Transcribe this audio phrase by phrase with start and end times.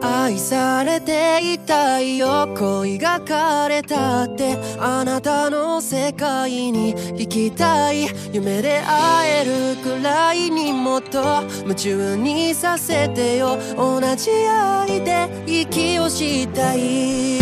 [0.00, 2.48] 愛されていたいよ。
[2.56, 4.56] 恋が枯れたって。
[4.78, 8.08] あなたの世界に行きたい。
[8.32, 11.22] 夢で会えるくらいにもっと。
[11.62, 13.58] 夢中にさせてよ。
[13.76, 17.38] 同じ愛で息をしたい。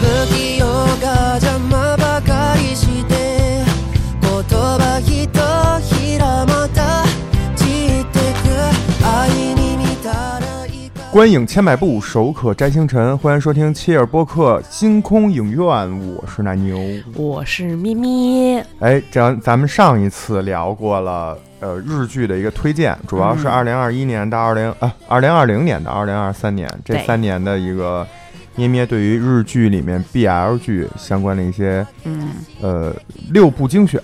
[0.00, 0.66] 不器用
[1.00, 1.55] が邪魔
[11.16, 13.16] 观影千百步，手可摘星辰。
[13.16, 15.66] 欢迎收听切尔播客星空影院，
[16.14, 16.78] 我是奶牛。
[17.14, 28.06] 我是咪咪，哎，咱咱们上一次聊过了，呃，日剧的一个推荐，主要是嗯二零二一年到二零啊二零二零年到二零二三年这三年的一个
[28.54, 32.28] 咩咩对于日剧里面 BL 剧相关的一些嗯，
[32.60, 32.94] 呃
[33.30, 33.98] 六部精选，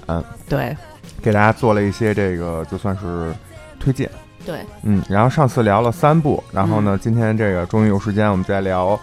[0.48, 0.74] 对
[1.20, 3.34] 给大家做了一些这个就算是
[3.78, 4.08] 推荐。
[4.44, 8.98] 对，嗯，然后上次聊了三部，然后呢，今天这个终于有时间，我们再聊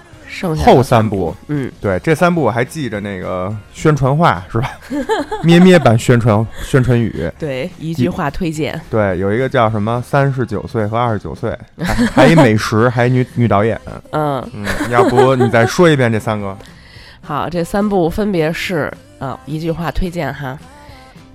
[0.66, 1.36] 后三部。
[1.48, 4.72] 嗯，对，这三部我还记着那个宣传话是吧？
[5.44, 7.32] 咩咩版宣传宣传语。
[7.40, 13.80] 对，一句话推荐，对，有一个叫什么三十九岁和二十九岁，还 还一美食，还一女女导演。
[14.12, 16.56] 嗯，嗯，要不你再说一遍这三个？
[17.22, 20.58] 好，这三部分别是啊、一句话推荐哈。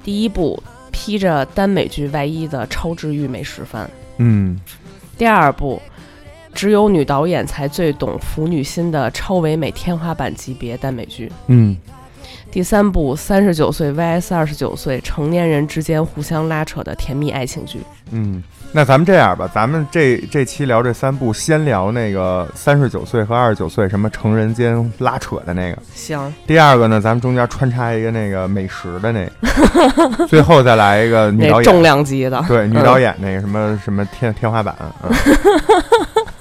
[0.02, 0.62] 第一部
[0.94, 4.56] 披着耽美剧外衣的超治愈美食番，嗯
[5.18, 5.82] 第二部
[6.54, 11.76] 只有女导演才最懂腐女心的超唯美天花板级别耽美剧，嗯
[12.52, 17.80] 第三部三十九岁 VS 二十九岁成年人之间互相拉扯的甜蜜爱情剧。
[18.12, 18.40] 嗯。
[18.76, 25.78] 那咱们这样吧，咱们这这期聊这三部，先聊那个三十九岁和二十九岁什么成人间拉扯的那个。
[25.94, 29.24] 行，第二个呢，咱们中间穿插一个那个美食的那
[30.18, 35.12] 个， 最后再来一个女导演重，量级的，对，女嗯导演那个什么什么天天花板，嗯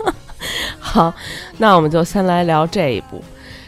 [0.79, 1.13] 好，
[1.59, 3.23] 那我们就先来聊这一部。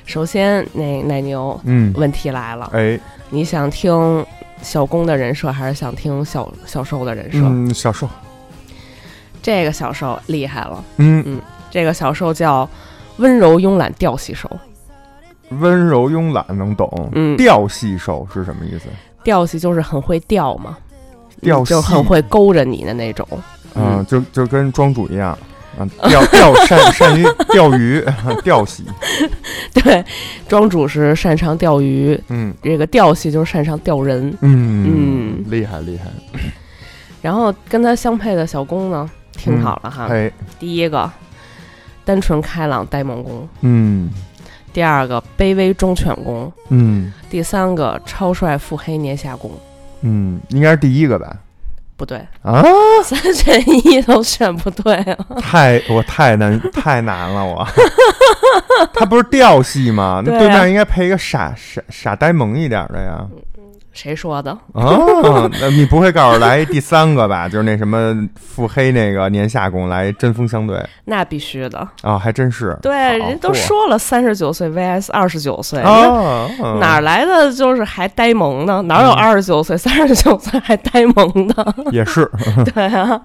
[0.08, 4.26] 首先，那奶牛，嗯，问题来了，哎，你想听
[4.64, 7.38] 小公的人设，还是想听小小受的人设？
[7.44, 8.10] 嗯，小受，
[9.46, 11.22] 这个小兽厉害了，嗯。
[11.28, 11.40] 嗯，
[11.70, 12.68] 这个小兽叫
[13.18, 14.50] 温柔慵懒调戏兽。
[15.50, 17.38] 温柔慵懒能懂，嗯。
[17.38, 18.86] 调戏兽是什么意思？
[19.24, 20.76] 调戏就是很会钓嘛，
[21.44, 23.28] 调嗯就很会勾着你的那种。
[23.76, 24.06] 嗯，嗯。
[24.08, 25.38] 就就跟庄主一样，
[25.78, 28.04] 啊，钓钓 善善于钓鱼，
[28.44, 28.84] 钓戏，
[29.76, 30.04] 对，
[30.50, 32.52] 庄主是擅长钓鱼，嗯。
[32.64, 34.36] 这个钓戏就是擅长钓人。
[34.42, 35.46] 嗯嗯。
[35.52, 36.06] 厉害厉害，
[37.22, 39.08] 然后跟他相配的小公呢，
[39.38, 40.08] 听好了哈。
[40.10, 41.10] 哎，第一个，
[42.04, 44.10] 单纯开朗呆萌公；嗯
[44.74, 49.52] 第二个，卑微忠犬公；嗯第三个，超帅腹黑年下公。
[50.02, 51.36] 嗯，应该是第一个吧？
[51.98, 52.62] 不对，啊，
[53.04, 55.18] 三选一都选不对啊！
[55.40, 57.66] 太我太难 太难了我，
[58.94, 60.22] 他不是调戏吗？
[60.26, 63.26] 那对面应该配一个傻傻傻呆萌一点的呀。
[63.96, 64.52] 谁说的？
[64.74, 67.48] 啊， 那你不会告诉我来第三个吧？
[67.50, 71.88] 就是那什么腹黑那个年下宫来针锋相对那必须的。
[72.04, 72.78] 啊、还真是。
[72.82, 75.82] 对，好人都说了，三十九岁 VS 二十九岁，
[76.80, 78.82] 哪来的就是还呆萌呢？
[78.84, 81.74] 哪有嗯二十九岁、三十九岁还呆萌的？
[81.92, 82.30] 也是，
[82.74, 83.20] 对啊，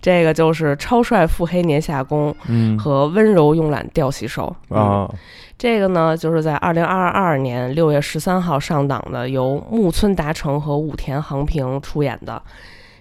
[0.00, 4.54] 这个就是超帅腹黑年下攻嗯和温柔慵懒调戏手。
[4.70, 5.14] 嗯啊，
[5.58, 12.40] 这个呢，就是在二零二二年六月十三号上档的，由木村达成和武田航平出演的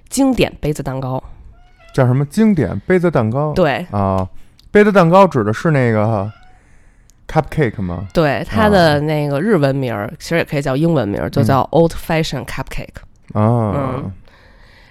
[0.09, 1.24] 经典杯子蛋糕。
[1.94, 3.54] 叫什么经典杯子蛋糕？
[3.54, 4.28] 对啊，
[4.72, 6.32] 杯子蛋糕指的是那个
[7.28, 8.08] cupcake 吗？
[8.14, 13.02] 对，它的那个日文名儿其实也可以叫英文名儿，就叫 Old Fashion Cupcake。
[13.34, 14.12] 啊，嗯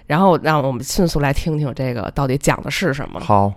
[0.09, 3.19] 然后让我们迅速来听听这个到底讲的是什么。
[3.19, 3.53] 好，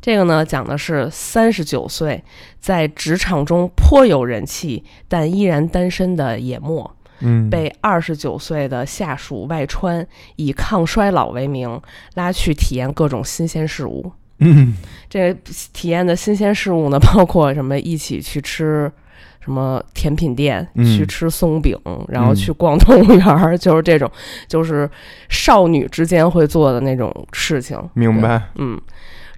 [0.00, 2.22] 这个呢，讲的是三十九岁
[2.60, 10.06] 在职场中颇有人气，但依然单身的野墨，嗯，被二十九岁的下属外川
[10.36, 11.82] 以抗衰老为名
[12.14, 14.12] 拉去体验各种新鲜事物。
[14.38, 14.76] 嗯
[15.10, 15.34] 这
[15.72, 18.92] 体验的新鲜事物呢， 包括什么一起去吃
[19.40, 21.76] 什么甜品店，嗯去吃松饼，
[22.08, 24.10] 然后嗯去逛动物园儿， 就是这种，
[24.46, 24.88] 就是
[25.28, 27.78] 少女之间会做的那种事情。
[27.94, 28.78] 明白，嗯，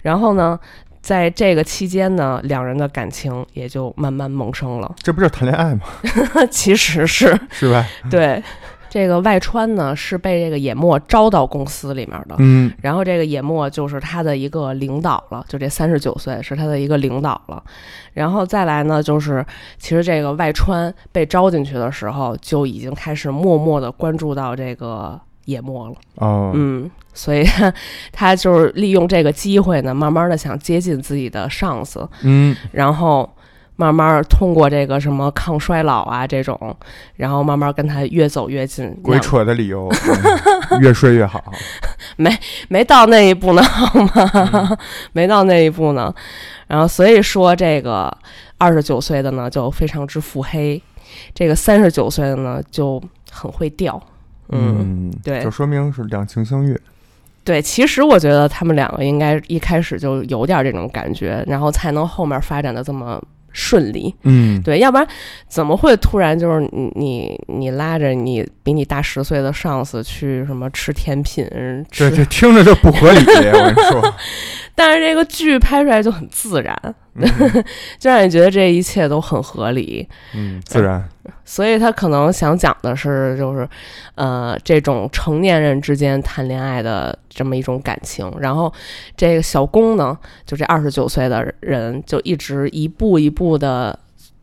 [0.01, 0.59] 然后呢，
[1.01, 4.93] 在这个期间呢，两人的感情也就慢慢萌生了。
[5.01, 5.81] 这不就是谈恋爱吗？
[6.51, 7.85] 其实是是吧？
[8.09, 8.41] 对，
[8.91, 12.69] 这个外川呢是被这个野墨招到公司里面的，嗯。
[12.81, 17.63] 然后这个野墨就是他的一个领导了，就这三十九岁是他的一个领导了。
[18.13, 19.45] 然后再来呢，就是
[19.79, 25.95] 其实这个外川被招进去的时候，就已经开始默默的关注到这个野墨了。
[26.15, 27.73] 哦，嗯，所以他
[28.11, 32.53] 他就是利用这个机会呢，慢慢的想接近自己的上司，嗯。
[32.73, 33.33] 然后
[33.81, 36.77] 慢慢通过这个什么抗衰老啊这种，
[37.15, 38.95] 然后慢慢跟他越走越近。
[39.01, 39.89] 鬼扯的理由，
[40.69, 41.43] 嗯 越睡越好。
[42.15, 42.31] 没
[42.69, 44.77] 没到那一步呢，好吗？
[45.13, 46.13] 没到那一步呢。
[46.67, 48.15] 然后所以说，这个
[48.59, 50.79] 二十九岁的呢就非常之腹黑，
[51.33, 53.01] 这个三十九岁的呢就
[53.31, 53.99] 很会钓。
[54.49, 56.79] 嗯，嗯，对就说明是两情相悦。
[57.43, 63.19] 对，其实我觉得他们两个应该一开始就有点这种感觉，然后才能后面发展的这么
[63.53, 64.13] 顺利。
[64.23, 65.07] 嗯，对，要不然
[65.47, 71.45] 怎么会突然就是你你你拉着你比你大十岁的上司去什么吃甜品
[71.91, 74.13] 吃这这听着就不合理，我跟你说。
[74.75, 77.23] 但是这个剧拍出来就很自然，嗯
[77.99, 80.07] 就让你觉得这一切都很合理。
[80.33, 81.07] 嗯，自然。
[81.45, 83.67] 所以他可能想讲的是，就是
[84.15, 88.31] 呃，这种成年人之间谈恋爱的这么一种感情。
[88.39, 88.73] 然后
[89.15, 93.97] 这个小宫呢，就这二十九岁的人，就一直一步一步的。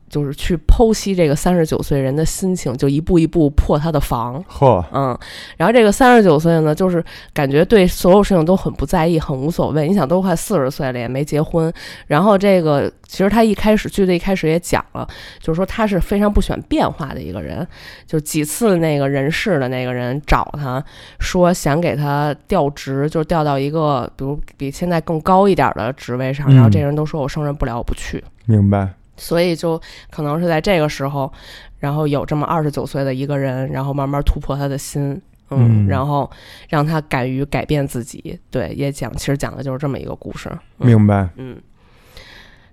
[0.09, 4.43] 就是去剖析这个三十九岁人的心情，就一步一步破他的防。
[4.45, 5.19] 嚯，嗯，
[5.57, 9.89] 然后这个三十九岁呢，就是感觉对所有事情都很不在意，很无所谓。
[9.89, 11.73] 你想，都快四十岁了，也没结婚。
[12.07, 15.07] 然后这个其实他一开始剧的一开始也讲了，
[15.41, 17.67] 就是说他是非常不喜欢变化的一个人。
[18.07, 20.83] 就几次那个人事的那个人找他
[21.19, 28.23] 说想给他调职，就调到一个比如比现在更高一点的职位上，然后这人都说我胜任不了，我不去。
[28.47, 28.89] 明白。
[29.19, 29.79] 所以就
[30.11, 31.31] 可能是在这个时候，
[31.79, 35.21] 然后有这么二十九岁的一个人，然后慢慢突破他的心，
[35.51, 36.31] 嗯然后
[36.69, 38.39] 让他敢于改变自己。
[38.51, 40.49] 对，也讲其实讲的就是这么一个故事。
[40.79, 41.29] 嗯明白。
[41.37, 41.61] 嗯。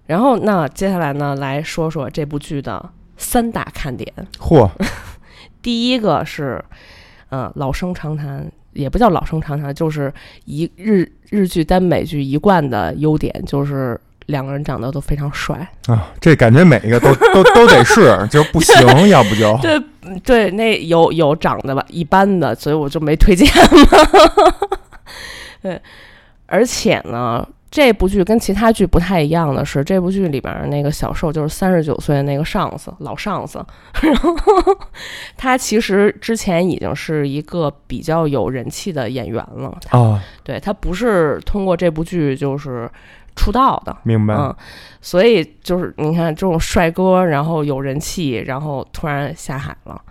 [0.08, 4.14] 然后那接下来呢，来说说这部剧的三大看点。
[4.38, 4.70] 嚯，
[5.64, 6.64] 第一个是，
[7.30, 10.14] 呃，老生常谈，也不叫老生常谈，就是
[10.46, 15.56] 一日日剧单美剧一贯的优点，就是两个人长得都非常帅。
[15.88, 19.82] 啊，这感觉每一个都 都都得是，就不行，要不就对
[20.24, 24.68] 对，那有有长得吧一般的，所以我就没推荐嘛。
[25.62, 25.82] 对，
[26.46, 33.66] 而且呢，这部剧跟其他剧不太一样的是，这部剧里边儿那个小受就是三十九岁的那个上司，老上司，
[34.02, 34.32] 然 后
[35.36, 39.76] 他其实之前已经是一个比较有人气的演员了。
[39.84, 42.88] 他啊，对他不是通过这部剧就是
[43.36, 44.34] 出道的，明白。
[44.34, 44.56] 嗯，
[45.02, 50.02] 所以就是你看这种帅哥，然后有人气，然后突然下海了，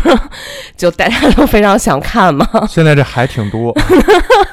[0.76, 2.46] 就大家都非常想看嘛。
[2.68, 3.74] 现在这海挺多，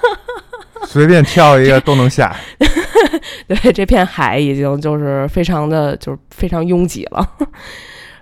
[0.85, 2.35] 随便跳一个都能下。
[3.47, 7.27] 对，这片海已经就是非常的就是非常拥挤了。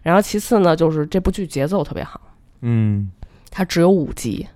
[0.02, 2.20] 然后其次呢，就是这部剧节奏特别好，
[2.62, 3.10] 嗯，
[3.50, 4.48] 它只有五集，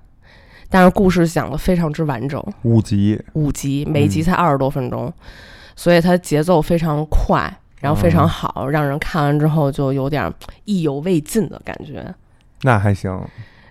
[0.69, 5.11] 但是故事讲的非常之完整，五集，五集每集嗯才二十多分钟，
[5.75, 10.31] 所以它节奏非常快，然后非常哦好，让人看完之后就有点
[10.65, 12.13] 意犹未尽的感觉。
[12.63, 13.19] 那还行，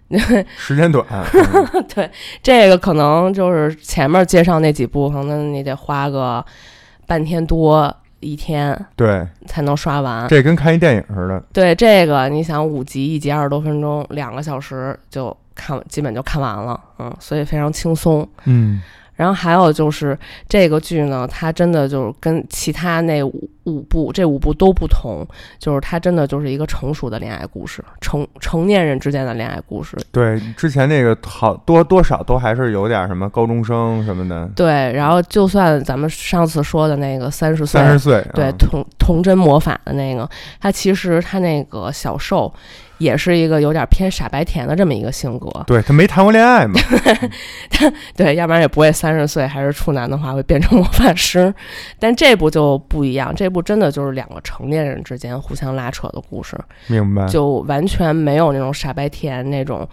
[0.56, 1.04] 时间短。
[1.10, 2.10] 嗯 对，
[2.42, 6.44] 这个可能就是前面介绍那几部，可能你得花个
[7.06, 10.26] 半天多一天对，才能刷完。
[10.28, 11.42] 这跟看一电影似的。
[11.52, 18.28] 对这个，你想五集，一集二十多分钟，两个小时就看，基本就看完了，嗯，所以非常轻松。
[18.44, 18.80] 嗯，
[19.14, 20.16] 然后还有就是
[20.48, 25.26] 这个剧呢，它真的就是跟其他那五五部这五部都不同，
[25.58, 29.96] 就是它真的就是一个成熟的恋爱故事，成成年人之间的恋爱故事。
[30.10, 40.28] 对，之前那个好多多少都还是有点什么高中生什么的，对，然后就算咱们上次说的那个三十岁，三十岁，对嗯童童真魔法的那个，
[40.60, 42.52] 他其实他那个小受
[42.98, 46.80] 也是一个有点偏傻白甜的这么一个性格，对他没谈过恋爱嘛，
[48.16, 51.52] 对，要不然也不会三十岁还是处男的话会变成魔法师。
[51.98, 56.56] 但这部就不一样，这部真的就是两个成年人之间互相拉扯的故事，
[56.88, 57.26] 明白？
[57.26, 59.88] 就完全没有那种傻白甜那种，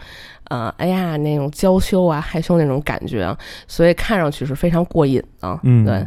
[0.46, 3.36] 呃，哎呀那种娇羞啊害羞那种感觉，
[3.68, 5.60] 所以看上去是非常过瘾的。
[5.64, 6.06] 嗯对。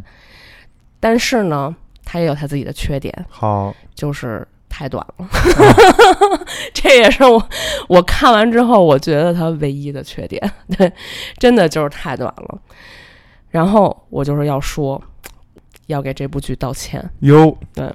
[0.98, 5.28] 但是呢，它也有它自己的缺点，好，就是太短了。
[6.72, 7.48] 这也是我
[7.88, 10.50] 我看完之后，我觉得它唯一的缺点。
[10.76, 10.90] 对，
[11.38, 12.58] 真的就是太短了。
[13.50, 15.00] 然后我就是要说，
[15.86, 17.08] 要给这部剧道歉。
[17.20, 17.90] 哟，对，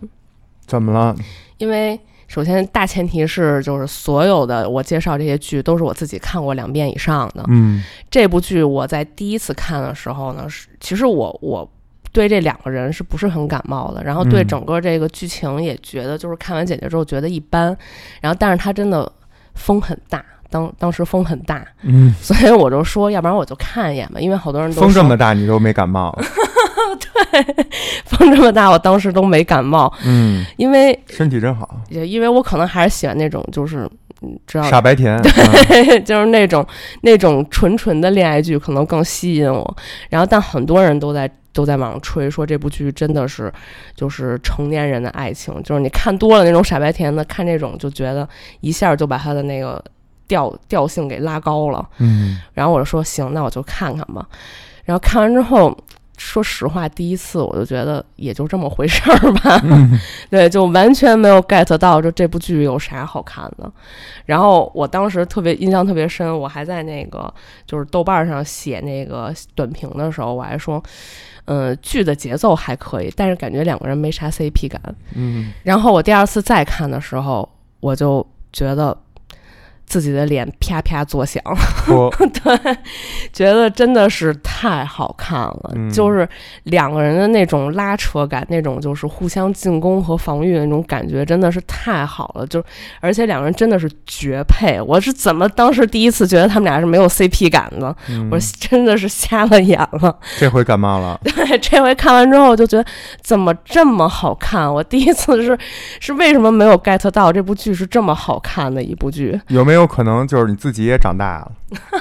[0.65, 1.15] 怎么了？
[1.57, 7.43] 因为首先大前提是，就是所有的我介绍这些剧都是我自己看过两遍以上的。
[7.49, 11.69] 嗯这部剧我在第一次看的时候呢，是其实我我
[12.13, 17.75] 对这两个人是不是很感冒的，然后对嗯整个这个剧情也觉得就是看完简介之后觉得一般，
[18.21, 19.09] 然后但是他真的
[19.55, 26.17] 风很大，当当时风很大，嗯，所以我就说，要不然我就看一眼吧，因为好多人都风这么大你都没感冒，
[28.05, 33.89] 风这么大，我当时都没感冒，嗯，因为身体真好，也因为我可能还是喜欢那种就是
[34.21, 36.65] 嗯知道傻白甜，嗯 就是那种
[37.01, 39.77] 那种纯纯的恋爱剧，可能更吸引我。
[40.09, 43.51] 然后，但很多人都在都在网上吹说这部剧真的是
[43.95, 48.27] 就是成年人的爱情，就是你看多了那种傻白甜的，看这种就觉得
[48.61, 49.83] 一下就把他的那个
[50.27, 51.87] 调调性给拉高了。
[51.97, 54.27] 嗯然后我就说行，那我就看看吧。
[54.85, 55.75] 然后看完之后。
[56.23, 59.99] 说实话，第一次我就觉得也就这么回事儿吧，嗯
[60.29, 63.69] 对，就完全没有 get 到就这部剧有啥好看的。
[64.25, 67.33] 然后我当时特别印象特别深，我还在那个
[67.65, 70.81] 就是豆瓣上写那个短评的时候，我还说，
[71.45, 74.79] 嗯，剧的节奏还可以，但是感觉两个人没啥 CP 感。
[75.15, 77.49] 嗯然后我第二次再看的时候，
[77.79, 78.95] 我就觉得
[79.91, 81.43] 自己的脸啪啪作响，
[81.85, 82.09] 说
[82.41, 82.77] 对，
[83.33, 86.25] 觉得真的是太好看了，嗯就是
[86.63, 92.47] 两个人的那种拉扯感，那种就是互相进攻和防御的那种感觉，真的是太好了。
[92.47, 92.63] 就
[93.01, 97.93] 而且两个人真的是绝配，我是怎么当时第一次觉得他们俩是没有 CP 感的？
[98.07, 100.17] 嗯我真的是瞎了眼了。
[100.39, 102.85] 这回感冒了， 对，这回看完之后，我就觉得
[103.21, 104.73] 怎么这么好看？
[104.73, 105.57] 我第一次是
[105.99, 109.37] 是为什么没有 get 到这部剧是这么好看的一部剧？
[109.47, 111.51] 有没有可能就是你自己也长大了？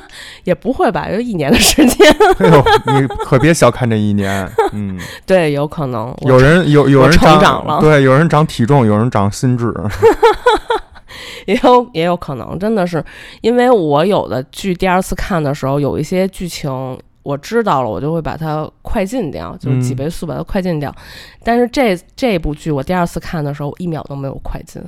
[0.44, 2.10] 也不会吧，有一年的时间。
[2.38, 6.14] 哎呦，你可别小看这一年，嗯， 对，有可能。
[6.22, 7.80] 有人有有我人成长了。
[7.80, 9.72] 对，有人长体重，有人长心智，
[11.46, 13.04] 也有也有可能，真的是。
[13.40, 20.94] 因为我有的剧第二次看的时候，有一些剧情我知道了，我就会把它快进掉，就是几嗯倍速把它快进掉。
[21.44, 24.80] 但是这这部剧我第二次看的时候，一秒都没有快进，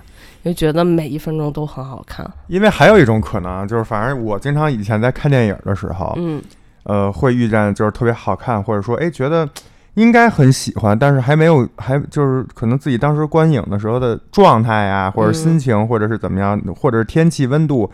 [0.43, 2.29] 因为觉得每一分钟都很好看。
[2.47, 6.43] 因为还有一种可能，就是反正我经常以前在看电影的时候，嗯
[6.85, 9.47] 呃，会遇见就是特别好看，或者说哎觉得
[9.95, 17.91] 应该很喜欢，但是还没有，还就是可能自己当时观影的时候的状态呀，或者嗯心情，或者是怎么样，或者是天气温度。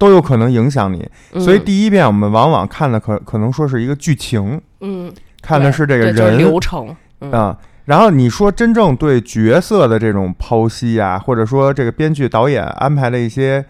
[0.00, 6.96] 都有可能影响你，嗯所以第一遍我们往往看的可可能说是一个剧情，嗯，看的是这个人流程。
[7.20, 7.30] 嗯。
[7.30, 13.62] 啊、然后你说真正对角色的这种剖析啊，或者说这个编剧导演安排的一些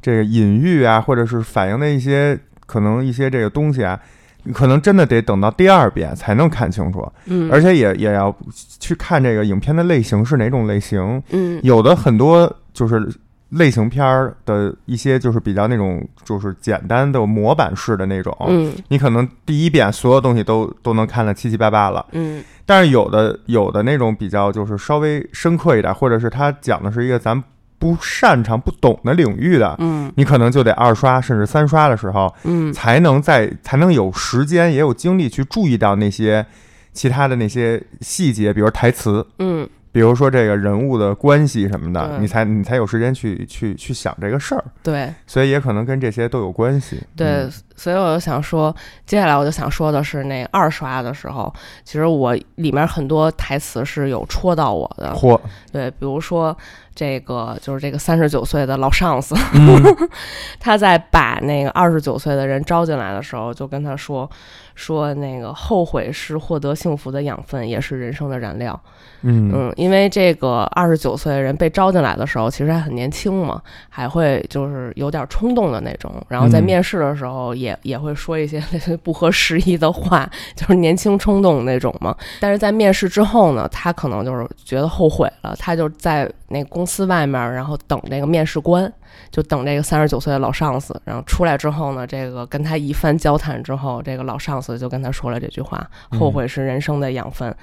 [0.00, 4.00] 这个隐喻啊，或者是反映的一些可能一些这个东西啊，
[4.44, 8.34] 你可能真的得等到第二遍才能看清楚，嗯，而且也也要
[8.80, 11.60] 去看这个影片的类型是哪种类型，嗯。
[11.62, 13.06] 有的很多就是。
[13.54, 18.72] 类型片儿的一些就是比较那种就是简单的模板式的那种，嗯。
[18.88, 22.42] 你可能第一遍所有东西都都能看得七七八八了，嗯。
[22.66, 27.42] 但是有的有的那种比较就是稍微深刻一点，或者是他讲的是一个咱
[27.78, 30.12] 不擅长不懂的领域的，嗯。
[30.16, 32.72] 你可能就得二刷甚至三刷的时候，嗯。
[32.72, 36.44] 才能在才能有时间也有精力去注意到那些
[36.92, 45.14] 其他的那些细节，比如台词，嗯，比如说这个人物的关系什么的，你才你才有时间去去去想这个事儿，对。
[45.24, 47.00] 所以也可能跟这些都有关系。
[47.16, 48.74] 对嗯，所以我就想说，
[49.06, 55.14] 接下来我就想说的是，那二刷的时候，其实我里面很多台词是有戳到我的。
[55.14, 56.56] 嚯，对，比如说
[56.92, 59.80] 这个就是这个三十九岁的老上司，嗯。
[60.58, 64.28] 他在把那个二十九岁的人招进来的时候，就跟他说
[64.74, 68.78] 说那个后悔是获得幸福的养分，也是人生的燃料。
[69.26, 78.62] 嗯嗯，因为这个二十九岁的人被招进来的时候，其实还很年轻嘛，还会就是有点冲动的那种，然后在嗯面试的时候也、也会说一些
[79.02, 82.14] 不合时宜的话，就是年轻冲动那种嘛。
[82.38, 88.92] 但是在面试之后呢，他可能就是觉得后悔了，他就在那公司外面，然后等那个面试官。
[89.30, 95.86] 就等这个三十九岁的老上司，然后出来之后呢，这个跟他一番交谈之后，这个老上司就跟他说了这句话
[96.18, 97.54] ：“后悔是人生的养分，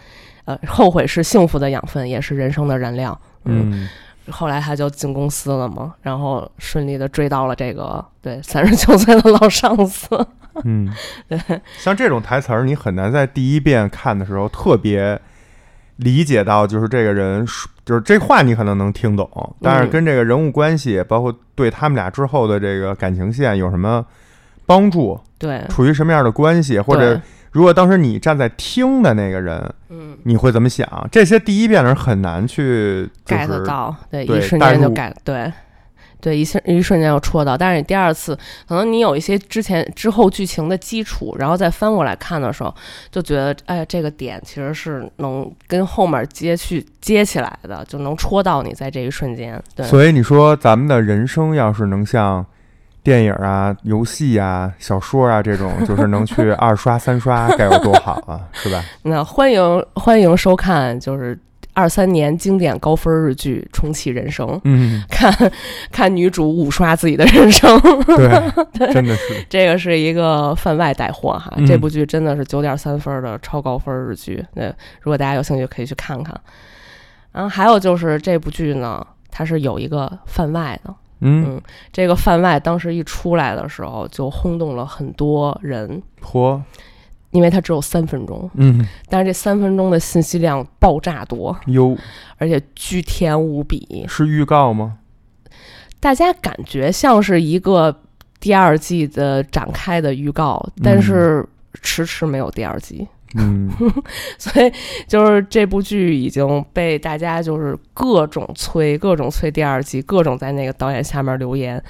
[0.45, 3.87] 呃，后悔是幸福的养分，也是人生的燃料。”嗯
[4.29, 10.07] 后来他就进公司了嘛，然后顺利的追到了这个对三十九岁的老上司。
[10.63, 10.87] 嗯，
[11.27, 11.39] 对
[11.79, 15.19] 像这种台词儿，你很难在第一遍看的时候特别
[15.95, 24.05] 理解到，就是这个人说，就是这话你可能能听懂，但是跟这个人物关系，包括对他们俩之后的这个感情线有什么
[24.65, 27.19] 帮助，对，处于什么样的关系，或者
[27.51, 30.17] 如果当时你站在听的那个人，嗯。
[30.23, 30.87] 你会怎么想？
[31.11, 35.51] 这些第一遍的人很难去就，get 是到，对，对一瞬间就 get，对。
[36.21, 38.37] 对，一瞬一瞬间要戳到，但是你第二次，
[38.67, 42.73] 可能你有一些之前之后剧情的基础，然后再翻过来看的时候，
[43.11, 49.61] 就觉得，哎，这个点其实是能跟后面接去接起来的，就能戳到你在这一瞬间。
[49.75, 52.45] 对，所以你说咱们的人生要是能像
[53.03, 58.83] 电影啊、游戏啊、小说啊这种，就是能去 二刷三刷，该有多好啊，是吧？
[59.01, 61.37] 那欢迎欢迎收看，就是
[61.73, 65.33] 二三年经典高分日剧《重启人生》，嗯， 看
[65.91, 67.79] 看女主五刷自己的人生，
[68.73, 71.53] 对， 真的是，这个是一个番外带货哈。
[71.57, 71.65] 嗯。
[71.65, 74.67] 这部剧真的是九点三分的超高分日剧，那，
[75.01, 76.39] 如果大家有兴趣可以去看看。
[77.31, 81.61] 然后还有就是这部剧呢，它是有一个番外的，嗯，
[81.93, 86.59] 这个番外当时一出来的时候就轰动了很多人，嚯，
[87.31, 91.97] 因为它只有三分钟，嗯，但是这三分钟的信息量爆炸多，哟，
[92.37, 94.97] 而且巨甜无比，是预告吗？
[95.99, 97.95] 大家感觉像是一个
[98.39, 101.47] 第二季的展开的预告，但是
[101.81, 103.20] 迟迟没有第二季，嗯，
[104.37, 104.71] 所以
[105.07, 111.81] 就是这部剧已经被大家就是各种催，各种催第二季，各种在那个导演下面留言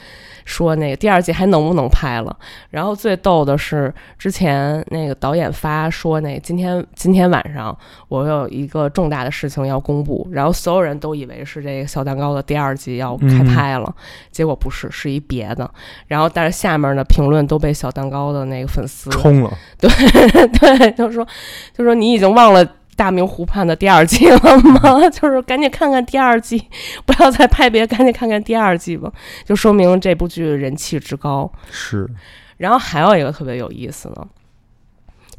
[0.45, 2.36] 说那个第二季还能不能拍了。
[2.69, 13.95] 然后最逗的是，之前那个导演发说那今天今天晚上我有一个重大的事情要公布，然后所有人都以为是这个小蛋糕的第二季要开拍了，
[14.31, 15.69] 结果不是，是一别的。
[16.07, 19.89] 然后但是下面的评论都被小蛋糕的那个粉丝冲了，对
[20.60, 21.27] 对，就说
[21.73, 22.67] 就说你已经忘了。
[22.93, 25.09] 大明湖畔的第二季了吗？
[25.09, 26.63] 就是赶紧看看第二季，
[27.03, 29.11] 不要再拍别，赶紧看看第二季吧。
[29.43, 31.51] 就说明这部剧人气之高。
[31.71, 32.07] 是，
[32.57, 34.27] 然后还有一个特别有意思的，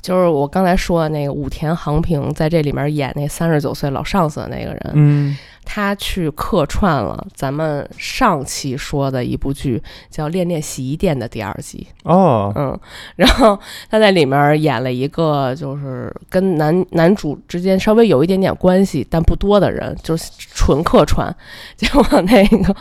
[0.03, 9.81] 就是我刚才说的那个武田航平在这里面演那三十九岁老上司的那个人，嗯，他去客串了咱们上期说的一部剧
[10.11, 11.87] 叫《恋恋洗衣店》的第二集。
[12.03, 12.77] 哦，嗯，
[13.15, 13.57] 然后
[13.89, 21.33] 他在里面演了一个就是跟男男主之间稍微有一点点关系但不多的人，就是纯客串。
[21.77, 22.75] 结果那个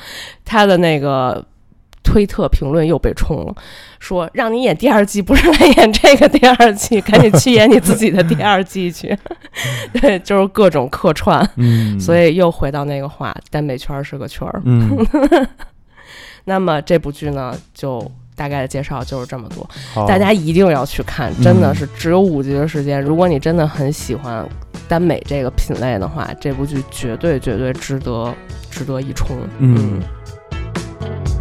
[0.44, 1.46] 他的那个
[2.12, 3.56] 推特评论又被冲了，
[4.00, 9.18] 说让你演第二季不是来演这个第二季，赶紧去演你自己的第二季去。
[9.94, 14.62] 对， 就是各种客串，嗯，所以又回到那个话，耽美圈是个圈儿。
[14.66, 15.08] 嗯，
[16.44, 19.70] 那么这部剧呢，就大概的介绍就是这么多。
[20.06, 23.02] 大家一定要去看，嗯真的是只有五集的时间。
[23.02, 24.46] 如果你真的很喜欢
[24.90, 28.34] 耽美这个品类的话，这部剧绝对绝对值得
[28.70, 29.38] 值得一冲。
[29.60, 31.41] 嗯何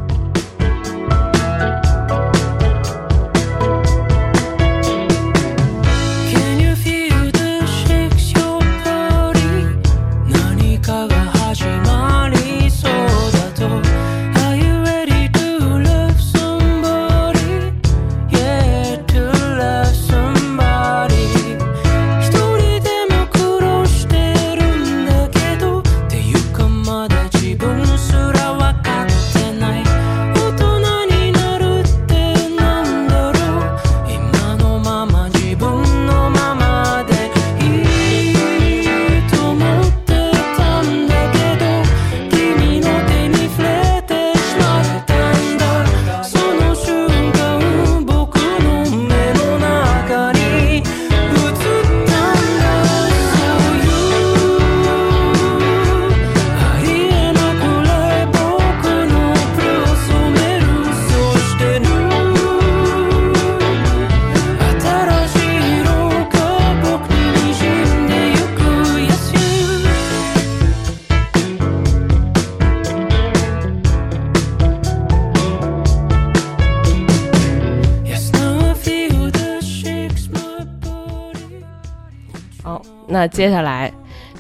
[83.31, 83.93] 接下来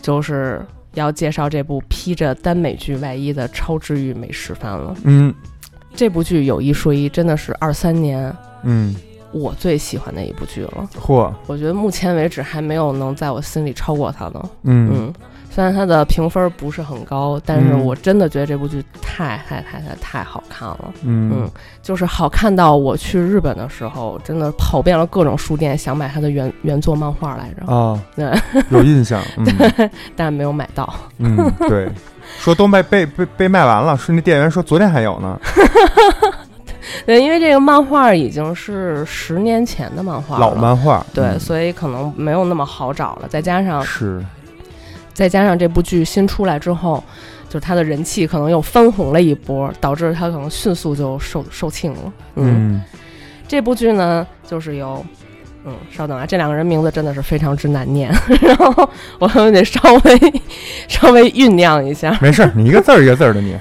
[0.02, 0.60] 就是
[0.94, 4.94] 要介绍这部披着耽美剧外衣的超治愈美食番了。
[5.04, 5.32] 嗯
[5.94, 8.94] 这部剧有一说一，真的是二三年嗯，
[9.32, 10.88] 我最喜欢的一部剧了。
[11.00, 14.48] 嚯，我觉得目前为止还没有能在我心里超过它的。
[14.62, 15.14] 嗯嗯，
[15.60, 20.90] 虽然它的评分不是很高，但是嗯我真的觉得这部剧太太太太太好看了。
[21.02, 21.50] 嗯嗯，
[21.82, 28.32] 就是好看到我去日本的时候，真的跑遍了各种书店，想买它的原原作漫画来着，啊，对，
[28.70, 29.44] 有印象，嗯
[30.16, 30.90] 但没有买到。
[31.18, 31.36] 嗯，
[31.68, 31.86] 对，
[32.38, 35.38] 说都卖被被被卖完了，是那店员说昨天还有呢，
[37.04, 43.28] 对，因为这个漫画已经是十年前的漫画了，老漫画，对，嗯所以可能没有那么好找了。
[43.28, 44.24] 再加上是，
[45.20, 47.04] 再加上这部剧新出来之后，
[47.46, 52.12] 就是它的人气可能又翻红了一波，导致他可能迅速就售售罄了。
[52.36, 52.82] 嗯，嗯，
[53.46, 55.04] 这部剧呢，就是由。
[55.66, 60.32] 嗯，稍等啊，这两个人名字真的是非常之难念， 然后我们得稍微
[60.88, 62.16] 稍微酝酿一下。
[62.22, 63.60] 没事儿， 你一个字儿一个字儿的念。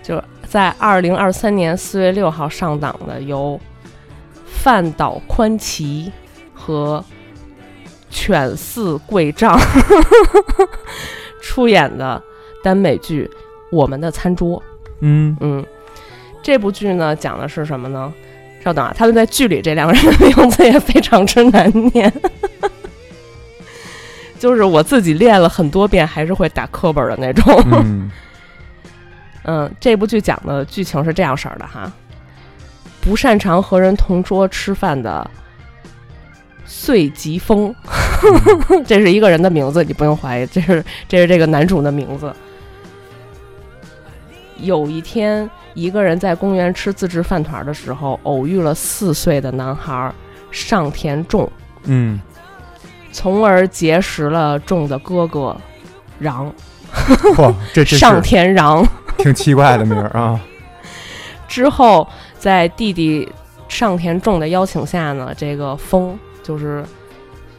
[0.00, 3.58] 就在二零二三年四月六号上档的，由
[4.46, 6.12] 范岛宽崎
[6.54, 7.04] 和
[8.10, 9.58] 犬饲贵丈
[11.40, 12.22] 出演的
[12.62, 13.30] 耽美剧
[13.70, 14.58] 《我们的餐桌》。
[15.00, 15.64] 嗯，嗯，
[16.42, 18.12] 这部剧呢讲的是什么呢？
[18.62, 22.12] 稍等啊，他们在剧里这两个人的名字也非常之难念，
[24.38, 27.64] 就是我自己练了很多遍，还是会打课本的那种。
[27.72, 28.10] 嗯，
[29.44, 31.90] 嗯，这部剧讲的剧情是这样式儿的哈，
[33.00, 35.30] 不擅长和人同桌吃饭的
[36.72, 37.74] 穗吉风，
[38.86, 42.32] 这是一个人的名字，你不用怀疑，这是这是这个男主的名字。
[44.58, 50.14] 有一天，一个人在公园吃自制饭团的时候，偶遇了四岁的男孩
[50.52, 51.50] 上田重，
[51.84, 52.20] 嗯，
[53.10, 55.56] 从而结识了重的哥哥
[56.20, 56.54] 禳
[57.34, 58.86] 嚯，这这上田禳。
[59.18, 60.40] 挺奇怪的名儿啊。
[61.48, 62.06] 之后，
[62.38, 63.28] 在弟弟
[63.68, 66.16] 上田重的邀请下呢，这个风
[66.50, 66.84] 就是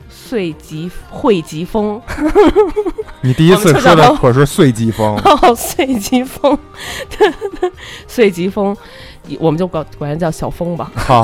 [0.10, 2.02] 碎疾惠疾风，
[3.24, 6.58] 你第一次说的可是碎疾风， 哦，碎疾风，
[8.06, 8.76] 碎疾风，
[9.40, 10.92] 我们就管管他叫小风吧。
[10.94, 11.24] 好，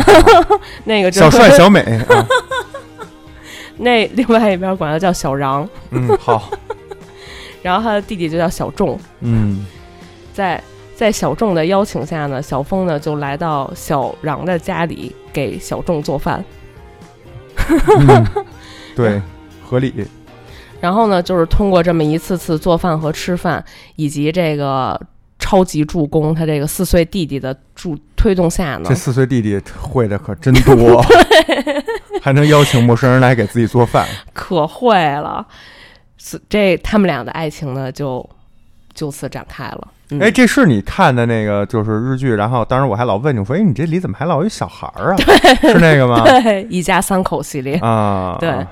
[0.85, 2.25] 那个小帅小美啊，
[3.79, 6.49] 那另外一边管他叫小瓤，嗯，好，
[7.61, 8.97] 然后他的弟弟就叫小仲。
[9.19, 9.65] 嗯。
[10.33, 10.63] 在
[10.95, 16.45] 在小仲的邀请下呢，小峰呢就来到小禳的家里给小仲做饭。
[17.99, 18.25] 嗯，
[18.95, 19.21] 对，
[19.63, 19.93] 合理，
[20.79, 23.63] 然后呢，就是通过这么一次次做饭和吃饭，
[23.95, 24.99] 以及这个
[25.39, 31.03] 超级助攻他这个四岁弟弟的助推动下呢这，四岁弟弟会的可真多，
[32.21, 35.45] 还能邀请陌生人来给自己做饭，可会了。
[36.49, 38.27] 这他们俩的爱情呢，就
[38.93, 39.87] 就此展开了。
[40.09, 45.17] 嗯、哎，这是你看的那个就是日剧，然后当时我还老问你，我说，哎，你这里怎么还老有小孩儿啊？
[45.61, 46.23] 是那个吗？
[46.41, 48.65] 对一家三口系列，啊，对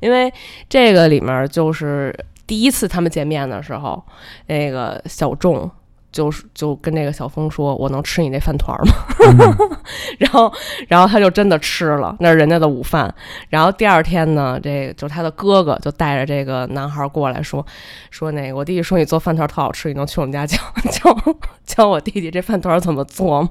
[0.00, 0.32] 因为
[0.68, 2.14] 这个里面就是
[2.46, 4.02] 第一次他们见面的时候，
[4.46, 5.70] 那个小仲
[6.12, 8.92] 就是就跟那个小峰说：“我能吃你那饭团吗？”
[9.26, 9.56] 嗯
[10.18, 10.52] 然后，
[10.88, 13.12] 然后他就真的吃了，那是人家的午饭。
[13.48, 17.64] 然后第二天呢，这个就他的哥哥就带着这个男孩过来说
[18.10, 20.58] ：“说那个我弟弟说你做饭团特好吃，你能去我们家 教
[20.90, 21.16] 教
[21.64, 23.48] 教我弟弟这饭团怎么做吗？”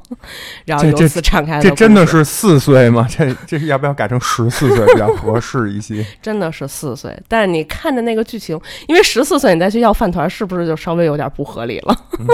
[0.65, 3.08] 然后由此展开的这真的是四岁吗？
[3.10, 6.06] 这这要不要改成十四岁比较合适一些？
[6.22, 11.95] 真的是四岁，但是你看着那个剧情，因为十四岁你再去要饭团，是不是就稍微有点不合理了？
[12.19, 12.28] 嗯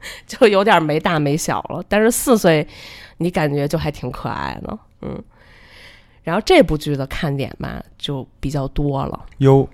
[0.26, 1.82] 就有点没大没小了。
[1.88, 2.66] 但是四岁，
[3.18, 5.22] 你感觉就还挺可爱的，嗯。
[6.24, 9.24] 然后这部剧的看点吧，就比较多了。
[9.38, 9.66] 哟，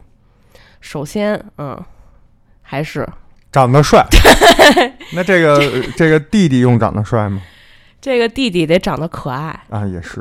[0.81, 1.83] 首先，嗯，
[2.63, 3.09] 还是
[3.51, 4.07] 长得帅，
[5.15, 7.43] 那这个这个弟弟用长得帅吗？
[8.01, 10.21] 这个弟弟得长得可爱，啊，也是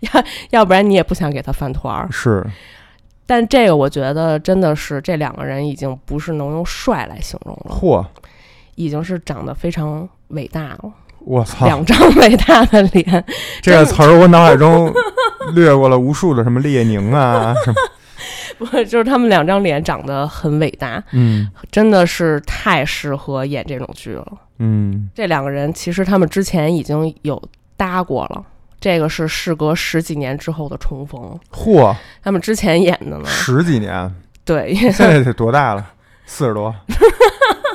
[0.00, 2.08] 要要不然你也不想给他饭团儿。
[2.10, 2.42] 是，
[3.26, 8.06] 但这个我觉得真的是这两个人已经不是能用帅来形容了，嚯，
[8.76, 10.92] 已经是长得非常伟大了。
[11.18, 13.24] 我操，两张伟大的脸，
[13.60, 14.92] 这个词儿我脑海中
[15.54, 17.76] 掠过了无数的什么列宁啊，什么，
[18.70, 21.50] 不就是他们两张脸长得很伟大，嗯。
[21.72, 24.26] 真的是太适合演这种剧了。
[24.58, 27.42] 嗯，这两个人其实他们之前已经有
[27.76, 28.42] 搭过了，
[28.80, 31.38] 这个是事隔十几年之后的重逢。
[31.52, 35.84] 嚯，他们之前演的呢，十几年，对，现在得多大了？
[36.24, 36.74] 四十多，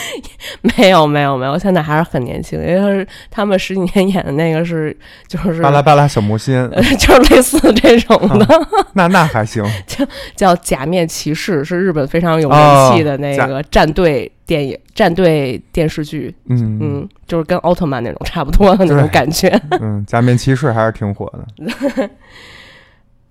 [0.78, 8.46] 没有没有没有，现在还是很年轻，因为他们十几年演的那个是就是巴拉巴拉小魔仙， 呃就是类似这种的，
[8.94, 12.58] 那那还行，叫叫《假面骑士》，是日本非常有名
[12.92, 16.34] 气的那个战队电影、战队电视剧。
[16.48, 16.78] 嗯。
[16.80, 19.48] 嗯，就是跟奥特曼那种差不多的那种感觉。
[19.80, 22.10] 嗯，假面骑士还是挺火的，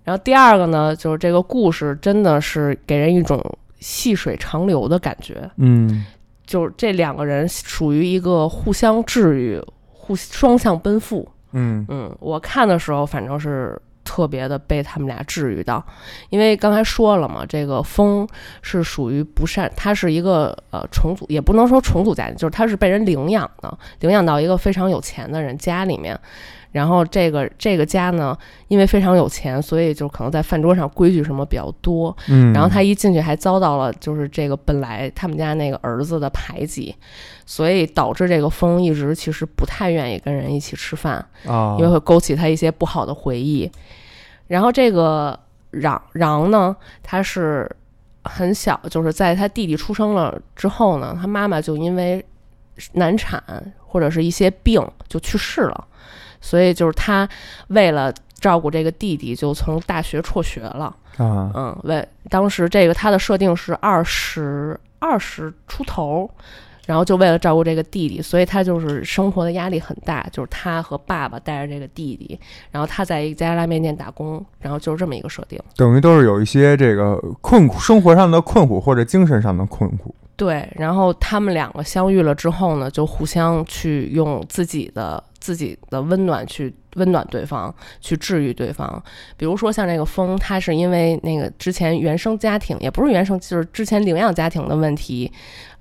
[0.04, 3.44] 然后第二个呢，就是这个故事真的是给人一种
[3.80, 6.06] 细水长流的感觉，嗯
[6.52, 11.26] 就是这两个人属于一个互相治愈、互双向奔赴。
[11.54, 15.82] 嗯嗯，我看的时候反正是特别的被他们俩治愈到，
[16.30, 18.28] 因为刚才说了嘛，这个风
[18.62, 26.20] 是属于不善，他是一个呃重组，也不能说重组家庭，就是他是被人领养的，领养到一个非常有钱的人家里面。
[26.72, 28.38] 然后这个这个家呢，
[28.70, 32.16] 因为非常有钱，所以就可能在饭桌上规矩什么比较多。
[32.30, 36.96] 嗯，然后他一进去还遭到了就是这个本来他们家那个儿子的排挤，
[37.46, 43.70] 所以导致这个风一直其实不太愿意跟人一起吃饭，啊，因为会勾起他一些不好的回忆。
[44.48, 45.38] 然后这个
[45.72, 47.70] 瓤瓤呢，他是
[48.24, 52.26] 很小，就是在他弟弟出生了之后呢，他妈妈就因为
[52.94, 53.44] 难产
[53.86, 55.88] 或者是一些病就去世了。
[56.42, 57.30] 所以就是他
[57.68, 60.94] 为了照顾这个弟弟，就从大学辍学了。
[61.18, 66.28] 啊，嗯，为当时这个他的设定是二十二十出头，
[66.86, 70.26] 然后就为了照顾这个弟弟，所以他就是生活的压力很大。
[70.32, 72.40] 就是他和爸爸带着这个弟弟，
[72.72, 75.60] 然后他在一家拉面店打工，然后就是这么一个设定。
[75.76, 80.16] 等于都是有一些这个困苦，生活上的困苦或者精神上的困苦。
[80.38, 85.22] 对，然后他们两个相遇了之后呢，就互相去用自己的。
[85.42, 89.04] 自己的温暖去温暖对方，去治愈对方。
[89.36, 95.30] 比如说像这个风，他是因为那个之前原生家庭，也不是原生，就是之前领养家庭的问题，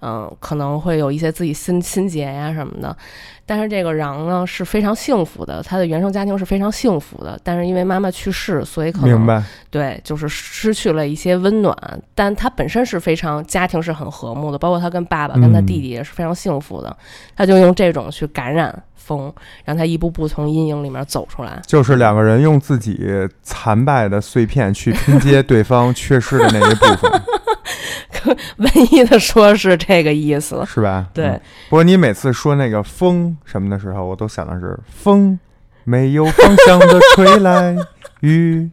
[0.00, 2.96] 嗯，可能会有一些自己心心结呀什么的。
[3.44, 7.36] 但是这个瓤呢是非常幸福的，他的原生家庭是非常幸福的。
[7.42, 9.26] 但是因为妈妈去世，所以可能
[9.70, 11.76] 对，就是失去了一些温暖。
[12.14, 16.96] 但他本身是非常家庭是很和睦的，包括他跟爸爸跟他弟弟也是非常幸福的。
[17.34, 18.72] 他就用这种去感染
[19.10, 19.32] 风，
[19.64, 21.60] 让他一步步从阴影里面走出来。
[21.66, 23.00] 就是两个人用自己
[23.42, 31.08] 残败的碎片去拼 接对方缺失的那一部分， 文艺的说是这个意思，是吧？
[31.12, 31.26] 对。
[31.26, 35.38] 嗯不过你每次说那个风什么的时候，我都想的是风
[35.84, 37.76] 没有方向的吹来，
[38.20, 38.70] 雨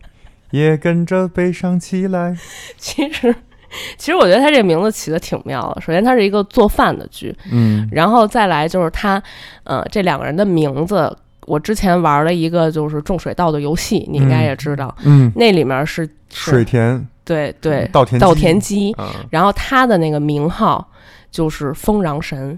[0.51, 2.35] 也跟着悲伤起来。
[2.77, 3.35] 其实，
[3.97, 5.81] 其实我觉得他这名字起的挺妙的。
[5.81, 7.87] 首先，它是一个做饭的剧，嗯。
[7.91, 9.21] 然后再来就是他，
[9.63, 17.07] 呃，这两个人的名字，我之前玩了一个就是种水稻的游戏，你应该也知道，嗯，那里面是是水田。
[17.25, 17.89] 对对。
[17.91, 19.07] 稻田稻田鸡，嗯。
[19.29, 20.89] 然后他的那个名号
[21.29, 22.57] 就是丰壤神。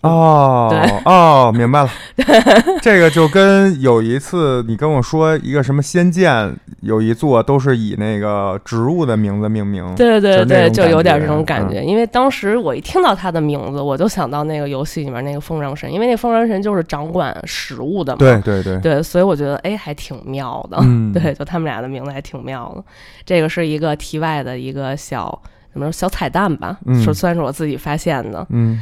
[0.00, 0.78] 哦对。
[1.04, 1.90] 哦，明白了。
[2.82, 9.84] 这个就跟有一次你跟我说一个什么仙剑，有一座都是以那个植物的名字命名。
[9.94, 11.82] 对对对，就那种就有点这种感嗯觉。
[11.82, 18.18] 因为当时我一听到他的名字，我就想到那个游戏里面那个风禳神，因为那风禳神就是掌管食物的嘛。
[18.18, 20.76] 对对对，对，所以我觉得哎，还挺妙的。
[20.82, 22.84] 嗯 对，就他们俩的名字还挺妙的。
[23.24, 25.42] 这个是一个题外的一个小
[25.72, 28.46] 怎么说小彩蛋吧，嗯是算是我自己发现的。
[28.50, 28.80] 嗯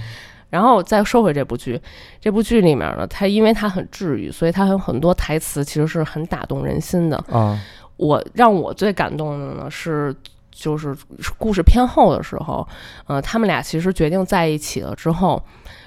[0.50, 1.80] 然后再说回这部剧，
[2.20, 7.16] 这部剧里面呢，它因为它很治愈，所以它有很多台词其实是很打动人心的。
[7.30, 7.58] 啊
[7.96, 10.14] 我让我最感动的呢是，
[10.50, 10.96] 就是
[11.38, 12.66] 故事偏后的时候，
[13.06, 15.42] 呃，他们俩其实决定在一起了之后，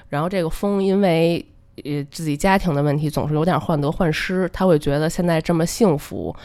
[0.10, 1.46] 然后这个风因为
[1.84, 6.36] 呃自己家庭的问题，总是有点患得患失，他会觉得现在这么幸福，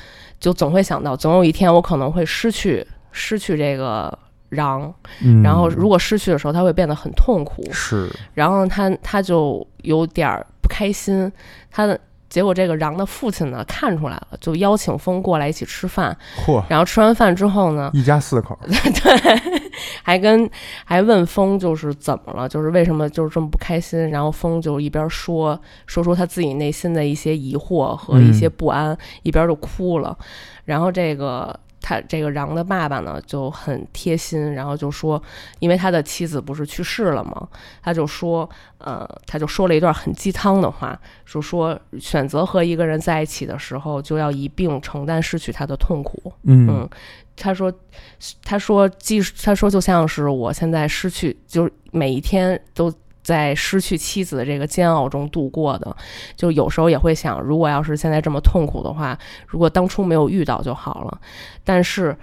[0.40, 4.16] 就总会想到总有一天我可能会失去失去这个
[4.50, 4.92] 瓤，
[5.22, 8.10] 嗯，然后如果失去的时候，他会变得很痛苦，是。
[8.34, 11.30] 然后他他就有点儿不开心，
[11.70, 11.98] 他的
[12.30, 16.16] 结果这个瓤的父亲呢看出来了，就邀请风过来一起吃饭。
[16.46, 19.60] 嚯，然后吃完饭之后呢，一家四口， 对，
[20.02, 20.48] 还跟
[20.84, 24.08] 还问风就是怎么了，就是为什么就是这么不开心。
[24.10, 30.16] 然后风就一边说说出他自己内心的一些疑惑和一些不安，一边就哭了。
[30.64, 31.58] 然后这个。
[31.80, 35.22] 他这个瓤的爸爸呢就很贴心，然后就说，
[35.58, 37.48] 因为他的妻子不是去世了吗？
[37.82, 46.32] 他就说，呃，他就说了一段很鸡汤的话，就说选择和一个人在一起的时候，就要一并承担失去他的痛苦。
[46.42, 46.88] 嗯嗯，
[47.36, 47.72] 他说，
[48.44, 55.96] 他说，即他说，就像是我现在失去，就是每一天都在失去妻子的这个煎熬中度过的，
[56.36, 61.20] 就有时候也会想，如果要是现在这么痛苦的话，如果当初没有遇到就好了。
[61.64, 62.16] 但是。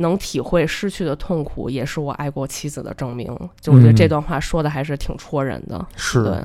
[0.00, 3.26] 能体会失去的痛苦，也是我爱过妻子的证明。
[3.60, 5.84] 就我觉得这嗯段话说的还是挺戳人的。
[5.96, 6.40] 是对，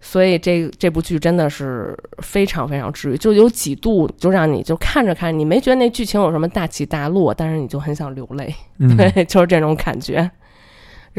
[0.00, 10.30] 所以这这部剧真的是非常非常治愈，就有几度就让你就看着看着，你没觉得那剧情有什么大起大落，但是你就很想流泪，嗯 对，就是这种感觉。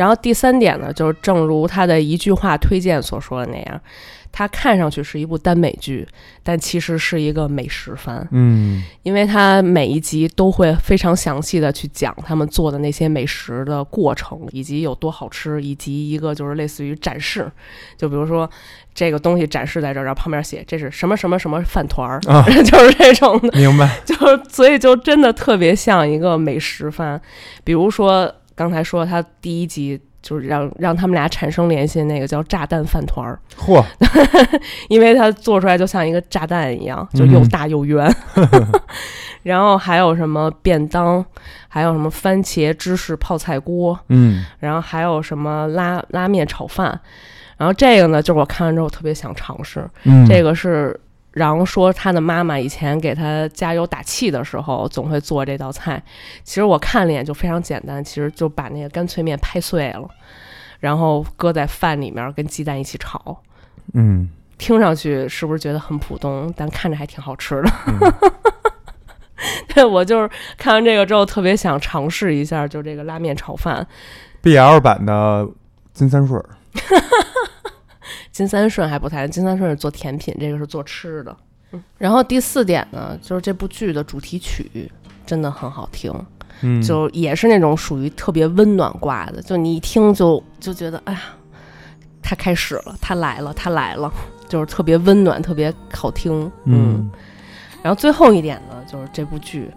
[0.02, 3.80] 然后第三点呢，就是正如他的一句话推荐所说的那样，
[4.32, 6.08] 它看上去是一部耽美剧，
[6.42, 8.84] 但其实是一个美食番，嗯。
[9.04, 17.52] 因为它每一集都会非常详细的去讲他们做的那些美食的过程，以及有多好吃，以及一个就是类似于展示，
[17.96, 18.50] 就比如说
[18.96, 22.44] 这个东西展示在这儿，然后旁边写这是什么什么什么饭团儿，啊。
[22.66, 23.52] 就是这种的。
[23.56, 27.22] 明白，就是所以就真的特别像一个美食番，
[27.64, 33.84] 比如说刚才说他第一集就是让让他们俩产生联系，那个叫炸弹饭团儿，嚯，
[34.88, 38.14] 因为它做出来就像一个炸弹一样，就又大又圆。
[39.42, 41.26] 然后还有什么便当，
[41.68, 47.00] 还有什么番茄芝士泡菜锅，嗯然后还有什么拉拉面炒饭。
[47.58, 51.00] 然后这个呢，就是我看完之后特别想尝试，嗯，这个是
[51.34, 56.02] 瓤说他的妈妈以前给他加油打气的时候，总会做这道菜。
[56.44, 60.10] 其实我看了一眼就非常简单，其实就把那个干脆面拍碎了，
[60.80, 63.42] 然后搁在饭里面跟鸡蛋一起炒。
[63.94, 66.54] 嗯听上去是不是觉得很普通？
[66.56, 67.72] 但看着还挺好吃的。
[67.88, 67.98] 嗯
[69.74, 73.88] 对我就是看完这个之后，特别想尝试一下，就这个拉面炒饭。
[74.44, 75.48] ，BL 版的
[75.94, 76.46] 金三顺儿，
[78.32, 81.36] 金三顺还不太，金三顺是做甜品，这个是做吃的。
[81.72, 84.92] 嗯，然后第四点呢，就是这部剧的主题曲
[85.26, 86.14] 真的很好听，
[86.62, 91.22] 嗯，就也是那种属于特别温暖挂的，就你一听就就觉得，哎呀，
[92.22, 94.12] 他开始了，他来了，他来了，
[94.50, 96.52] 就是特别温暖，特别好听。
[96.66, 97.10] 嗯
[97.84, 99.68] 然后最后一点呢，就是这部剧，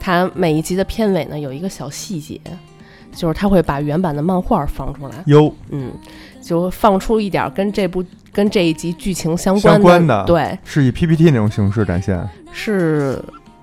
[0.00, 2.40] 它每一集的片尾呢有一个小细节，
[3.12, 5.92] 就是它会把原版的漫画放出来，哟，嗯，
[6.42, 13.22] 就放出一点跟这部跟这一集剧情相关的对，是以 PPT 那种形式展现，是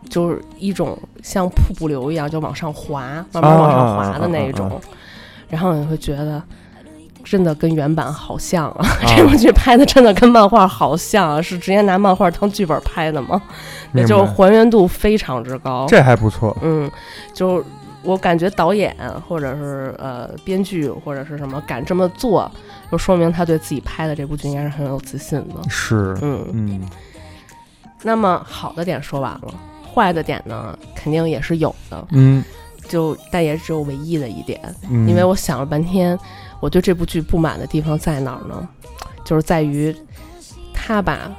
[0.10, 3.02] 就是一种像瀑布流一样就往上滑，
[3.34, 4.82] 慢慢往上滑的那一种，啊啊
[5.50, 6.42] 然后你会觉得。
[7.22, 8.78] 真的跟原版好像啊！
[8.80, 13.39] 啊 这部剧拍的真的跟漫画好像啊，是直接拿漫画当剧本拍的吗？
[13.92, 15.86] 那就是还原度非常之高。
[15.88, 16.89] 这还不错，嗯，
[17.32, 17.63] 就
[18.04, 18.96] 我感觉导演
[19.28, 22.50] 或者是呃编剧或者是什么敢这么做，
[22.92, 25.70] 就说明他对自己拍的这部剧应该是很有自信的。
[25.70, 26.90] 是，嗯，嗯
[28.02, 29.54] 那么好的点说完了，
[29.94, 32.44] 坏的点呢肯定也是有的，嗯
[32.88, 34.60] 就但也只有唯一的一点，
[34.90, 36.18] 嗯，因为我想了半天，
[36.60, 38.68] 我对这部剧不满的地方在哪儿呢？
[39.26, 39.96] 就是在于
[40.74, 41.30] 他吧。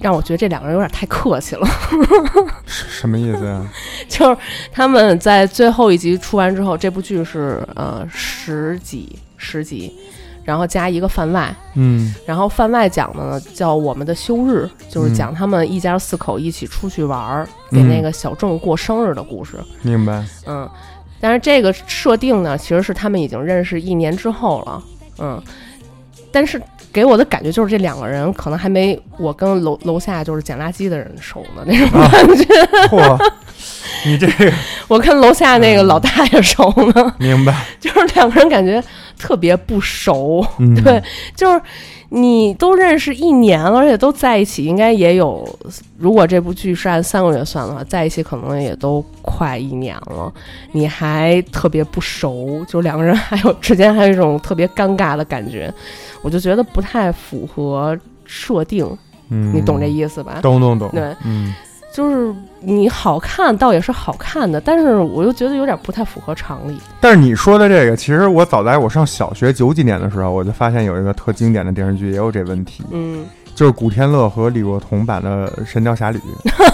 [0.00, 1.66] 让我觉得这两个人有点太客气了，
[2.66, 3.66] 什什么意思呀？
[4.08, 4.36] 就是
[4.70, 9.92] 他们在最后一集出完之后，这部剧是呃十集十集，
[10.44, 19.56] 然后加一个番外，嗯然后番外讲的呢叫我们的休日，就是嗯讲他们一家四口一起出去玩儿，给嗯那个小郑过生日的故事。
[19.82, 20.68] 明白，嗯，
[21.20, 24.82] 但是这个设定呢，其实是他们已经认识一年之后了。
[25.18, 25.42] 嗯，
[26.30, 26.60] 但是
[26.96, 32.44] 给我的感觉就是这两个人可能还没我跟楼楼下就是捡垃圾的人熟呢那种啊感觉。
[32.88, 33.30] 嚯，
[34.06, 34.50] 你这个
[34.88, 38.82] 我跟楼下那个老大爷熟呢，明白， 就是两个人感觉
[39.18, 40.42] 特别不熟。
[40.58, 41.02] 嗯，对，
[41.36, 41.60] 就是
[42.10, 45.46] 你都认识一年了，而且都在一起，应该也有。
[45.98, 50.32] 如果这部剧是按三个月算的话，在一起可能也都快一年了，
[50.72, 55.72] 你还特别不熟，就两个人还有之间还有一种特别尴尬的感觉，
[56.22, 58.86] 我就觉得不太符合设定，
[59.30, 60.38] 嗯，你懂这意思吧？
[60.40, 61.52] 懂懂懂，对，嗯
[61.96, 62.30] 就是
[62.60, 66.78] 你好看倒也是好看的，但是我又觉得有点不太符合常理。
[67.00, 76.18] 但是你说的这个，其实我早在我上小学九几年的时候，我就发现有一个特经典的电视剧也有这问题，嗯，就是古天乐和李若彤版的《神雕侠侣》。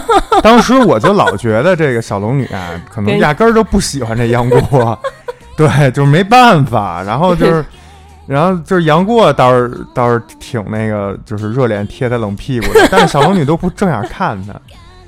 [0.43, 4.99] 当时我就老觉得这个小龙女啊，可能压根儿就不喜欢这杨过，
[5.57, 7.01] 对，就是没办法。
[7.01, 7.65] 然后就是，
[8.27, 14.53] 然后就是杨过倒是倒是挺那个，就是热脸贴他冷屁股的，但是小龙女都不正眼看他。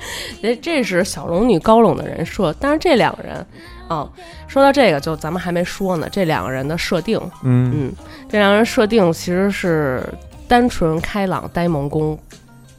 [0.43, 3.47] 这这是小龙女高冷的人设，但是这两个人，
[3.89, 4.11] 哦，
[4.47, 7.93] 说到这个，就咱们还没说呢，这两个人的设定，嗯嗯，
[8.29, 10.03] 这两个人设定其实是
[10.47, 12.19] 单纯开朗呆萌攻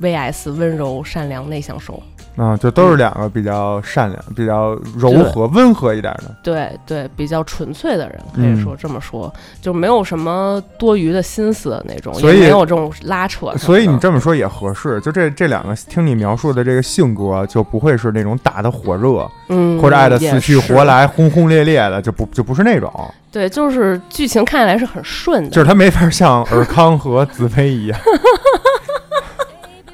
[0.02, 2.02] VS 温柔善良内向手，
[2.36, 6.36] 啊，就都是两个比较善良、比较柔和、温和一点的。
[6.44, 8.62] 对对，比较纯粹的人，可以嗯。
[8.62, 13.56] 说这么说，就没有什么多余的心思的那种，所以也没有这种拉扯。
[13.58, 22.92] 所以你这么说也合适，就这这两个听你描述的这个性格，就不会是那种打的火热，嗯，或者爱的死去活来、轰轰烈烈的，就不就不是那种，
[23.32, 28.00] 对，就是剧情看起来是很顺的，就是他没法像尔康和紫薇一样，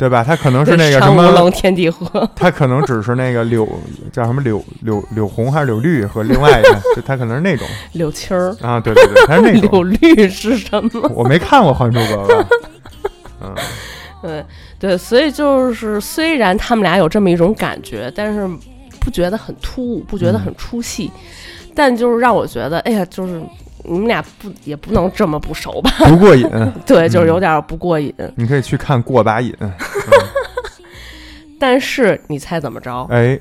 [0.01, 0.23] 对吧？
[0.23, 3.69] 他可能是 那个什么天地合， 他可能只是那个柳
[4.11, 8.49] 叫什么柳柳柳红还是柳绿和另外一个， 就他可能是那种柳青儿。
[8.61, 9.83] 啊，对对对，他是那种柳。
[9.83, 11.07] 绿是什么？
[11.13, 12.33] 我没看过《还珠格格》，
[13.43, 13.53] 嗯
[14.23, 14.43] 对
[14.79, 18.47] 对，所以就是虽然他们俩有这么一种感觉，但是
[18.99, 21.11] 不觉得很突兀，不觉得很出戏，
[21.75, 23.41] 但就是让我觉得，哎呀，就是
[23.83, 25.91] 你们俩不也不能这么不熟吧？
[26.07, 26.47] 不过瘾。
[26.85, 28.13] 对，就是有点不过瘾。
[28.35, 29.55] 你可以去看《过把瘾》。
[31.59, 33.05] 但是你猜怎么着？
[33.11, 33.39] 哎，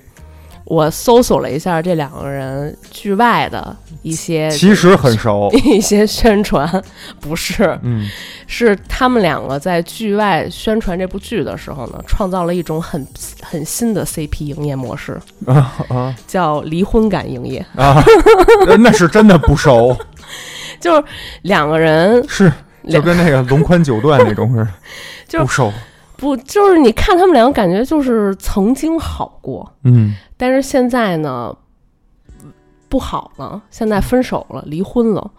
[0.64, 5.50] 我搜索了一下这两个人剧外的一些其实很熟。
[5.64, 6.68] 一些宣传，
[7.20, 8.08] 不是，嗯
[8.46, 13.06] 是他们两个在剧外宣传这部剧的时候呢，创造了一种很
[13.42, 17.64] 很新的 CP 营业模式，啊啊叫离婚感营业。
[17.76, 18.02] 啊！
[18.80, 19.96] 那是真的不熟，
[20.80, 21.04] 就是
[21.42, 22.52] 两个人是
[22.88, 24.68] 就跟那个龙宽九段那种似的，
[25.28, 25.72] 就不熟。
[26.16, 31.54] 不就是你看他们两个感觉就是曾经好过，嗯但是现在呢
[32.90, 35.30] 不好了，现在分手了，离婚了。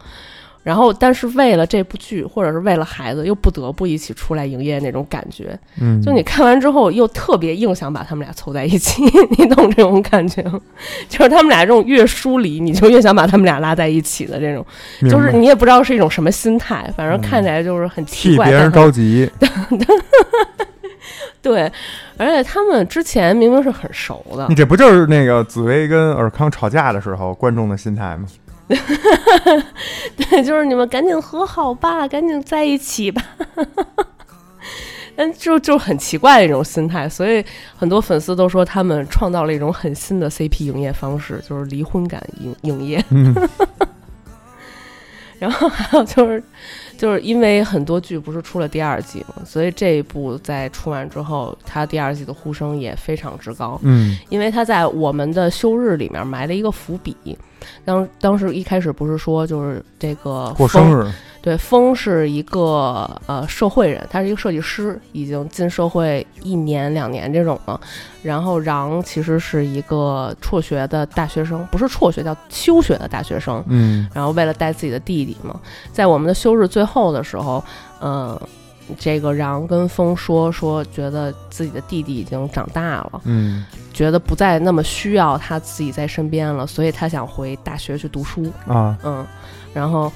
[0.63, 9.01] 然后，但是为了这部剧，或者是为了孩子，又不得不一起出来营业那种感觉，嗯，就你看完之后，又特别硬想把他们俩凑在一起，
[9.39, 10.61] 你懂这种感觉吗？
[11.09, 14.63] 就是他们俩这种越疏离，你就越想把他们俩拉在一起的这种，
[15.09, 18.45] 就是你也不知道是一种什么心态，反正看起来就是很奇怪。
[18.45, 19.27] 替别人着急。
[21.41, 21.71] 对，
[22.17, 28.27] 而且他们之前明明是很熟的你，这不就是那个紫薇跟尔康吵架的时候观众的心态吗？
[30.15, 33.21] 对，就是你们赶紧和好吧，赶紧在一起吧。
[35.15, 37.43] 但 就就很奇怪的一种心态，所以
[37.75, 43.03] 很多粉丝都说他们创造了一种很新的 CP 营业方式，就是离婚感营营业。
[43.09, 43.35] 嗯
[45.37, 46.41] 然后还有就是，
[47.01, 53.79] 就是因为很多剧不是出了第二季嘛，所以这一部在出完之后，它第二季的呼声也非常之高。
[53.81, 57.17] 嗯因为他在我们的休日里面埋了一个伏笔。
[57.83, 61.11] 当当时一开始不是说就是这个，过生日，
[61.41, 67.81] 对，风是一个呃社会人，他是一个设计师，已经进社会一年两年这种了。
[68.21, 73.63] 然后瓤其实是一个辍学的大学生，不是辍学，叫休学的大学生。
[73.67, 75.59] 嗯然后为了带自己的弟弟嘛，
[75.91, 77.63] 在我们的休日最后的时候，
[78.01, 78.39] 嗯、
[78.99, 88.45] 这个瓤跟风说说，觉得自己的弟弟已经长大了，嗯觉得不再那么需要他自己在身边了，所以他想回大学去读书。
[88.67, 89.25] 啊嗯，
[89.73, 90.11] 然后，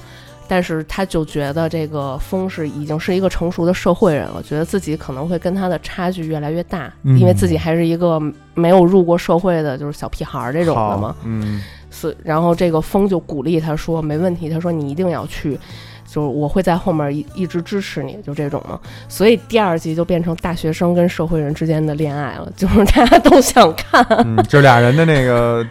[0.48, 8.20] 但是他就觉得这个风是已经是一个成熟的社会人了，觉得自己可能会跟他的差距越来越大，嗯因为自己还是一个
[8.54, 11.14] 没有入过社会的，就是小屁孩儿这种的嘛。
[11.24, 15.58] 嗯是，然后这个风就鼓励他说：“没问题，他说你一定要去，
[16.06, 18.78] 就是我会在后面一一直支持你，就这种嘛。”
[19.08, 24.04] 所以第二集就变成大学生跟社会人之间的恋爱了，就是大家都想看。
[24.26, 25.66] 嗯，这俩人的那个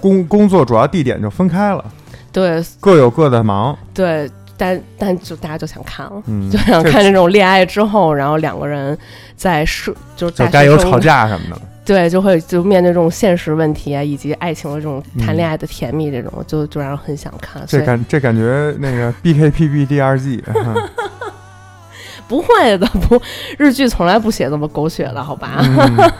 [0.00, 1.84] 工工作主要地点就分开了，
[2.32, 3.76] 对各有各的忙。
[3.92, 6.22] 对，但但就大家就想看了。
[6.26, 8.96] 嗯， 就想看这种恋爱之后，然后两个人
[9.36, 11.60] 在是就大学生该有吵，架什么的。
[11.82, 17.62] 对，就会就面对这种现实问题啊，以及爱情的这种谈嗯恋爱的甜蜜，这种、就就让人很想看。
[17.66, 20.76] 这感这感觉那个 BKPB 第二季，嗯
[22.28, 23.20] 不会的，不
[23.58, 25.56] 日剧从来不写这么狗血的，好吧？
[25.64, 26.12] 嗯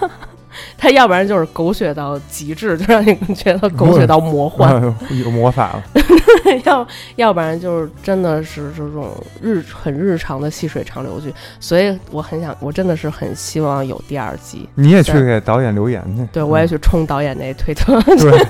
[0.76, 4.80] 他要不然就是狗血到极致，就让你觉得狗血到魔幻；
[5.24, 5.82] 有魔法了。
[6.64, 6.86] 要
[7.16, 9.08] 要不然就是真的是这种
[9.40, 11.32] 日很日常的细水长流剧。
[11.60, 14.68] 所以我很想，我真的是很希望有第二季。
[14.74, 16.26] 你也去给导演留言去。
[16.32, 18.00] 对，我也去冲导演那推特。
[18.06, 18.46] 嗯对，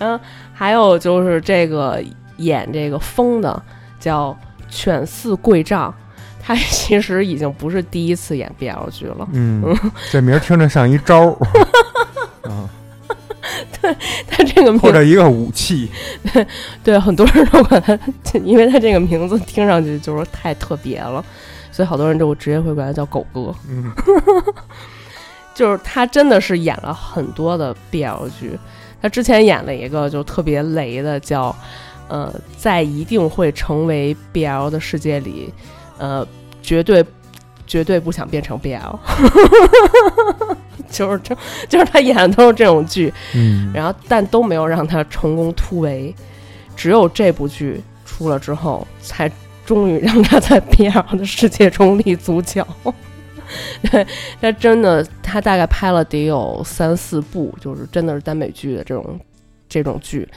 [0.00, 0.20] 嗯，
[0.52, 2.02] 还有就是这个
[2.36, 3.62] 演这个疯的
[3.98, 4.36] 叫
[4.68, 5.94] 犬饲贵丈，
[6.48, 9.28] 他 其实已经不是第一次演 BL 剧了。
[9.34, 9.62] 嗯，
[10.10, 11.36] 这名儿听着像一招儿，
[12.48, 12.64] 啊，
[14.26, 15.90] 他这个名或者一个武器。
[16.82, 21.22] 对很多人都管他，因为他这个名字听上去就是太特别了，
[21.70, 23.54] 所以好多人就直接会管他叫狗哥。
[23.68, 23.92] 嗯
[25.54, 28.58] 就是他真的是演了很多的 BL 剧，
[29.02, 31.54] 他之前演了一个就特别雷的叫，
[32.08, 35.52] 呃，在一定会成为 BL 的世界里，
[35.98, 36.26] 呃，
[36.62, 37.04] 绝对
[37.66, 38.98] 绝对不想变成 BL，
[40.90, 41.36] 就是这
[41.68, 46.14] 就是他演的都是这种剧，嗯，然后但都没有让他成功突围，
[46.74, 49.30] 只有这部剧出了之后，才
[49.66, 52.66] 终于让他在 BL 的世界中立足脚。
[53.90, 54.06] 对，
[54.40, 59.18] 他真的，他大概拍了得有三四部，就是真的是耽美剧的这种
[59.68, 60.28] 这种剧，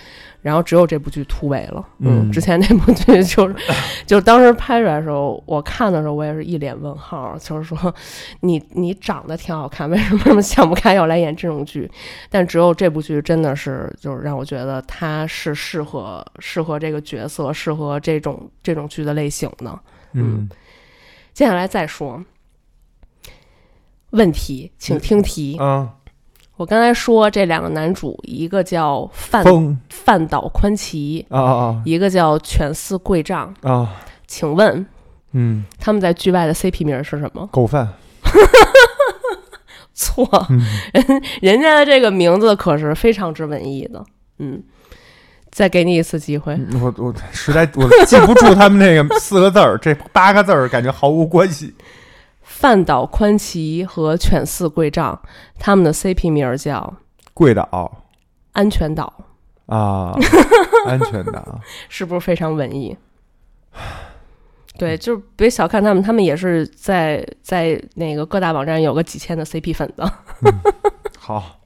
[0.42, 1.86] 然后只有这部剧突围了。
[2.00, 3.56] 嗯之前那部剧就是，
[4.06, 7.94] 就是当时拍出来的时候，我看的时候我也是一脸问号，就是说
[8.42, 11.90] 你你长得挺好看，为什么这么想不开要来演这种剧？
[12.30, 19.80] 但只有这部剧真的是就是让我觉得他是适合适合这个角色，适合这种这种剧的类型的。
[20.14, 20.50] 嗯
[21.34, 22.22] 接下来再说
[24.10, 25.58] 问题，请听题。
[25.62, 25.90] 嗯，
[26.62, 33.52] 我刚才说这两个男主，一个叫范风范岛宽崎，啊啊一个叫犬饲贵丈。
[33.62, 33.96] 啊啊，
[34.28, 34.86] 请问
[35.32, 37.50] 嗯，他们在剧外的 CP 名是什么？
[37.52, 37.92] 狗饭，
[39.96, 40.62] 错，嗯
[41.42, 44.06] 人家的这个名字可是非常之文艺的。
[44.38, 44.62] 嗯，
[45.50, 46.56] 再给你一次机会。
[46.80, 51.74] 我我实在我记不住他们那个四个字儿，这八个字儿感觉毫无关系。
[52.62, 55.20] 范岛宽崎和犬饲贵丈，
[55.58, 56.96] 他们的 CP 名叫
[57.34, 58.04] 贵岛
[58.52, 59.12] 安全岛，
[59.66, 60.14] 啊，
[60.86, 61.60] 安全岛，
[61.90, 62.96] 是不是非常文艺？
[64.78, 70.14] 对，就是别小看他们，他们也是在在那个各大网站有个几千的 CP 粉的。
[71.18, 71.61] 好，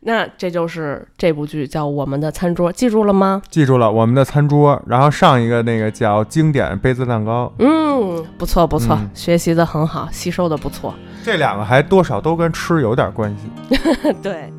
[0.00, 3.42] 那这就是这部剧叫《我们的餐桌》，记住了吗？
[3.50, 10.94] 记住了我们的餐桌，然后上一个那个叫经典杯子蛋糕，嗯，不错不错，嗯学习的很好，吸收的不错。
[11.24, 13.76] 这两个还多少都跟吃有点关系。
[14.22, 14.52] 对，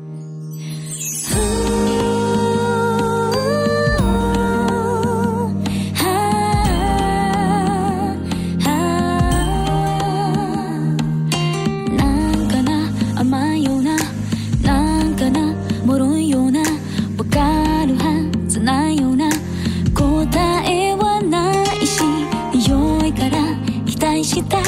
[24.30, 24.64] したい。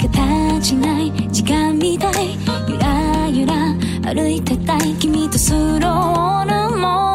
[0.00, 1.12] 形ない。
[1.30, 2.38] 時間みたい。
[2.66, 3.74] ゆらゆら
[4.14, 4.94] 歩いてたい。
[4.94, 7.11] 君とスローなモ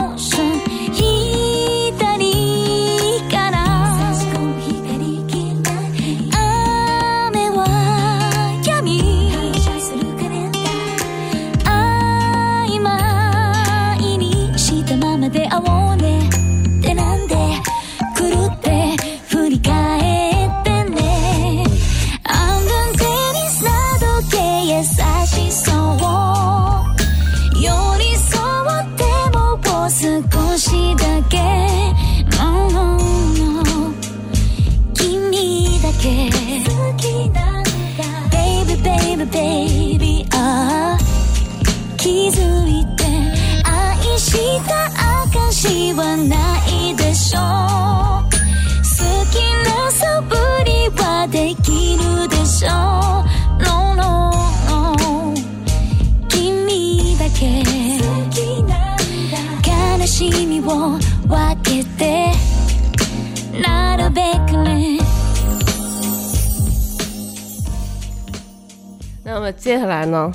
[69.23, 70.31] 那么接下来呢，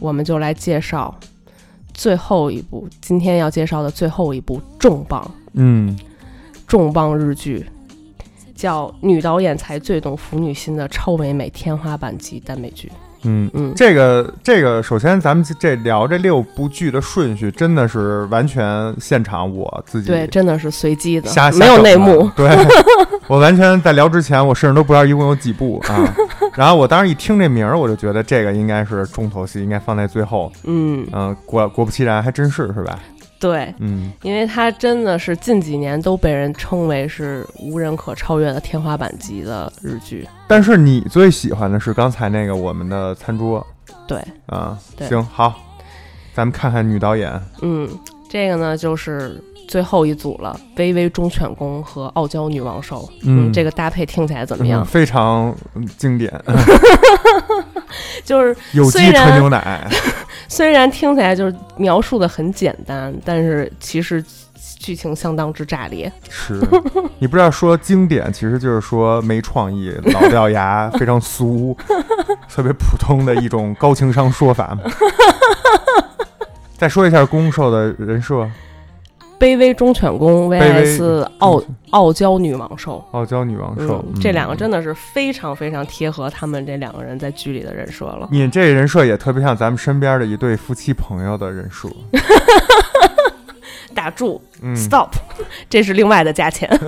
[0.00, 1.14] 我们就来介绍
[1.94, 5.96] 最后一部，今天要介绍的最后一部重磅嗯，
[6.66, 7.64] 重磅日剧，
[8.54, 12.90] 叫《女导演才最懂腐女心》的超唯美天花板级耽美剧。
[13.26, 22.30] 嗯嗯这个这个，首先咱们这聊这六部剧的顺序，真的是完全现场我自己对，真的是随机的瞎，没有内幕。
[22.36, 22.48] 对，
[23.26, 26.14] 我完全在聊之前，我甚至都不知道一共有几部啊。
[26.54, 30.50] 然后我当时一听这名儿，我就觉得这个应该是重头戏，应该放在最后。
[30.64, 32.98] 嗯，嗯、果果不其然，还真是是吧？
[33.46, 40.26] 对，嗯因为它真的是近几年都被人称为是无人可超越的天花板级的日剧。
[40.48, 43.64] 但是你最喜欢的是刚才那个我们的餐桌
[44.08, 44.76] 对，啊？
[44.96, 45.54] 对行好，
[46.34, 47.40] 咱们看看女导演。
[47.62, 47.88] 嗯，
[48.28, 53.08] 这个呢就是最后一组了，微微忠犬公和傲娇女王兽。
[53.22, 54.84] 嗯这个搭配听起来怎么嗯样？
[54.84, 56.32] 非常嗯经典，
[58.24, 59.88] 就是有机纯牛奶。
[60.48, 64.24] 虽然听起来就是描述的很简单，但是其实
[64.78, 66.10] 剧情相当之炸裂。
[66.28, 66.60] 是，
[67.18, 71.76] 你不知道说经典，其实就是说没创意、老掉牙、非常俗、
[72.48, 74.82] 特别普通的一种高情商说法吗。
[76.76, 78.48] 再说一下攻受的人设：
[79.38, 83.04] 卑微忠犬公 VS 傲傲娇女王兽。
[83.12, 84.04] 傲娇女王兽。
[84.08, 88.28] 嗯，这两个真的是非常非常贴合他们这两个人在剧里的人设了。
[88.30, 91.88] 你这人设也特别像咱们身边的一对夫妻朋友的人设。
[93.94, 95.08] 打住嗯，，stop，
[95.70, 96.68] 这是另外的价钱。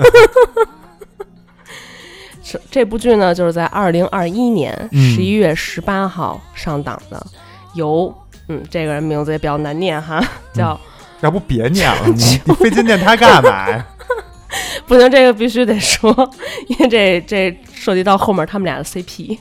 [2.43, 7.27] 这这部剧呢，就是在二零二一年嗯十一月十八号上档的，
[7.75, 8.15] 由
[8.49, 10.23] 嗯这个人名字也比较难念哈，
[10.55, 10.79] 叫
[11.21, 13.87] 要不别念了，你 你费劲念它干嘛呀？
[14.87, 16.11] 不行，这个必须得说，
[16.69, 19.39] 因为这这涉及到后面他们俩的 CP，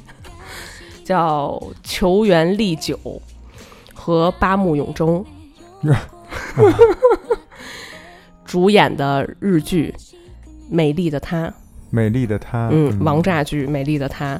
[1.05, 2.99] 叫球员利久
[3.93, 5.23] 和八木永征
[8.45, 9.93] 主演的日剧
[10.69, 11.47] 《美丽的她》。
[11.89, 14.35] 美丽的她，嗯，王炸剧《美丽的她》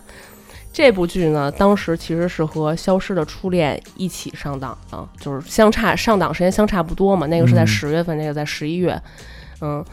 [0.78, 7.26] 这部剧呢，当时其实是和《消失的初恋》一起上档的，就是相差上档时间相差不多嘛。
[7.26, 9.02] 那个是在嗯十月份，那个在十一月，
[9.62, 9.84] 嗯。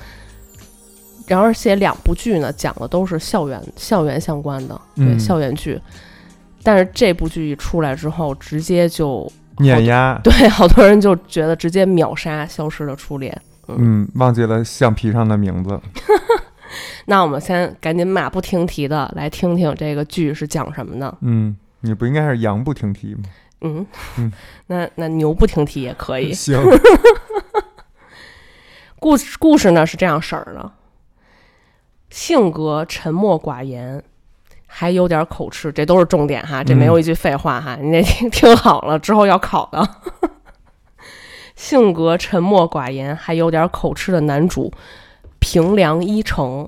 [1.27, 5.81] 然后而且两部剧呢，讲的都是校园校园相关的，对、嗯校园剧。
[6.63, 9.27] 但是这部剧一出来之后，直接就
[9.61, 13.33] 碾压，对好多人就觉得直接秒杀《消失的初恋》。
[13.75, 15.81] 嗯，忘记了橡皮上的名字。
[17.07, 21.17] 那我们先赶紧马不停蹄的来听听这个剧是讲什么的。
[21.21, 23.23] 嗯，你不应该是羊不停蹄吗？
[23.61, 23.87] 嗯，
[24.19, 24.33] 嗯
[24.69, 26.33] 那那牛不停蹄也可以。
[26.35, 26.61] 行，
[28.99, 30.73] 故事故事呢是这样式儿的：
[32.11, 34.03] 性格沉默寡言，
[34.67, 39.89] 还有点口吃，这都是重点哈，这没有一句废话哈，你得听听好了，之后要考的。
[41.55, 44.73] 性格沉默寡言，还有点口吃的男主
[45.45, 46.67] 平良一成，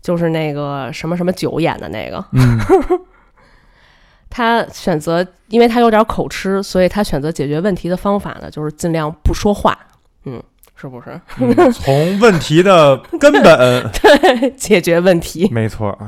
[0.00, 2.24] 就是那个什么什么九演的那个。
[2.30, 2.56] 嗯
[4.30, 9.76] 他选择，因为他有点口吃，所以他选择解决问题的方法呢，就是尽量不说话。
[10.24, 10.40] 嗯，
[10.76, 11.20] 是不是？
[11.40, 15.48] 嗯从问题的 根本对，解决问题。
[15.50, 15.98] 没错，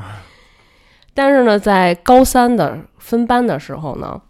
[1.13, 4.21] 但是呢，在高三的分班的时候呢，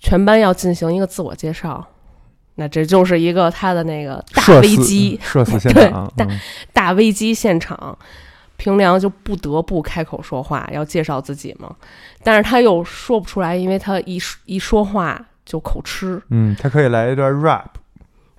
[0.00, 1.86] 全班要进行一个自我介绍，
[2.56, 6.40] 那这就是一个他的那个大危机，社死 现对场，大嗯
[6.72, 7.96] 大危机现场。
[8.56, 11.74] 平良就不得不开口说话，要介绍自己嘛，
[12.22, 17.66] 但是他又说不出来，因为他一说一说话就口吃，嗯，他可以来一段 rap，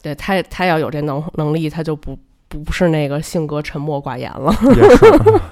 [0.01, 4.55] 对他，他要有这能能力，他就不不是那个性格沉默寡言了。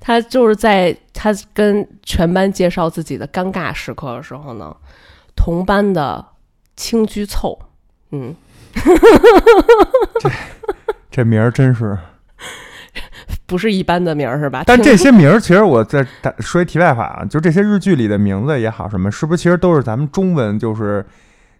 [0.00, 4.74] 他就是在他跟全班介绍自己的尴尬时刻的时候呢，
[5.36, 6.24] 同班的
[6.76, 7.58] 青居凑，
[8.12, 8.34] 嗯，
[11.10, 11.96] 这名儿真是。
[13.46, 14.62] 不是一般的名儿是吧？
[14.66, 16.06] 但这些名儿，其实我在
[16.38, 21.04] 说一题外话啊，就这些日剧里的名字也好，什么是不是其实都是咱们中文就是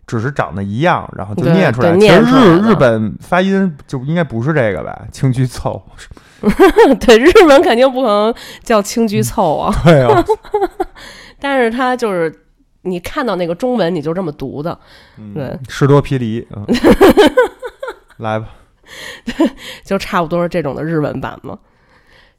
[0.06, 1.92] 只是长得一样，然后就念出来。
[1.92, 5.02] 对其实日日本发音就应该不是这个吧？
[5.12, 5.82] 青居凑，
[7.00, 10.24] 对日本肯定不可能叫青居凑啊，对啊，
[11.38, 12.34] 但是他就是
[12.84, 14.78] 你看到那个中文你就这么读的，
[15.34, 15.44] 对。
[15.44, 16.64] 嗯，士多啤梨，嗯，
[18.18, 18.48] 来吧，
[19.84, 21.58] 就差不多是这种的日文版嘛。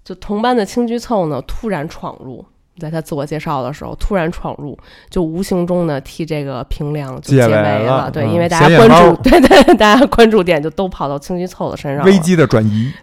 [0.03, 2.45] 就同班的青居凑呢，突然闯入，
[2.79, 4.77] 在他自我介绍的时候突然闯入，
[5.09, 12.11] 就无形中呢替这个平良就解围了对，嗯因为大家关注，对对，大家关注点就都跑到青居凑的身上了。
[12.11, 12.93] 危机的转移，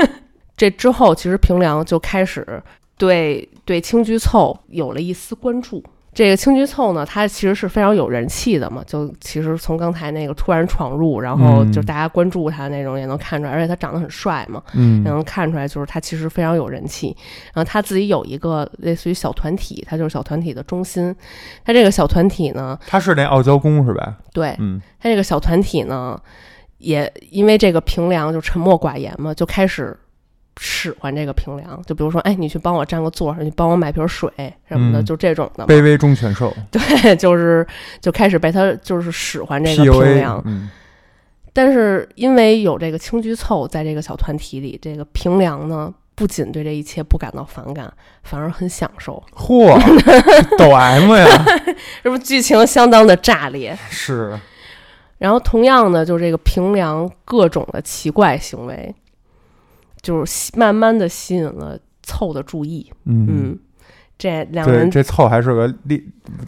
[0.54, 2.62] 这之后，其实平良就开始
[2.98, 5.82] 对对青居凑有了一丝关注。
[6.12, 17.16] 这个青菊凑呢，他其实是非常有人气的嘛，就其实从刚才那个突然闯入，然后嗯就大家关注他那种也能看出来，而且他长得很帅嘛，嗯也能看出来就是他其实非常有人气。
[17.54, 21.14] 然后他自己有一个类似于小团体，他就是小团体的中心。
[21.64, 24.16] 他这个小团体呢，他是那傲娇公是吧？
[24.32, 26.20] 对嗯他这个小团体呢，
[26.78, 29.96] 也因为这个平凉就沉默寡言嘛，就开始
[30.62, 31.82] 使唤这个平凉。
[31.86, 34.30] 就比如说，哎，你去帮我占个座，你帮我买瓶水
[34.68, 35.66] 什么的，嗯就这种的。
[35.66, 37.66] 卑微中犬兽对，就是
[38.00, 40.40] 就开始被他就是使唤这个平良。
[40.44, 40.70] 嗯
[41.52, 45.92] 但是因为有这个青居凑在这个小团体里，这个平凉呢。
[46.16, 47.90] 不仅对这一切不感到反感，
[48.24, 49.74] 反而很享受，嚯，
[50.58, 51.26] 抖 M 呀，
[52.04, 53.74] 这不剧情相当的炸裂。
[53.88, 54.38] 是，
[55.16, 58.94] 然后同样的，就是这个平凉各种的奇怪行为，
[60.00, 62.90] 就是吸慢慢的吸引了凑的注意。
[63.04, 63.26] 嗯。
[63.28, 63.58] 嗯，
[64.18, 65.98] 这两个，人这凑还是个猎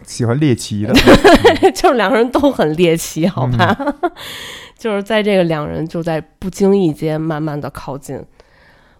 [0.03, 0.93] 喜欢猎奇的，
[1.73, 3.75] 就是两个人都很猎奇，好吧？
[3.79, 4.11] 嗯
[4.77, 8.21] 就是在这个两人就在不经意间慢慢的靠近，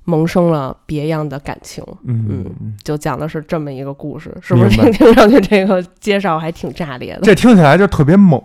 [0.05, 1.83] 萌生了别样的感情。
[2.05, 2.45] 嗯，
[2.83, 7.21] 就讲的是这么一个故事，是不是听 听上去这个介绍还挺炸裂的？
[7.23, 8.41] 这听起来就特别猛，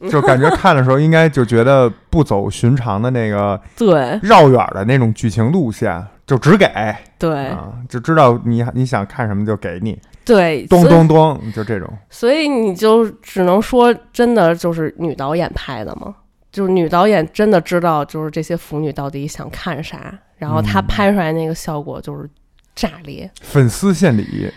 [0.08, 6.66] 就感觉看的时候应该就觉得不走寻常的那个 对绕远的那种剧情路线，就只给
[7.18, 11.88] 对啊，就知道你你想看什么就给你，对，咚咚咚，就这种。
[12.08, 16.14] 所以你就只能说，真的就是女导演拍的吗？
[16.50, 22.28] 就是女导演真的知道，就是这些腐女到底想看啥，然后她嗯拍出来那个效果就是
[22.74, 23.30] 炸裂。
[23.42, 24.50] 粉丝献礼，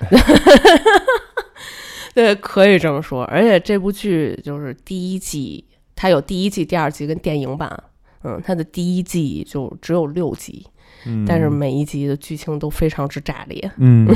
[2.16, 3.24] 对，可以这么说。
[3.26, 7.84] 而且这部剧就是第一季，它有第一季、第二季跟电影版。
[8.26, 10.66] 嗯，它的第一季就只有六集，
[11.06, 13.72] 嗯但是每一集的剧情都非常之炸裂。
[13.76, 14.08] 嗯，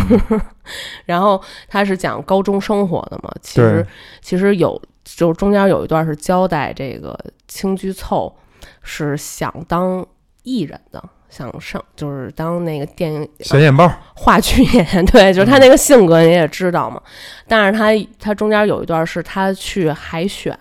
[1.04, 3.86] 然后它是讲高中生活的嘛，其实
[4.22, 7.20] 其实有就中间有一段是交代这个
[7.50, 8.34] 青居凑
[8.82, 10.08] 是想当
[10.44, 17.02] 艺人的，想上就是当那个电影显眼包，话剧演员， 对，就是他那个性格你也知道嘛。
[17.48, 20.58] 但是他他中间有一段是他去海选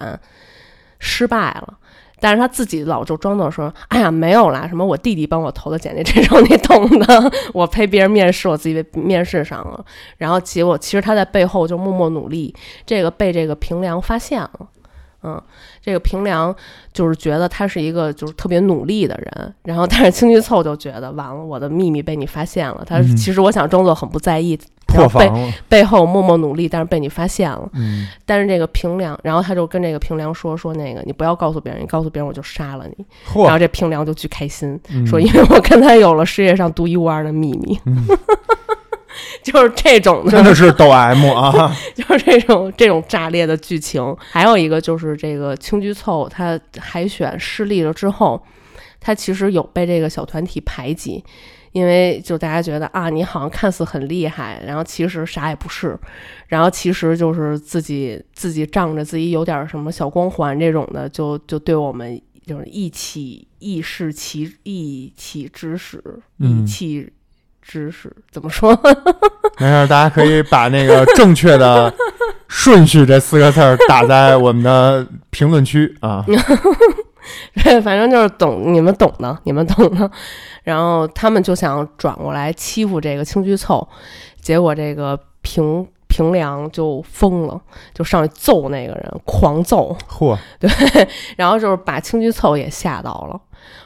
[0.99, 1.75] 失败了。
[2.19, 7.33] 但是他自己老就装作说：“哎呀，没有啦，什么我弟弟帮我投的简历， 这种你懂的。
[7.53, 9.85] 我陪别人面试，我自己被面试上了。
[10.17, 12.57] 然后结果其实他在背后就默默努力，
[12.87, 14.51] 这个被这个平良发现了。
[15.27, 15.43] 嗯，
[15.83, 16.55] 这个平良
[16.93, 22.85] 就是觉得他是一个就是特别努力的人，然后但是青居凑就觉得完了，我的秘密被你发现了。
[22.87, 24.57] 他嗯其实我想装作很不在意，
[24.87, 27.69] 破然后背防了，背后默默努力，但是被你发现了。
[27.75, 33.05] 嗯，但是这个平良，然后他就跟这个平良说说那个你不要告诉别人，你告诉别人我就杀了你。
[33.43, 38.07] 然后，这平良就巨开心，嗯说因为我跟他有了世界上独一无二的秘密，嗯
[39.43, 44.17] 就是这种的，真的是抖 M 啊， 就是这种这种炸裂的剧情。
[44.19, 48.43] 还有一个就是这个青居凑，他海选失利了之后，
[49.01, 51.25] 他其实有被这个小团体排挤。
[51.73, 55.95] 因为就大家觉得啊，你好像看似很厉害，然后其实啥也不是，
[56.47, 66.03] 然后其实就是自己自己仗着自己有点什么小光环这种的，就就对我们就是意气意示其意气指使，
[66.39, 67.13] 嗯意气
[67.67, 68.71] 指使怎么说？
[69.59, 71.93] 没事，大家可以把那个 正确的
[72.47, 76.25] 顺序这四个字儿打在我们的评论区啊。
[77.65, 80.09] 对，反正就是懂，你们懂的，你们懂的。
[80.63, 83.87] 然后他们就想转过来欺负这个青居凑，
[84.41, 87.61] 结果这个平平良就疯了，
[87.93, 90.71] 就上去揍那个人，狂揍，嚯，对
[91.37, 93.41] 然后就是把青居凑也吓到了。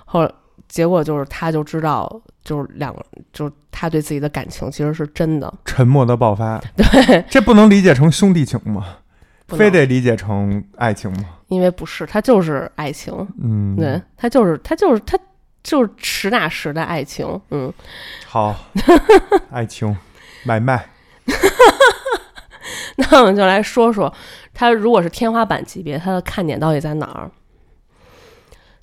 [0.05, 0.31] 后来
[0.71, 2.09] 结果就是他就知道，
[2.45, 8.87] 就是两个，就是他对自己的感情其实是真的，沉默的爆发， 对，这不能理解成兄弟情吗？
[9.49, 11.25] 非得理解成爱情吗？
[11.49, 13.13] 因为不是，他就是爱情，
[13.43, 15.19] 嗯，对，他就是他就是他
[15.65, 17.73] 就是实打实的爱情，嗯。
[18.25, 18.55] 好，
[19.51, 19.97] 爱情
[20.45, 20.89] 买卖，
[22.97, 24.15] 那我们就来说说，
[24.55, 27.29] 它如果是天花板级别，它的看点到底在哪儿？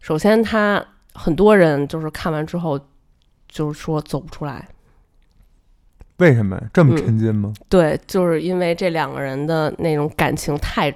[0.01, 0.83] 首先，它
[1.17, 2.79] 很多人就是看完之后，
[3.47, 4.67] 就是说走不出来。
[6.17, 7.53] 为什么这么嗯沉浸吗？
[7.69, 10.91] 对，就是因为这两个人的那种感情太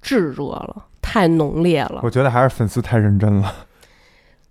[0.00, 2.00] 炙热了，太浓烈了。
[2.02, 3.54] 我觉得还是粉丝太认真了。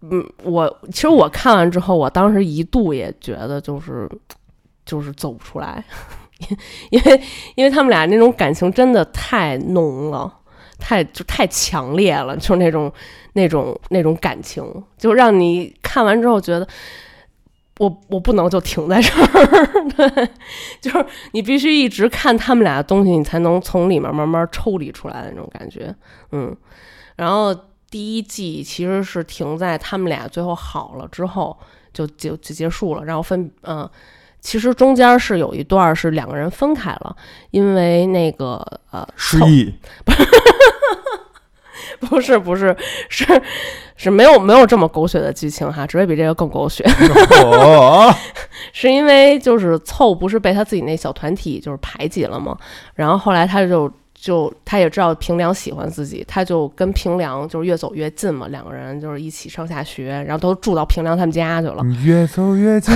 [0.01, 4.09] 嗯，我其实我看完之后，我当时一度也觉得就是
[4.85, 5.83] 就是走不出来，
[6.89, 7.21] 因为
[7.55, 10.31] 因为他们俩那种感情真的太浓了，
[10.81, 12.91] 太就太强烈了， 就那种
[13.33, 14.65] 那种那种感情，
[14.97, 16.67] 就让你看完之后觉得。
[17.79, 19.67] 我我不能就停在这儿，
[19.97, 20.29] 对，
[20.79, 25.95] 就是你必须一直看他们俩的东西，你才能从里面慢慢抽离出来的那种感觉，
[26.31, 26.55] 嗯，
[27.15, 27.55] 然后
[27.89, 31.57] 第一季其实是停在他们俩最后好了之后
[31.91, 33.89] 就就就结束了，然后分嗯、
[34.41, 37.15] 其实中间是有一段是两个人分开了，
[37.49, 39.73] 因为那个呃失忆，
[40.05, 40.23] 不是
[42.01, 42.75] 不是不是
[43.09, 43.25] 是
[43.95, 46.83] 是没有没有这么狗血的剧情哈，只会比这个更狗血，
[47.43, 48.13] 哦，
[48.73, 52.57] 是因为就是凑不是被他自己那小团体就是排挤了吗？
[52.95, 53.91] 然后后来他就。
[54.13, 61.83] 就他也知道平良喜欢自己，他就跟平良就是越走越近嘛，两个人就是一起上下学，然后都住到平良他们家去了。
[62.05, 62.93] 越走越近，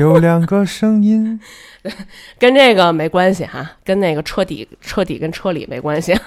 [0.00, 1.38] 有两个声音。
[2.38, 6.18] 跟这个没关系哈，跟那个车底车底跟车里没关系。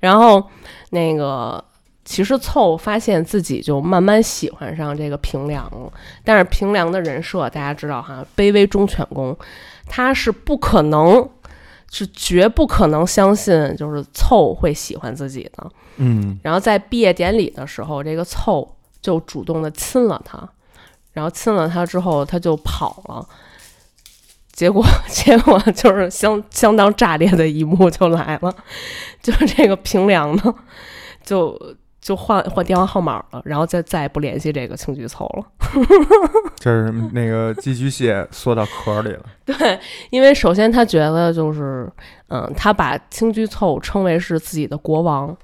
[0.00, 0.42] 然后
[0.90, 1.64] 那个
[2.04, 5.92] 其实凑发现自己就慢慢喜欢上这个平良了，
[6.24, 9.36] 但是平良的人设大家知道哈，卑微忠犬公，
[9.86, 11.28] 他是不可能。
[11.92, 15.68] 是绝不可能相信，就是凑会喜欢自己的。
[15.96, 20.38] 嗯，然后在毕业典礼的时候，这个凑就主动的亲了他，
[21.12, 23.26] 然后亲了他之后，他就跑了。
[24.60, 28.54] 结果， 结果就是相相当炸裂的一幕就来了，
[29.22, 30.54] 就是这个平凉呢，
[31.24, 31.58] 就
[31.98, 35.46] 就换换电话号码了，然后再再也不联系这个青居凑了。
[36.60, 39.24] 这是那个寄居蟹缩到壳里了。
[39.46, 39.80] 对，
[40.10, 41.90] 因为首先他觉得就是，
[42.28, 45.34] 嗯，他把青居凑称为是自己的国王，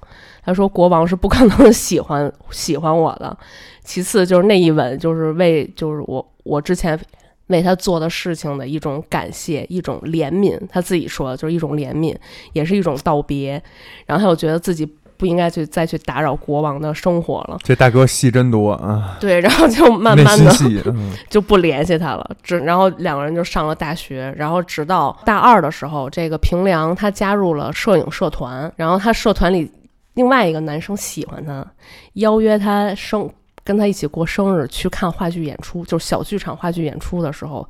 [0.45, 3.35] 他说国王是不可能喜欢喜欢我的。
[3.83, 6.99] 其次就是那一吻，就是为就是我我之前
[7.47, 10.59] 为他做的事情的一种感谢，一种怜悯。
[10.69, 12.15] 他自己说的就是一种怜悯，
[12.53, 13.61] 也是一种道别。
[14.05, 14.85] 然后他又觉得自己
[15.17, 17.57] 不应该去再去打扰国王的生活了。
[17.63, 20.51] 这大哥戏真多啊，对，然后就慢慢的，
[20.93, 22.29] 嗯就不联系他了。
[22.43, 29.71] 只然后两个人就上了大学，然后直到大二的时候，这个平良他加入了摄影社团，然后他社团里
[30.13, 31.65] 另外一个男生喜欢他，
[32.13, 33.27] 邀约他生
[33.67, 37.67] 跟他一起过生日去看话剧演出，就是小剧场话剧演出的时候，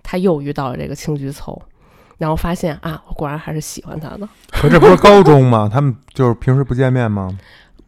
[0.00, 1.60] 他又遇到了这个青菊凑。
[2.16, 4.28] 然后发现啊，我果然还是喜欢他的。
[4.52, 5.68] 可这不是高中吗？
[5.72, 7.36] 他们就是平时不见面吗？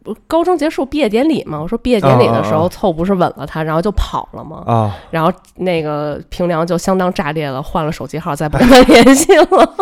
[0.03, 4.63] 不高中结束毕业典礼嘛，我说毕业典礼的时候，凑不是吻了他，然后就跑了吗？
[4.67, 9.75] 啊，然后那个平良就相当炸裂了，换了手机号，再不跟他 联系了。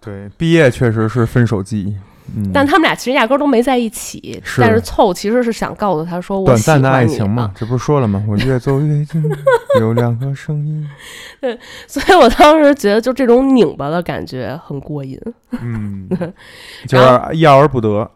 [0.00, 1.96] 对，毕业确实是分手季，
[2.36, 4.40] 嗯，但他们俩其实压根儿都没在一起。
[4.44, 7.50] 是但是凑其实是想告诉他说，我喜短暂的爱情嘛，。
[7.54, 8.22] 这不是说了吗？
[8.28, 9.22] 我越走越近，
[9.80, 10.88] 有两个声音，
[11.40, 15.18] 对所以我当时觉得，就这种拧巴的感觉很过瘾。
[15.52, 16.08] 嗯，
[16.86, 18.10] 就是要而不得，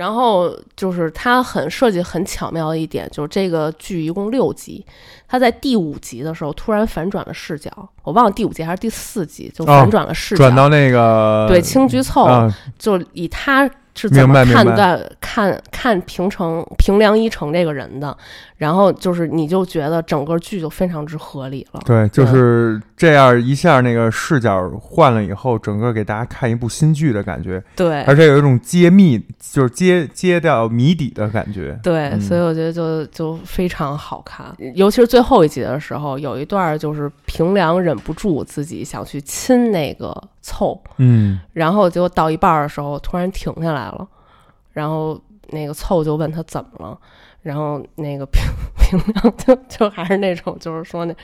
[0.00, 4.82] 然后就是它很设计很巧妙的一点，就是这个剧一共六集，
[5.28, 7.70] 它在第五集的时候突然反转了视角，
[8.02, 14.76] 我忘了第五集还是第四集就反转了视角，转到那个对青菊凑，啊，就以他是怎么明白明白。
[14.76, 18.16] 看看看平成平良一成这个人的，
[18.56, 21.80] 然后就是你就觉得整个剧就非常之合理了。
[21.84, 28.02] 对，就是这样一下，那个视角换了以后，整个给大家看一部新剧的感觉，对。
[28.02, 31.78] 而且有一种揭秘，就是揭揭掉谜底的感觉。
[31.82, 32.20] 对，嗯。
[32.20, 44.06] 所以我觉得就就非常好看，尤其是最后一集的时候，有一段就是平良忍不住自己想去亲那个凑，嗯，然后结果到一半的时候突然停下来了，
[44.72, 46.98] 然后那个凑就问他怎么了，
[47.42, 48.42] 然后那个平
[48.78, 51.14] 平亮就就还是那种就是说那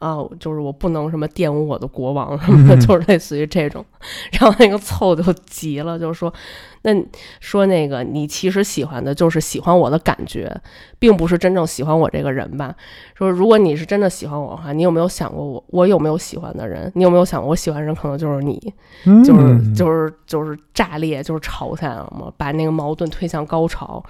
[0.00, 3.84] 啊，就是我不能什么玷污我的国王什么的，嗯 就是类似于这种，
[4.32, 6.32] 然后那个凑就急了，就是说
[6.82, 7.04] 那
[7.38, 10.50] 说那个你其实喜欢的就是喜欢我的感觉，
[10.98, 12.74] 并不是真正喜欢我这个人吧？
[13.14, 16.90] 说如果你是真的喜欢我的话，你有没有想过我我有没有喜欢的人？
[16.94, 18.58] 你有没有想过我喜欢的人可能就是你？
[19.22, 24.02] 就是嗯就是就是炸裂，就是吵起来了嘛，把那个矛盾推向高潮，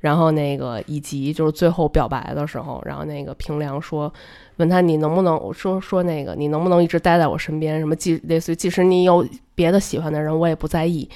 [0.00, 4.12] 然后那个以及就是最后表白的时候，然后那个平良说，
[4.56, 11.08] 问他你能不能我说说那个你能不能一直待在我身边，什么即类似于即使你有别的喜欢的人，我也不在意。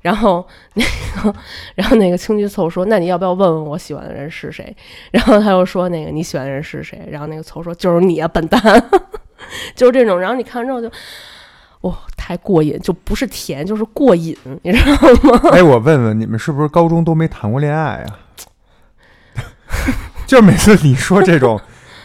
[0.00, 0.84] 然后那
[1.22, 1.34] 个，
[1.74, 4.76] 然后那个青居凑说：“那你要不要问问我喜欢的人是谁？”
[5.10, 8.60] 然后他又说：“那个你喜欢的人是谁？”然后那个凑说：“就是你啊，笨蛋！”
[9.74, 10.20] 就是这种。
[10.20, 10.92] 然后你看完之后就，
[11.88, 14.92] 哇、太过瘾，就不是甜，就是过瘾，你知道
[15.32, 15.40] 吗？
[15.52, 18.18] 哎，我问问你们，是不是高中都没谈过恋爱啊？
[20.26, 21.58] 就是每次你说这种，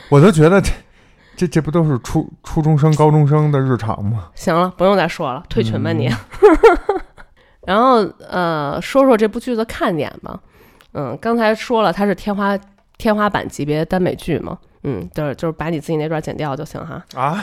[0.09, 0.71] 我都觉得这
[1.35, 4.29] 这这不都是初初中生、高中生的日常吗？
[4.35, 6.07] 行了，不用再说了，退群吧你。
[6.07, 6.17] 嗯
[7.67, 7.97] 然后
[8.27, 10.39] 呃，说说这部剧的看点吧。
[10.93, 12.57] 嗯，刚才说了，它是天花
[12.97, 14.57] 天花板级别耽美剧嘛。
[14.83, 17.39] 嗯，就是就是把你自己那段剪掉就行哈，啊，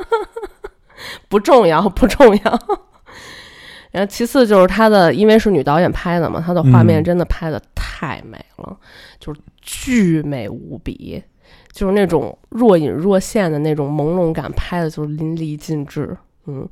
[1.30, 2.58] 不重要不重要。
[3.92, 8.76] 然后其次就是它的，因为是女导演拍的嘛，它的画面嗯真的拍的太美了，
[9.18, 11.22] 就是巨美无比，
[11.72, 16.16] 就是那种若隐若现的那种朦胧感，拍的就是淋漓尽致。
[16.46, 16.68] 嗯，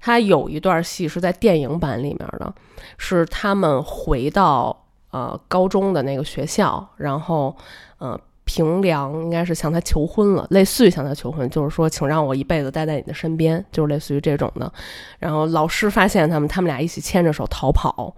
[0.00, 2.54] 他有一段戏是在电影版里面的，
[2.96, 7.54] 是他们回到呃高中的那个学校，然后
[7.98, 14.72] 呃平良应该是向他求婚了，类似于向他求婚，就是说请让我一辈子待在你的身边，就是类似于这种的。
[15.18, 18.14] 然后老师发现他们，他们俩一起牵着手逃跑，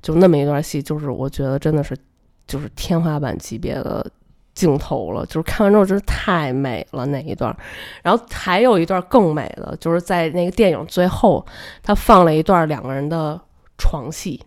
[0.00, 1.96] 就那么一段戏，就是我觉得真的是
[2.46, 4.06] 就是天花板级别的
[4.56, 7.56] 镜头了，就是看完之后真是太美了那一段。
[8.02, 11.46] 然后还有一段更美的，就是在那个电影最后，
[11.84, 13.40] 他放了一段两个人的
[13.78, 14.42] 床戏。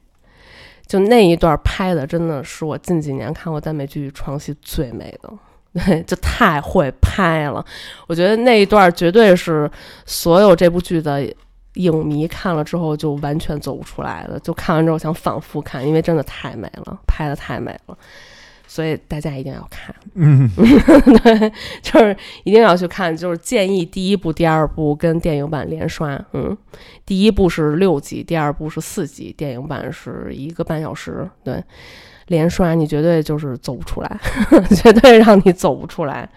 [0.88, 5.32] 就那一段拍的，真的是我近几年看过耽美剧床戏最美的，
[5.86, 7.64] 对，就太会拍了。
[8.08, 9.70] 我觉得那一段绝对是
[10.08, 11.24] 所有这部剧的
[11.76, 17.96] 影迷看了之后就完全走不出来的，就看完之后想反复看，因为真的太美了，拍的太美了，
[18.72, 19.96] 所以大家一定要看。
[20.14, 20.48] 嗯，
[21.24, 21.52] 对，
[21.82, 26.24] 就是一定要去看，就是建议第一部、第二部跟电影版连刷。
[26.34, 26.56] 嗯，
[27.04, 31.28] 第一部是六集，第二部是四集，电影版是一个半小时。
[31.44, 31.64] 对，
[32.28, 34.20] 连刷你绝对就是走不出来，
[34.78, 36.30] 绝对让你走不出来。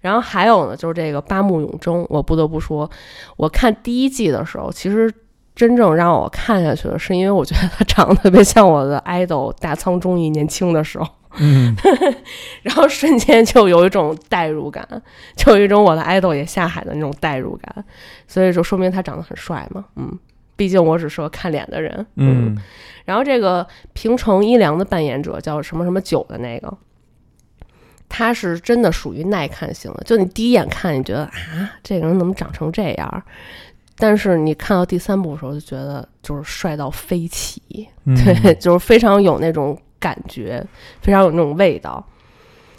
[0.00, 2.90] 然后还有呢，就是这个八木永征，我不得不说，
[3.36, 5.08] 我看第一季的时候，其实
[5.54, 11.06] 真正让我看下去的是因为我觉得他长得特别像我的 idol 大仓忠义年轻的时候。
[11.38, 11.74] 嗯，
[12.62, 14.86] 然后瞬间就有一种代入感，
[15.36, 17.84] 就有一种我的 idol 也下海的那种代入感，
[18.26, 20.18] 所以就说明他长得很帅嘛，嗯，
[20.56, 22.06] 毕竟我只是个看脸的人。
[22.16, 22.56] 嗯。
[23.04, 26.72] 然后这个平成一良的扮演者叫什么什么九的那个，
[28.08, 33.22] 他是真的属于耐看型的，就你第一眼看，你觉得啊，这个人怎么长成这样？
[33.98, 38.14] 但是你看到第三部的时候，就觉得就是帅到飞起，嗯。
[38.16, 40.66] 对，就是非常有那种感觉，
[41.00, 42.04] 非常有那种味道。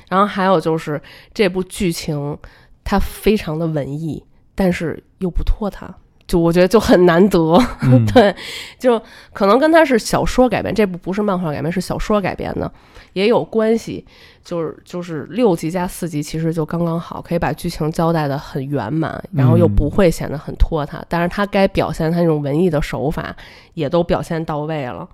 [0.10, 1.02] 然后还有就是
[1.34, 2.38] 这部剧情，
[2.84, 5.96] 它非常的文艺，但是又不拖沓，
[6.28, 7.40] 就我觉得就很难得。
[7.82, 8.36] 嗯 对，
[8.78, 9.02] 就
[9.32, 12.72] 可能跟它是小说改编，这部不是漫画改编，是小说改编的，
[13.14, 14.06] 也有关系。
[14.44, 21.02] 就是就是六集加四集，其实就刚刚好，可以把剧情交代的很圆满，然后又不会显得很拖沓。
[21.08, 23.34] 但是它该表现它那种文艺的手法，
[23.74, 25.08] 也都表现到位了。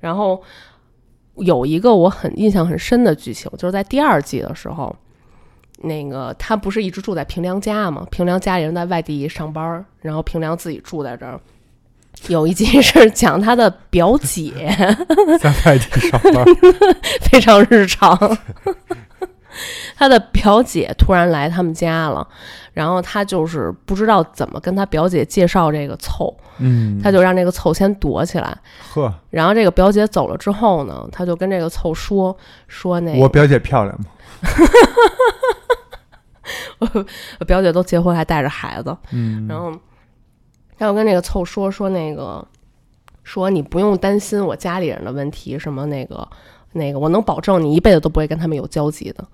[0.00, 0.42] 然后
[1.36, 4.94] 有一个我很印象很深的剧情，就是在第二季的时候。
[5.84, 8.06] 那个他不是一直住在平良家吗？
[8.08, 11.40] 平良家里人在外地上班，然后平良自己住在这儿。
[12.28, 14.52] 有一集是讲他的表姐，
[15.40, 16.44] 在外地上班，
[17.22, 18.16] 非常日常。
[19.96, 22.26] 他的表姐突然来他们家了，
[22.72, 28.56] 然后他就是不知道怎么跟他表姐介绍这个凑，嗯，他就让这个凑先躲起来。
[28.92, 32.36] 呵，然后这个表姐走了之后呢，他就跟这个凑说
[32.66, 34.06] 说那个我表姐漂亮吗？
[37.38, 39.72] 我表姐都结婚还带着孩子，嗯，然后
[40.76, 42.44] 他就跟那个凑说说那个
[43.22, 46.28] 说你不用担心我家里人的问题，什么那个
[46.72, 49.24] 那个，我能保证你一辈子都不会跟他们有交集的。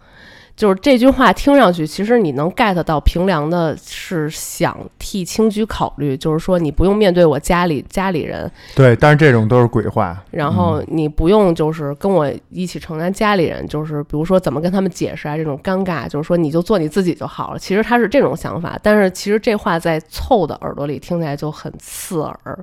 [0.58, 10.20] 就是这句话听上去，其实你能 get 到平良的是想替青居考虑，就是说你不用面对我家里家里人，对，但是这种都是鬼话。
[10.32, 17.58] 然后你不用就是跟我一起承担家里人，就是比如说怎么跟他们解释啊，这种尴尬，就是说你就做你自己就好了。
[17.60, 22.58] 其实他是这种想法，但是其实这话在凑的耳朵里听起来就很刺耳，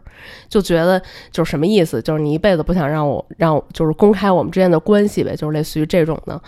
[0.50, 2.02] 就觉得就是什么意思？
[2.02, 6.42] 就是你一辈子不想让我让我就是公开我们之间的关系呗，就是类似于这种的。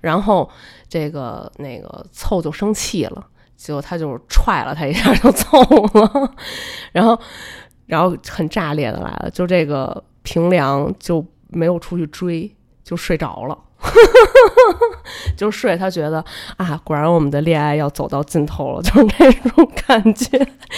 [0.00, 0.48] 然后
[0.88, 3.26] 这个那个凑就生气了，
[3.56, 5.60] 结果他就踹了他一下就走
[5.94, 6.32] 了，
[6.92, 7.18] 然后
[7.86, 12.50] 然后很炸裂的来了，就这个平凉就没有出去追，
[12.82, 13.58] 就睡着了。
[15.36, 16.22] 就睡，他觉得
[16.56, 20.36] 啊，果然我们的恋爱要走到尽头了，就是那种感觉，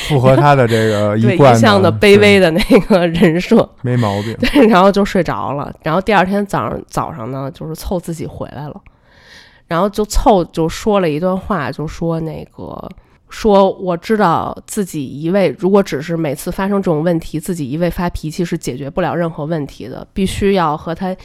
[0.08, 4.36] 符合他的这个一贯 一向的卑微的那个人设，没毛病。
[4.38, 5.72] 对，然后就睡着了。
[5.82, 8.78] 然后第二天早上早上呢，就是凑自己回来了，
[9.70, 12.90] 然后就凑就说了一段话，就说那个
[13.28, 21.16] 说我知道自己一味如果只是每次发生这种问题，自己一味发脾气是解决不了任何问题的，必须要和他。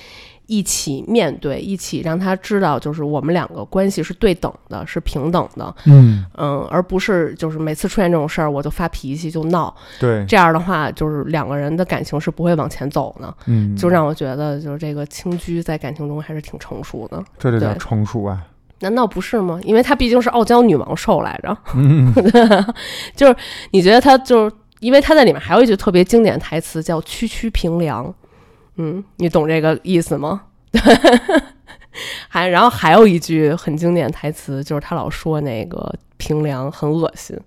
[0.47, 13.33] 一起面对，一起让他知道，就是我们两个关系是对等的，是平等的，嗯，嗯，而不是就是每次出现这种事儿我就发脾气就闹，对，这样的话就是两个人的感情是不会往前走的。
[13.47, 18.41] 嗯，就让我觉得，就是这个青居在感情中还是挺成熟的，这就叫成熟啊。
[18.81, 19.59] 难道不是吗？
[19.63, 22.13] 因为她毕竟是傲娇女王兽来着，嗯，
[23.15, 23.35] 就是
[23.71, 28.13] 你觉得她就是因为她在里面还有一句特别经典台词叫“区区平凉”，
[28.77, 30.43] 嗯，你懂这个意思吗？
[32.27, 37.37] 还然后还有一句很经典台词，就是他老说那个平凉很恶心。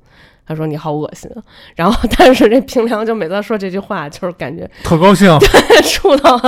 [0.46, 1.42] 他说你好恶心，啊
[1.76, 5.28] 然后但是这平凉就每次说这句话，就是感觉特高兴。
[5.84, 6.38] 触到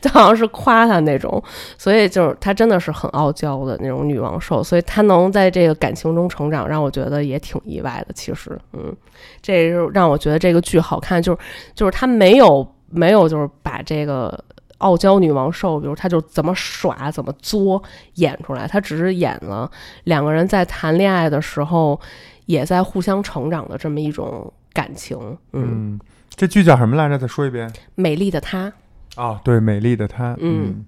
[0.00, 1.42] 就好像是夸他那种，
[1.76, 8.14] 所以就是他真的是很傲娇的那种女王兽，所以她能在这个感情中成长，让我觉得也挺意外的。
[8.14, 8.94] 其实，嗯，
[9.42, 11.38] 这是让我觉得这个剧好看，就是
[11.74, 14.44] 就是他没有没有就是把这个
[14.78, 17.82] 傲娇女王兽，比如她就怎么耍怎么作
[18.14, 19.70] 演出来，她只是演了
[20.04, 22.00] 两个人在谈恋爱的时候
[22.46, 25.18] 也在互相成长的这么一种感情。
[25.52, 27.18] 嗯，嗯，这剧叫什么来着？
[27.18, 27.70] 再说一遍。
[27.94, 28.72] 美丽的她。
[29.16, 30.36] 哦，对，美丽的她。
[30.40, 30.84] 嗯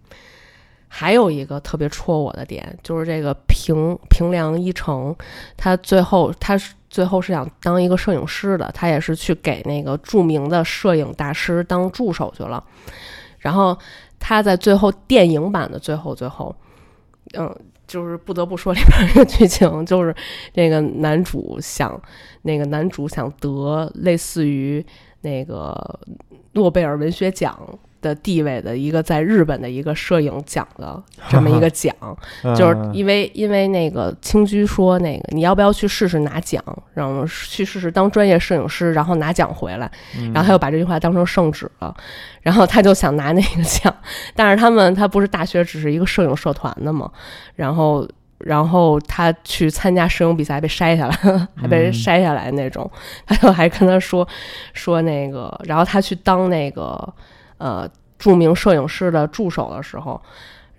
[0.93, 5.14] 还有一个特别戳我的点，就是这个平平良一成，
[5.57, 12.62] 他最后他是最后是想当一个摄影师的，他也是去给那个著名的摄影大师当助手去了。
[13.38, 13.78] 然后
[14.18, 16.55] 他在最后电影版的最后最后，
[17.34, 17.55] 嗯，
[17.86, 20.12] 就是不得不说里边一个剧情，就是
[20.55, 21.99] 那个男主想
[22.43, 24.84] 那个男主想得类似于
[25.20, 26.01] 那个
[26.55, 27.57] 诺贝尔文学奖
[28.01, 31.94] 的地位的一个在日本的一个摄影奖的这么一个奖，
[32.44, 32.55] 嗯。
[32.55, 36.62] 就是因为因为那个青居说那个你要不要去试试拿奖，
[36.94, 40.32] 然后去试试当专业摄影师，然后拿奖回来，嗯。
[40.32, 41.94] 然后他又把这句话当成圣旨了，
[42.42, 43.94] 然后他就想拿那个奖，
[44.34, 47.11] 但是他们他不是大学只是一个摄影社团的嘛，
[47.55, 52.90] 然后然后他去参加摄影比赛被筛下来，还被人筛下来那种。
[53.26, 54.26] 他就还跟他说
[54.72, 57.14] 说那个，然后他去当那个
[57.61, 57.88] 呃
[58.18, 60.20] 著名摄影师的助手的时候。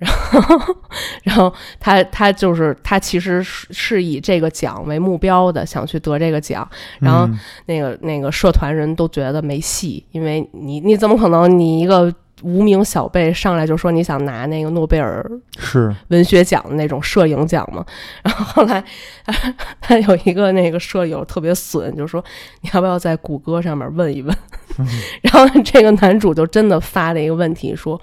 [0.02, 0.76] 然后，
[1.22, 6.68] 然后他他就是他其实是是以这个奖为目标的，想去得这个奖。
[7.00, 12.12] 然后嗯那个那个社团人都觉得没戏，因为你你怎么可能你一个
[12.44, 15.26] 无名小辈上来就说你想拿那个诺贝尔
[15.58, 17.86] 是文学奖的那种摄影奖嘛？
[18.24, 18.84] 然后后来
[19.26, 22.24] 他 他有一个那个舍友特别损，就说
[22.62, 24.36] 你要不要在谷歌上面问一问？
[25.24, 28.00] 然后这个男主就真的发了一个问题，说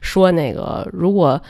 [0.00, 1.40] 说那个如果。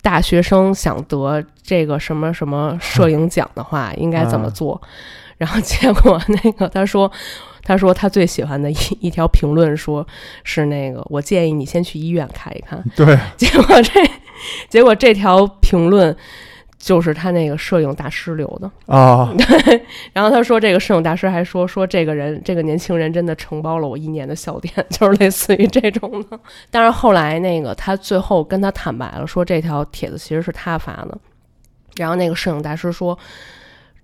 [0.00, 4.80] 大学生想得这个什么什么摄影奖的话，应该怎么啊做？
[5.36, 7.10] 然后结果那个他说，
[7.68, 10.06] 他说他最喜欢的一一条评论说
[10.42, 12.82] 是那个，我建议你先去医院看一看。
[12.96, 14.10] 对， 结果这
[14.70, 16.16] 结果这条评论
[16.78, 18.70] 就是他那个摄影大师留的。
[18.86, 19.82] 啊， 对
[20.14, 26.40] 然后他说，这个摄影大师还说说这个人，这个年轻人真的承包了我一年的笑点，就是类似于这种的。
[26.70, 31.18] 但是后来那个他最后跟他坦白了，说这条帖子其实是他发的。
[31.96, 33.18] 然后那个摄影大师说。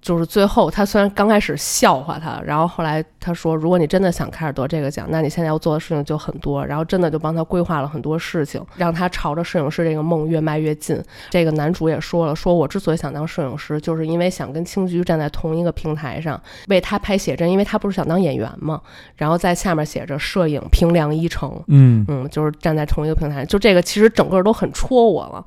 [0.05, 11.03] 就是最后，他虽然刚开始笑话他，然后后来他说，如果你真的想开始得这个奖，那你现在要做的事情就很多，然后真的就帮他规划了很多事情，让他朝着摄影师这个梦越迈越近。
[11.31, 16.39] 这个男主也说了，说我之所以想当摄影师，就是因为想跟青居站在同一个平台上，
[16.69, 18.83] 为他拍写真，因为他不是想当演员嘛，
[19.17, 25.43] 然后在下面写着摄影平良一成，嗯嗯，就是站在同一个平台，就这个其实整个都很戳我了。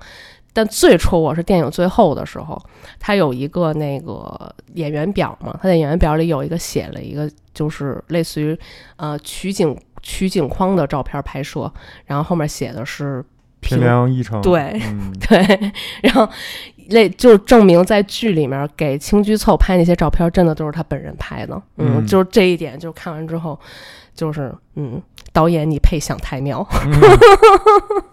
[0.57, 2.59] 但最戳我是电影最后的时候，
[2.99, 8.57] 他有一个那个演员表嘛，他在演员表里有一个写了一个就是类似于
[8.95, 11.71] 呃取景取景框的照片拍摄，
[12.07, 13.23] 然后后面写的是
[13.59, 16.27] 平凉一城，对嗯 对，然后
[16.89, 21.53] 那就证明在剧里面给青居凑拍那些照片，真的都是他本人拍的。
[21.75, 23.59] 嗯，嗯就是这一点，就看完之后，
[24.15, 24.99] 就是嗯，
[25.31, 26.93] 导演你配享太妙，嗯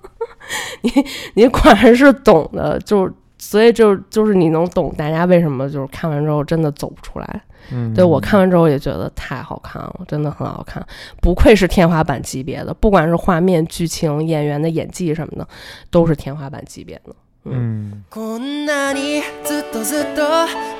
[0.82, 0.90] 你
[1.34, 7.42] 你果然是懂的，就是所以就就是你能懂大家为什么就是看完之后真的走不出来。
[7.72, 10.86] 嗯，对我看完之后也觉得太好看了，真的很好看，
[11.22, 15.48] 不愧是天花板级别的，不管是画面、剧情、演员的演技什么的，
[15.90, 17.14] 都是天花板级别的。
[17.46, 20.22] 嗯こんなにずっとずっと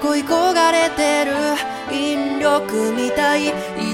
[0.01, 1.33] 恋焦がれてる
[1.93, 3.51] 引力みたいい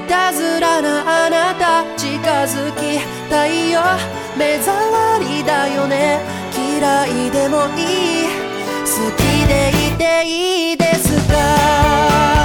[0.09, 3.81] たずらなあなた近づきたいよ
[4.39, 6.21] 目障りだよね。
[6.57, 8.29] 嫌いでもいい。
[8.87, 12.40] 好きでいていいですか？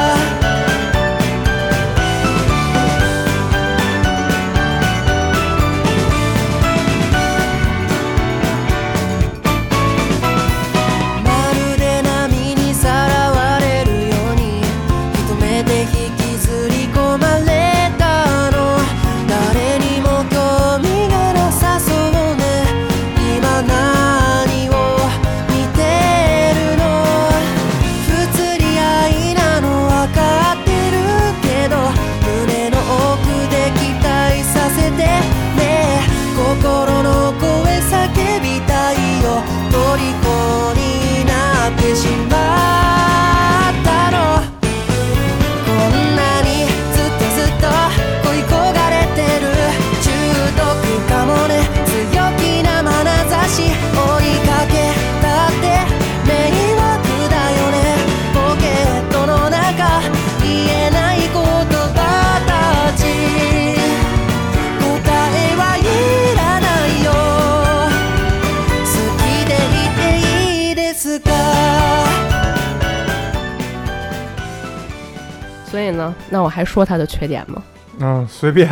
[76.05, 77.63] 呢，那我还说他的缺点吗？
[77.99, 78.69] 嗯，随便，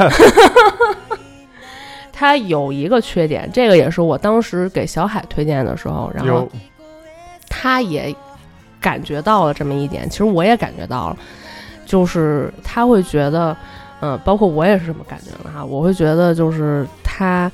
[2.11, 6.49] 他有一个缺点，这个也是我当时给小海推荐的时候，然后
[7.49, 8.13] 他也
[8.79, 11.17] 感觉到了这么一点，其实我也感觉到了，
[11.85, 13.55] 就是他会觉得，
[14.01, 17.49] 嗯、包括我也是这么感觉的哈，我会觉得就是他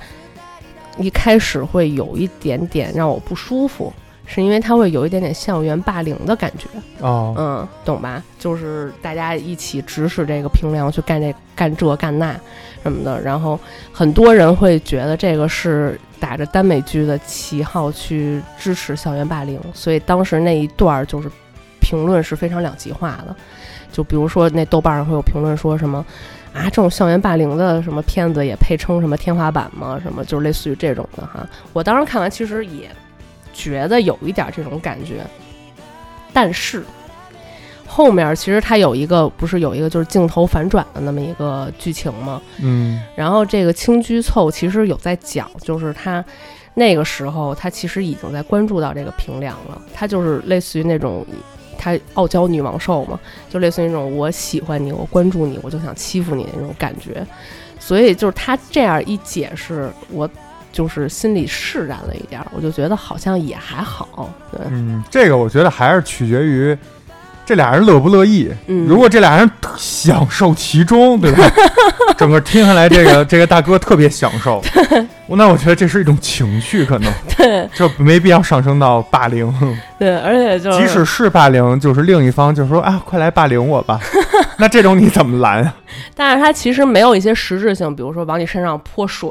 [0.98, 3.94] 一开始会有一点点让我不舒服，
[4.32, 6.68] 是因为它会有一点点校园霸凌的感觉，
[7.00, 8.24] 哦，嗯，懂吧？
[8.38, 12.40] 就是大家一起指使这个平良去干这干这干那
[12.84, 13.60] 什么的，然后
[13.92, 21.28] 很多人会觉得这个是打着耽美剧的旗号去支持校园霸凌，所以当时那一段儿就是
[21.82, 23.36] 评论是非常两极化的。
[23.92, 26.06] 就比如说那豆瓣上会有评论说什么
[26.54, 30.00] 啊，这种校园霸凌的什么片子也配称什么天花板吗？
[30.04, 31.44] 什么就是类似于这种的哈。
[31.74, 32.88] 我当时看完其实也
[33.60, 35.26] 觉得有一点这种感觉，
[36.32, 36.84] 但是
[37.86, 42.42] 后面其实它有一个不是有一个就是镜头反转的那么一个剧情吗？
[42.62, 46.24] 嗯然后这个青居凑其实有在讲，就是他
[46.76, 51.26] 那个时候他其实已经在关注到这个平凉了，他就是类似于那种
[51.78, 53.20] 他傲娇女王兽嘛，
[53.50, 57.26] 就类似于那种我喜欢你，我关注你，我就想欺负你那种感觉。
[57.80, 60.30] 所以就是他这样一解释，我
[60.72, 64.30] 就是心里释然了一点儿，我就觉得好像也还好。
[64.52, 66.78] 对，嗯，这个我觉得还是取决于
[67.46, 68.52] 这俩人乐不乐意。
[68.68, 71.44] 嗯，如果这俩人享受其中，对吧？
[72.18, 74.62] 整个听下来，这个 这个大哥特别享受，
[75.28, 79.52] 那我觉得这是一种情绪，可能 对就没必要上升到霸凌。
[79.98, 84.00] 对，而且就是即使是霸凌，就是另一方就说啊，快来霸凌我吧。
[84.58, 85.74] 那这种你怎么拦啊？
[86.14, 89.30] 但是他其实没有一些实质性，比如说往你身上泼水，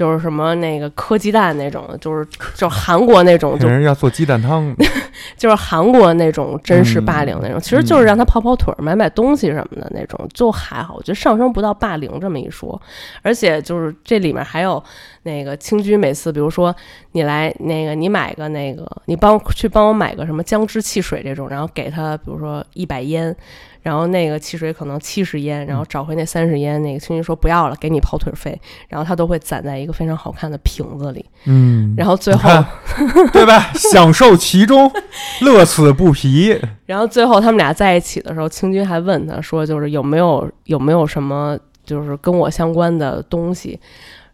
[0.00, 2.24] 就是什么那个磕鸡蛋那种，就是
[2.54, 4.74] 就是韩国那种，就人要做鸡蛋汤，
[5.36, 12.80] 就是韩国那种真实霸凌那种，嗯其实就是让他跑跑腿儿、买买东西什么的那种，就还好，我觉得上升不到霸凌这么一说。
[13.20, 14.82] 而且就是这里面还有
[15.24, 16.74] 那个青居，每次比如说
[17.12, 23.36] 你来那个你买个那个，你帮去帮我买个什么姜汁汽水这种，然后给他比如说一百烟。
[23.82, 28.58] 然后那个汽水可能七十烟，然后找回那三十烟，那个青居说不要了，给你跑腿费，
[28.88, 32.50] 然后他都会攒在一个非常好看的瓶子里，嗯，然后最后
[33.32, 33.70] 对吧？
[33.74, 34.90] 享受其中，
[35.40, 36.58] 乐此不疲。
[36.86, 43.78] 然后最后他们俩在一起的时候，青军还问他说：“就是有没有有没有什么就是跟我相关的东西？”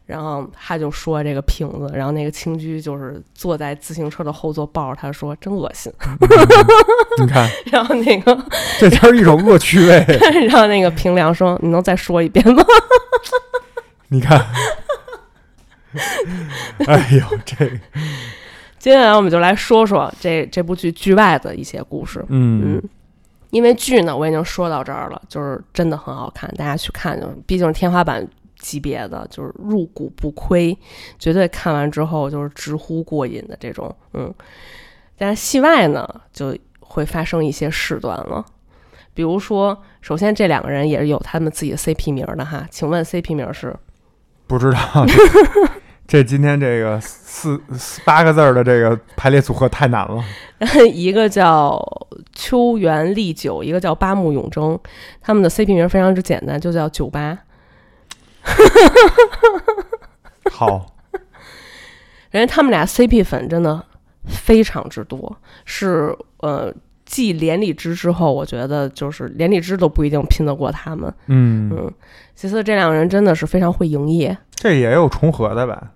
[0.06, 5.92] 然后他就说这个瓶子，然后那个青居就是坐在自行车的后座抱着他说：“真恶心。
[7.20, 8.46] 你看， ”然后那个，
[8.78, 10.06] 这就是一种恶趣味。
[10.48, 12.64] 然后那个平良说：“你能再说一遍吗
[14.08, 14.40] 你看，
[16.86, 17.68] 哎呦，这，？”
[18.78, 22.24] 接下来我们就来说说这这部剧剧外的一些故事。
[22.28, 22.82] 嗯嗯，
[23.50, 28.24] 因为剧呢，我已经说到这儿了，就是真的很好看，大家去看，就毕竟是天花板
[28.58, 30.76] 级别的，就是入股不亏，
[31.18, 34.32] 绝对看完之后就是直呼过瘾的这种，嗯。
[35.18, 38.44] 但是戏外呢，就会发生一些事端了，
[39.14, 43.74] 比如说，首先这两个人也是有他们自己的 CP 名儿的哈，请问 CP 名儿是？
[44.46, 44.78] 不知道。
[46.06, 50.22] 这今天这个四四八个字儿的这个排列组合太难了。
[50.92, 51.82] 一个叫
[52.32, 54.78] 秋元丽久，一个叫八木永征，
[55.20, 57.36] 他们的 CP 名儿非常之简单，就叫九八。
[60.50, 60.86] 好，
[62.30, 63.84] 人家他们俩 CP 粉真的
[64.26, 66.72] 非常之多，是呃，
[67.04, 71.12] 继连理枝之后，我觉得就是连理枝都不一定拼得过他们。
[71.26, 71.92] 嗯，嗯，
[72.34, 75.92] 其次这两个人真的是非常会营业，这也有重合的吧？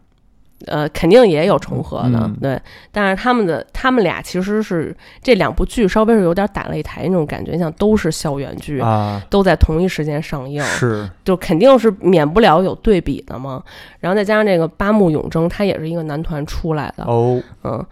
[0.67, 2.61] 呃，肯定也有重合的，嗯对。
[2.91, 8.81] 但是他们的他们俩其实是这两部剧稍微是有点打擂台那种感觉，像都是校园剧。
[8.81, 13.63] 啊，都在同一时间上映，是，就肯定是免不了有对比的嘛。
[13.99, 17.85] 然后再加上这个八木永征，他也是一个男团出来的，哦，嗯，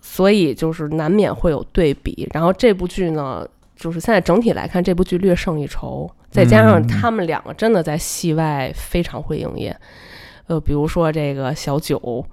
[0.00, 2.28] 所以就是难免会有对比。
[2.32, 3.46] 然后这部剧呢，
[3.76, 9.76] 就是现在整体来看，这部剧略胜一筹，再加上嗯他们两个真的在戏外非常会营业。
[10.46, 12.24] 呃，比如说这个小九，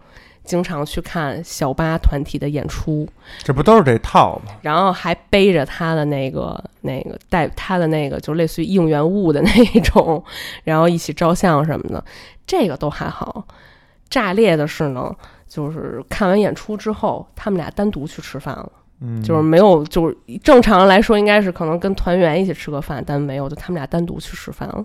[0.43, 3.07] 经常去看小八团体的演出，
[3.43, 4.53] 这不都是这套吗？
[4.61, 10.23] 然后还背着他的那个那个带他的那个就类似于应援物的那一种，
[10.63, 12.03] 然后一起照相什么的，
[12.45, 13.45] 这个都还好。
[14.09, 15.15] 炸裂的是呢，
[15.47, 24.83] 就是看完演出之后，他们俩单独去吃饭了，嗯，就是没有，就是正常来说应该是可能跟团员一起吃个饭，但没有，就他们俩单独去吃饭了。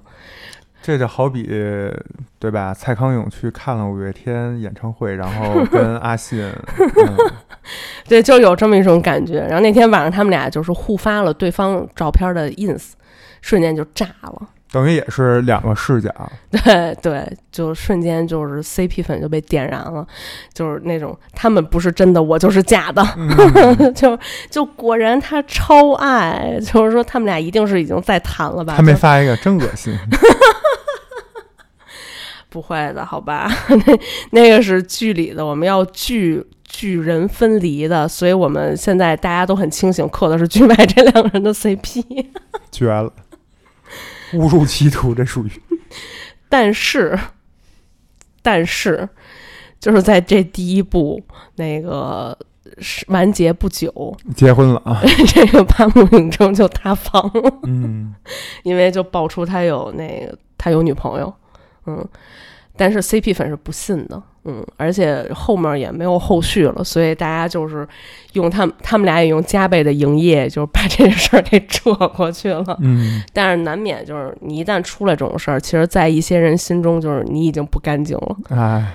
[0.87, 1.43] 这就好比
[2.39, 2.73] 对吧？
[2.73, 6.41] 蔡康永去看了五月天演唱会，然后 跟阿信，
[6.79, 7.17] 嗯、
[8.07, 9.41] 对，就有这么一种感觉。
[9.41, 12.93] 然后那天晚上他们俩就是互发了对方照片的 ins，
[13.41, 14.43] 瞬间就炸了。
[14.71, 16.13] 等于也是两个视角。
[16.51, 20.07] 对对，就瞬间就是 CP 粉就被点燃了，
[20.53, 24.17] 就是那种他们不是真的，我就是假的，嗯 就
[24.51, 28.75] 就果然他超爱，就是说他们俩一定是已经在谈了吧？
[28.77, 29.93] 他没发一个，真恶心。
[32.49, 33.51] 不会的，好吧？
[33.69, 33.99] 那
[34.43, 42.27] 那个是剧里的，我们要剧剧人分离的，所以我们现在大家都很清醒，嗑的是剧外这两个人的 CP。
[42.71, 43.13] 绝了，
[44.35, 45.51] 误入歧途，这属于
[46.49, 47.19] 但是，
[48.43, 49.09] 但是，
[49.81, 51.21] 就是在这第一部
[51.57, 52.37] 那个
[52.79, 55.03] 是完结不久，结婚了啊。
[55.27, 58.15] 这个八木影征就塌房了，嗯，
[58.63, 61.33] 因为就爆出他有那个他有女朋友，
[61.87, 62.07] 嗯，
[62.77, 67.87] 但是 CP 粉是不信的，嗯，而且后面也没有后续了，所以大家就是
[68.35, 72.77] 用他们他们俩也用加倍的营业，就是把这个事儿给遮过去了。
[72.81, 78.37] 嗯但是难免就是你一旦出来这种事儿，其实，在一些人心中就是你已经不干净了。
[78.51, 78.95] 哎，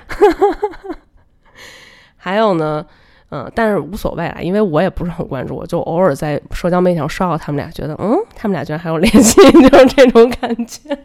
[2.18, 2.86] 还有呢，
[3.32, 10.98] 嗯，但是无所谓啦，因为我也不是很关注，我就偶尔在社交媒体上刷到他们俩，觉得嗯，他们俩居然还有联系， 就是这种感觉。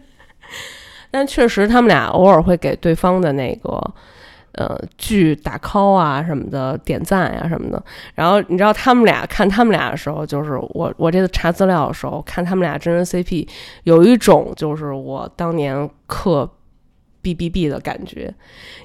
[1.11, 3.71] 但确实，他们俩偶尔会给对方的那个
[4.53, 7.83] 呃剧打 call 啊什么的，点赞呀、什么的。
[8.15, 13.49] 然后你知道他们俩看他们俩的时候，就是我我这次查资料的时候看他们俩真人 CP，
[13.85, 16.51] 有一种就是我当年磕
[17.23, 18.33] B B B 的感觉，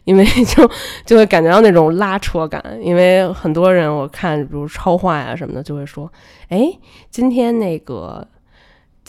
[0.04, 0.70] 因为就
[1.06, 2.64] 就会感觉到那种拉扯感。
[2.82, 6.12] 因为很多人我看，比如超话呀、什么的，就会说，
[6.50, 6.68] 哎，
[7.12, 8.28] 今天那个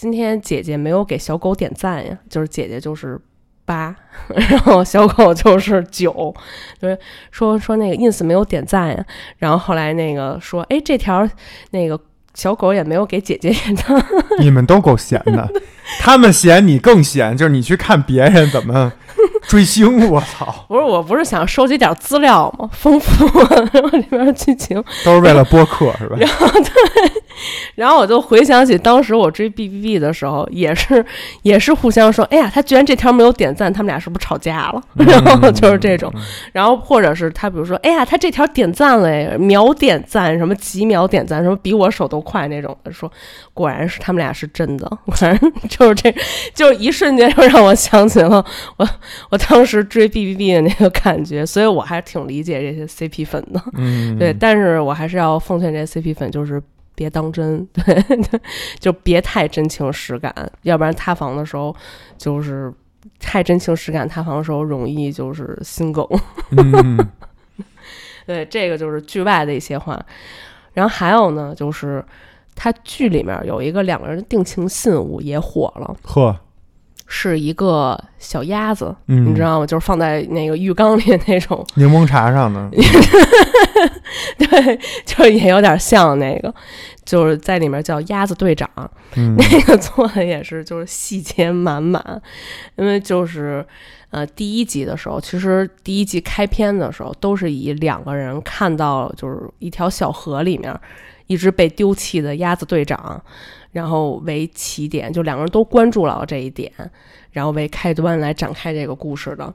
[0.02, 3.16] 今天姐姐没有给小狗点赞呀，就是姐姐就是。
[3.64, 3.94] 八，
[4.34, 6.34] 然后小狗就是九，
[6.80, 6.98] 就是
[7.30, 9.04] 说说那个 ins 没有点赞呀，
[9.38, 11.26] 然后后来那个说，哎，这条
[11.70, 11.98] 那个
[12.34, 14.04] 小狗也没有给姐姐点赞，
[14.42, 15.48] 你们都够闲的，
[16.00, 18.92] 他们闲你更闲，就是你去看别人怎么
[19.48, 22.68] 追星，我操，不是，我不是想收集点资料吗？
[22.72, 23.26] 丰富
[23.72, 26.16] 然后里边的剧情，都是为了播客是吧？
[26.18, 27.12] 然后对，
[27.74, 31.04] 然后我就回想起当时我追 B B B 的时候，也是
[31.42, 34.82] 也是互相说，哎呀，他居然这条没有点赞，他们俩是不是吵架了？
[34.94, 36.12] 然后就是这种，
[36.52, 43.10] 然后或者是他比如说，哎呀，他这条点赞了，哎秒点赞，什么几秒点赞，什么比我手都快那种的，说
[43.52, 45.38] 果然是他们俩是真的，果然
[45.68, 46.14] 就是这，
[46.54, 48.44] 就一瞬间就让我想起了
[49.30, 53.58] 我我当时追 B B B 的那个感觉，所以我还挺理解这些 C P 粉的。
[53.78, 56.62] 嗯， 对，但是我还是要奉劝这些 CP 粉，就是
[56.94, 58.04] 别当真， 对，
[58.78, 60.34] 就别太真情实感，
[60.64, 61.74] 要不然塌房的时候
[62.18, 62.70] 就是
[63.18, 66.06] 太真情实感，塌房的时候容易就是心梗。
[66.50, 66.98] 嗯，
[68.26, 69.98] 对，这个就是剧外的一些话。
[70.74, 72.04] 然后还有呢，就是
[72.54, 76.38] 他剧里面有一个两个人的定情信物也火了，呵，
[77.06, 79.66] 是一个小鸭子，嗯，你知道吗？
[79.66, 82.70] 就是放在那个浴缸里那种， 柠檬茶上的，
[84.38, 86.54] 对，就是也有点像那个，
[87.04, 88.68] 就是在里面叫鸭子队长。
[89.16, 89.36] 嗯。
[89.36, 92.22] 那个做的也是就是细节满满，
[92.76, 93.64] 因为就是
[94.10, 100.74] 呃第一集的时候，其实第一集开篇的时候都是以两个人看到就是一条小河里面
[101.26, 103.22] 一只被丢弃的鸭子队长，
[103.72, 106.70] 然后为起点，就两个人都关注了这一点，
[107.32, 109.52] 然后为开端来展开这个故事的。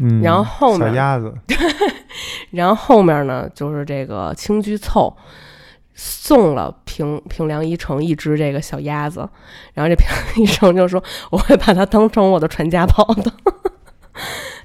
[0.00, 1.34] 嗯，然后后面小鸭子，
[2.50, 5.16] 然后后面呢，就是这个青居凑
[5.94, 9.26] 送了平平良一成一只这个小鸭子，
[9.72, 13.32] 然后这平良一成就说 我会把它当成我的传家宝的。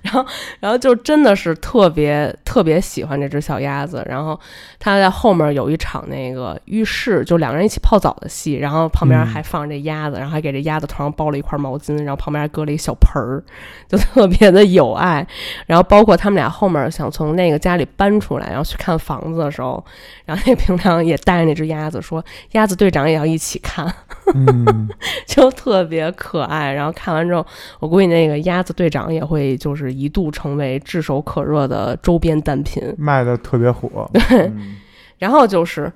[0.05, 0.25] 然后，
[0.59, 4.05] 然后就真的是特别特别喜欢这只小鸭子。
[4.07, 4.39] 然后
[4.79, 13.43] 他在后面有一场那个浴室，就两个人一起泡澡的戏，然后旁边嗯还放着这鸭子，然后还给这鸭子头上包了一块毛巾，然后旁边还搁了一小盆儿，
[13.89, 15.25] 就 特别的有爱。
[15.65, 19.83] 然后包括他们俩后面想从那个家里搬出来，然后去看房子的时候，
[20.25, 23.91] 然后那平常也带着那只鸭子说，鸭子队长也要一起看，
[24.35, 24.87] 嗯，
[25.25, 26.71] 就特别可爱。
[26.73, 27.45] 然后看完之后，
[27.79, 32.81] 我估计那个鸭子队长也会就是一度成为炙手可热的周边单品。
[32.97, 34.75] 卖的特别火， 嗯
[35.19, 35.91] 然后就是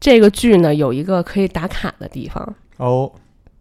[0.00, 3.10] 这个剧呢，有一个可以打卡的地方，哦，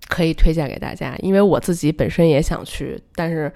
[0.10, 3.52] 可以推荐给大家，因为我自己本身也想去，但是。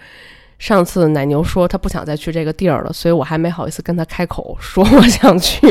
[0.58, 5.68] 上次奶牛说他不想再去这个地儿了，所以我还没好意思跟他开口说我想去。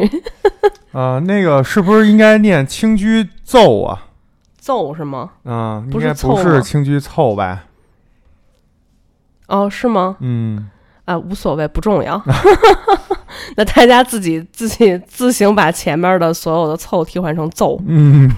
[0.92, 4.08] 啊， 那个是不是应该念青居奏啊？
[4.58, 5.30] 奏是吗？
[5.44, 7.64] 啊，应不是该不是青居凑吧？
[9.48, 10.16] 哦，是吗？
[10.20, 10.70] 嗯，
[11.04, 12.22] 啊，无所谓，不重要。
[13.56, 17.78] 那大家自己自己自行把前面的所有的凑替换成奏。
[17.86, 18.30] 嗯，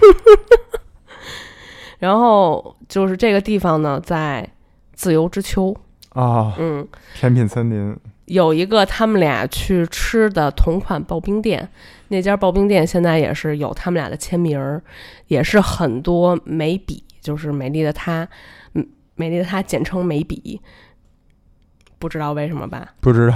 [1.99, 4.49] 然后就是这个地方呢，在
[4.95, 5.75] 自由之丘，
[6.11, 11.69] 啊，嗯，甜品森林，有一个他们俩去吃的同款刨冰店，
[12.09, 14.83] 那家刨冰店现在也是有他们俩的签名儿，
[15.29, 18.27] 也是很多眉笔，就是美丽的她，
[18.73, 20.61] 嗯，美丽的她简称眉笔，
[21.99, 22.87] 不知道为什么吧？
[23.01, 23.35] 不知道。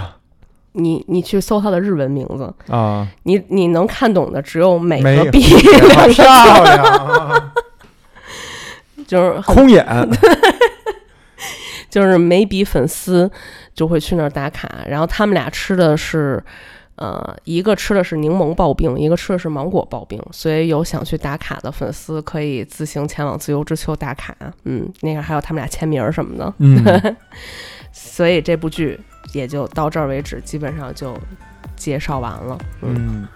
[0.72, 7.52] 你你去搜它的日文名字，啊，你你能看懂的只有美和笔好两个字， 漂亮啊，
[9.06, 9.84] 就是空眼，
[11.90, 13.28] 就是美笔粉丝
[13.74, 16.42] 就会去那儿打卡，然后他们俩吃的是。
[16.96, 24.36] 呃，一个吃的是柠檬刨冰，一个吃的是芒果刨冰，所以有想去打卡的粉丝可以自行前往自由之丘打卡。
[24.64, 27.16] 嗯，那个还有他们俩签名儿什么的，嗯，
[27.92, 28.98] 所以这部剧
[29.32, 31.16] 也就到这儿为止，基本上就
[31.76, 32.58] 介绍完了。
[32.82, 33.26] 嗯，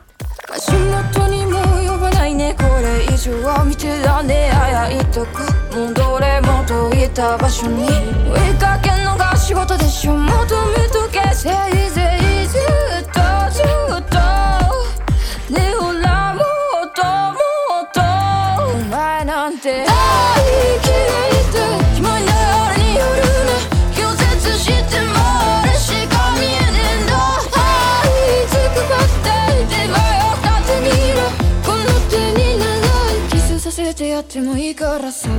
[34.15, 35.29] やってもいいからさ。
[35.29, 35.37] 全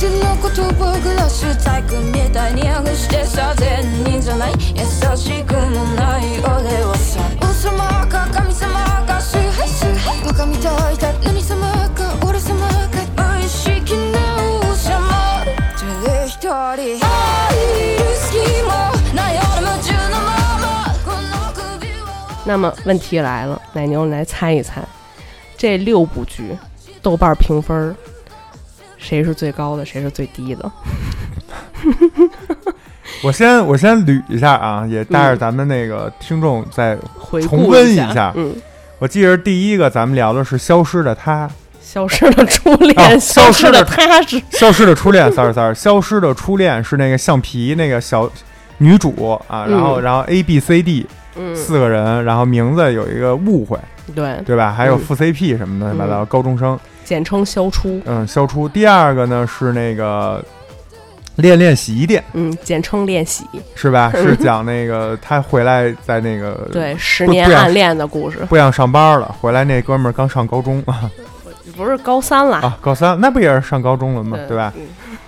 [0.00, 4.52] ての言葉グラス細工みたいに剥がしてさ善人じゃない。
[4.52, 4.56] 優
[5.18, 7.20] しくもない俺はさ。
[7.42, 10.24] 王様か神様か崇拝崇拝。
[10.24, 11.12] バカみたいだ
[22.44, 24.82] 那么问题来了，奶牛，你来猜一猜，
[25.56, 26.56] 这六部剧
[27.02, 27.94] 豆瓣评分儿
[28.98, 30.70] 谁是最高的，谁是最低的？
[33.22, 36.96] 我先我先捋一下啊，也带着咱们那个听众再，
[37.42, 38.32] 重温一下。
[38.34, 38.54] 嗯，
[38.98, 41.48] 我记着第一个咱们聊的是消失的他，
[41.80, 44.42] 消失的初恋，啊消 消失的的他是。
[44.50, 48.30] 消失的初恋，sorry sorry， 消失的初恋是那个橡皮那个小
[48.78, 50.02] 女主啊，然后、嗯。
[50.02, 51.06] 然后 A B C D
[51.36, 53.78] 嗯，四个人，然后名字有一个误会，
[54.14, 54.72] 对，对吧？
[54.72, 54.98] 还有嗯。
[54.98, 58.68] 副 CP 什么的，乱七八糟，高中生，简称消初，嗯，消初。
[58.68, 60.44] 第二个呢是那个
[61.36, 63.44] 练练洗衣店，嗯，简称练洗，
[63.74, 64.12] 是吧？
[64.16, 70.82] 是讲那个他回来在那个对，十年暗恋的故事，不想上班了，回来那哥们儿刚上高中。
[70.86, 71.10] 啊
[71.76, 74.38] 不是高三了，啊，高三那不也是上高中了吗？
[74.46, 74.72] 对吧？
[74.76, 74.82] 嗯。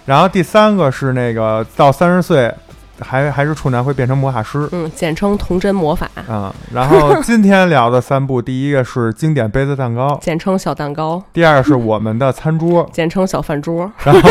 [0.05, 2.53] 然后第三个是那个到三十岁
[3.01, 4.69] 还还是处男会变成魔法师。
[4.73, 14.29] 嗯，简称童真魔法，啊、然后 今天聊的三部，第一个是经典杯子蛋糕，简称小蛋糕，第二是我们的餐桌， 简称小饭桌，然后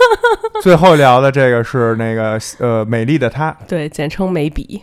[0.62, 4.82] 最后聊的这个是那个呃美丽的她，对，简称眉笔，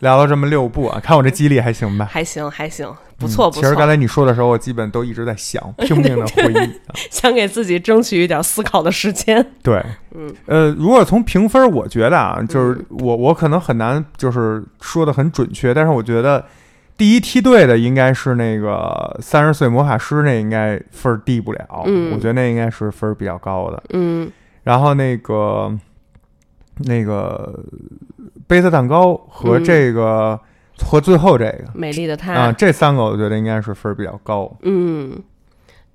[0.00, 2.08] 聊了这么六部啊，看我这记忆力还行吧？
[2.10, 3.60] 还行还行，不错不错。
[3.60, 6.56] 嗯其实刚才你说的时候，我基本都一直在想， 拼命的回忆。
[6.56, 9.44] 啊 想给自己争取一点思考的时间。
[9.62, 9.82] 对，
[10.14, 16.44] 嗯，呃，如果从评分，我觉得啊，就是我我可能很难就是说的很准确，但是我觉得
[16.96, 23.82] 第一梯队的应该是那个三十岁魔法师，那应该分儿低不了，嗯我觉得那应该是分儿比较高的。
[23.90, 24.30] 嗯
[24.64, 25.72] 然后那个
[26.78, 27.58] 那个
[28.46, 30.38] 杯子蛋糕和嗯这个、
[30.84, 34.50] 和最后这个美丽的她，啊，这三个我觉得应该是分儿比较高。
[34.62, 35.20] 嗯，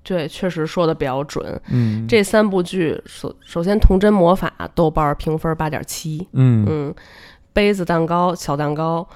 [0.02, 1.60] 对，确实说的比较准。
[1.70, 6.94] 嗯，这三部剧，首首先《童真魔法》豆瓣儿评分八点七，嗯嗯，
[7.52, 9.06] 杯子蛋糕、小蛋糕，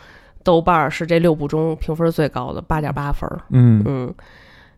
[0.43, 4.15] 豆瓣儿是这六部中评分最高的八点八分儿，嗯嗯。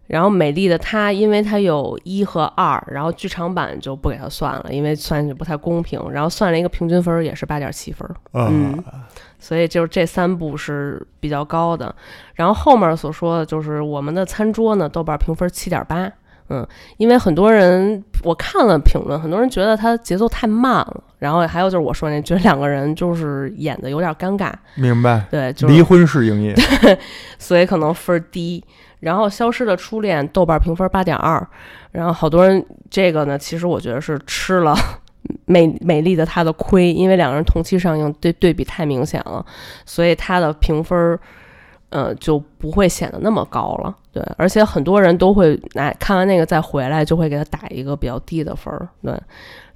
[0.08, 6.04] 然后美丽的她，因为它有一和二，然后剧场版就不给它算了，因为算是不太公平。
[6.10, 9.06] 然后算了一个平均分儿也是八点七分儿，嗯啊
[9.40, 11.92] 所以就是这三部是比较高的。
[12.34, 16.08] 然后后面所说的就是我们的餐桌呢，豆瓣评分七点八，
[16.50, 16.66] 嗯，
[16.98, 25.24] 因为很多人我看了评论，很多人觉得它节奏太慢了，然后还有就是我说那，觉得两个人就是演的有点尴尬，明白。
[25.30, 26.54] 对，就是离婚式营业，
[27.38, 28.62] 所以可能分儿低。
[29.00, 31.42] 然后《消失的初恋》豆瓣评分八点二，
[31.90, 34.76] 然后好多人这个呢，其实我觉得是吃了
[35.46, 39.44] 美美丽的她的亏，因为两个人同期上映，对对比太明显了，
[39.84, 41.18] 所以她的评分儿。
[41.92, 49.12] 呃，就不会显得那么高了，对，而且很多人都会来看完那个再回来，就会给他打一个比较低的分儿，对。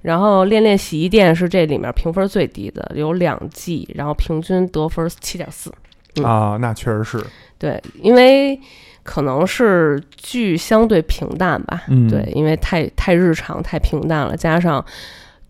[0.01, 5.69] 然后《恋恋洗衣店》是这里面评分最低的，有两季，然后平均得分七点四，
[6.15, 7.21] 嗯啊，那确实是，
[7.57, 8.57] 对，因为
[9.03, 14.81] 可能是剧相对平淡吧，嗯，对，因为太太日常、太平淡了，加上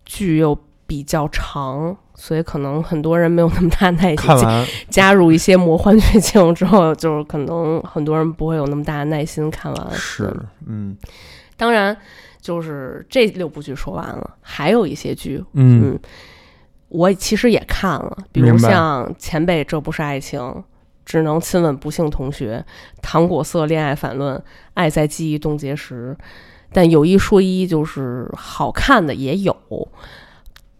[0.06, 4.16] 剧又比较长，所以可能很多人没有那么大耐心。
[4.16, 9.90] 看完加入一些魔幻剧情之后，就是可能很多人不会有那么大的耐心看完。
[9.92, 10.34] 是，
[10.66, 10.96] 嗯
[11.58, 11.94] 当然
[12.40, 16.00] 就是这六部剧说完了，还有一些剧，嗯嗯，
[16.88, 20.40] 我其实也看了，比如像《前辈这不是爱情》。
[21.04, 22.66] 只能亲吻不幸同学，
[23.00, 24.42] 糖果色恋爱反论，
[24.74, 26.16] 爱在记忆冻结时。
[26.76, 29.56] 但有一说一，就是好看的也有，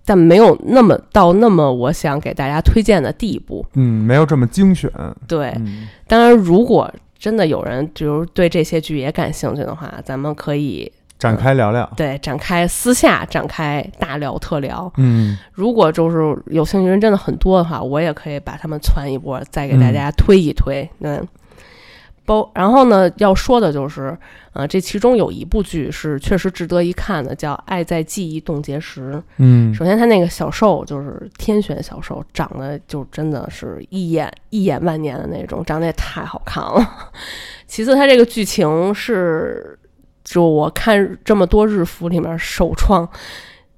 [0.05, 3.65] 但没有那么到那么我想给大家推荐的地步。
[3.73, 4.91] 嗯，没有这么精选，
[5.27, 11.91] 对，嗯当然，如果真的有人就是对这些剧也感兴趣的话，咱们可以展开聊聊。
[11.97, 14.93] 对展开私下展开大聊特聊。
[14.99, 20.87] 嗯，如果就是有兴趣人真的很多的话，我也可以把他们攒一波，再给大家推一推。
[21.01, 21.27] 嗯，
[22.27, 24.17] 包然后呢，要说的就是，
[24.53, 29.13] 呃，这其中有一部剧是确实值得一看的，叫《爱在记忆冻结时》。
[29.39, 37.13] 嗯，首先，他那个小受就是天选小受，长得就真的是一眼一眼万年的那种，长得也太好看了。
[37.67, 39.79] 其次，他这个剧情是，
[40.25, 43.09] 就我看这么多日服里面首创，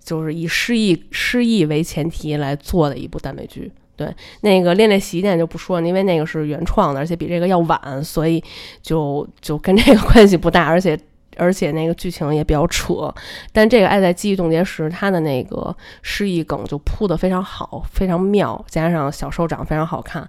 [0.02, 3.70] 就是以失忆失忆为前提来做的一部耽美剧。
[3.98, 8.42] 对，那个恋恋洗衣店就不说了，因为那个是原创的，而且比这个要晚，所以
[8.80, 10.96] 就就跟这个关系不大，而且
[11.36, 13.12] 而且那个剧情也比较扯。
[13.52, 20.28] 但这个《爱在记忆冻结时》，它的那个失忆梗就铺得非常好，非常妙，加上小受长非常好看。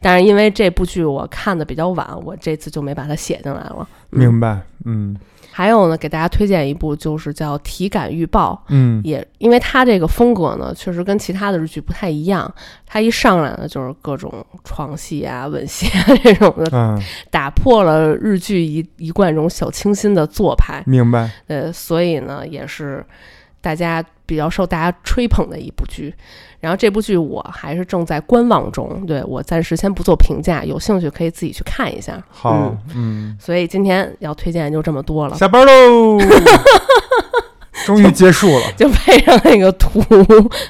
[0.00, 3.86] 但是因为这部剧我看的比较晚，我这次就没把它写进来了。
[4.08, 4.60] 明白。
[4.86, 5.14] 嗯
[5.52, 8.62] 还有呢，给大家推荐一部，就是叫《体感预报》。
[8.68, 12.52] 嗯也因为它这个风格呢，确实跟其他的日剧不太一样。
[12.86, 14.32] 它一上来呢，就是各种
[14.64, 17.00] 床戏啊、吻戏啊这种的，嗯，
[17.30, 20.82] 打破了日剧一一贯这种小清新的做派。
[20.86, 21.30] 明白。
[21.46, 23.04] 呃，所以呢，也是
[23.60, 26.14] 大家比较受大家吹捧的一部剧。
[26.60, 32.22] 然后这部剧我还是正在观望中，对我暂时先不做评价，有兴趣可以自己去看一下。
[32.28, 36.18] 好，嗯，所以今天要推荐就这么多了，下班喽，
[37.86, 38.72] 终于结束了。
[38.76, 40.04] 就配上那个图，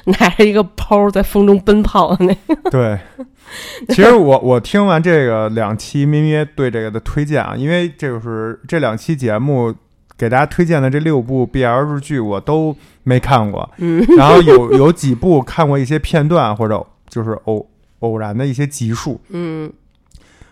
[0.05, 2.69] 拿着一个包在风中奔跑的那个。
[2.71, 2.97] 对，
[3.93, 9.75] 其实我我听完这个两期咩咩对这个的推荐啊，因为这个是这两期节目
[10.21, 14.05] 给大家推荐的这六部 BL 日剧，我都没看过，嗯。
[14.15, 17.67] 然后有有几部看过一些片段或者就是偶
[18.01, 19.19] 偶然的一些集数。
[19.29, 19.73] 嗯。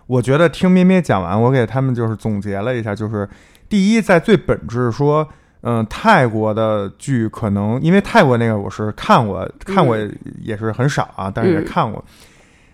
[0.08, 3.30] 我觉得听咩咩讲完，我给他们就是总结了一下，就是
[3.70, 5.28] 第一，在最本质说，
[5.62, 9.96] 嗯、泰国的剧可能因为泰国那个我是看过，看过
[10.42, 12.04] 也是很少啊，但是也看过，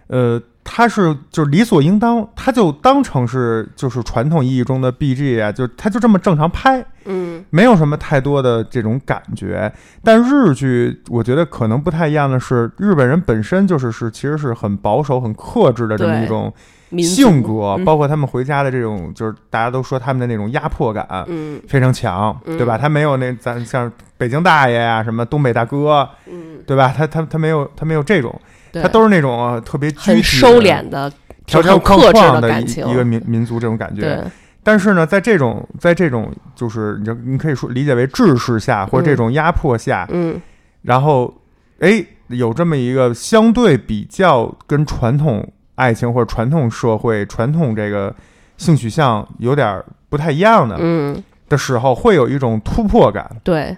[0.08, 9.72] 呃，它是就是理所应当，他就当成是就是传统意义中的 BG 啊，就他就这么正常拍，嗯没有什么太多的这种感觉。
[10.04, 16.52] 但日剧我觉得可能不太一样的是，日本人本身就是是其实是很保守、很克制的这么一种
[17.00, 22.76] 性格，嗯包括他们回家的这种，就是大家都说他们的那种压迫感嗯非常强，嗯对吧？
[22.76, 26.92] 他没有那咱像北京大爷呀、什么东北大哥，嗯，对吧？
[26.98, 28.34] 他他他没有他没有这种，
[28.76, 31.10] 对，他都是那种啊特别很拘谨收敛的，
[31.46, 34.02] 条条框很克制框的感情一个民民族这种感觉。
[34.02, 34.22] 对，
[34.64, 40.42] 但是呢，在这种在这种就是你就你可以说理解为制式下或者这种压迫下，嗯。
[40.82, 41.34] 然后
[41.80, 48.14] 哎有这么一个相对比较跟传统爱情或者传统社会传统这个
[48.58, 53.30] 性取向有点不太一样的嗯，的时候，会有一种突破感。
[53.44, 53.76] 对，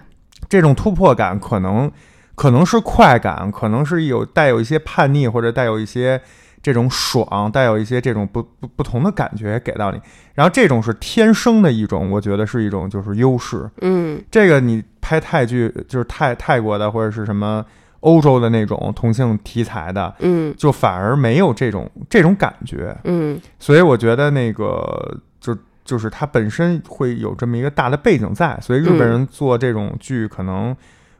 [0.48, 1.90] 这种突破感可能
[2.38, 6.20] 可能是快感，可能是有带有一些叛逆，或者带有一些
[6.62, 10.00] 这种爽，带有一些这种不不不同的感觉给到你。
[10.34, 13.68] 然后这种是天生的一种，我觉得是一种就是优势。
[13.80, 17.64] 嗯这个你拍泰剧，就是泰泰国的或者是什么
[18.00, 22.96] 欧洲的那种同性题材的，嗯就反而没有这种这种感觉。
[23.02, 30.76] 嗯所以我觉得那个就就是它本身会有这么一个大的背景在，所以日本人做这种剧，可能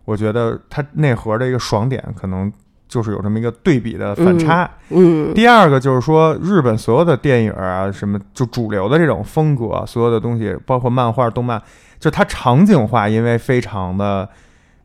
[0.09, 2.51] 我觉得它内核的一个爽点，可能
[2.89, 4.71] 就是有这么一个对比的反差。
[4.89, 11.61] 嗯第二个就是说，日本所有的电影啊，什么就主流的这种风格，所有的东西，包括漫画、动漫，
[12.01, 14.27] 就它场景化，因为非常的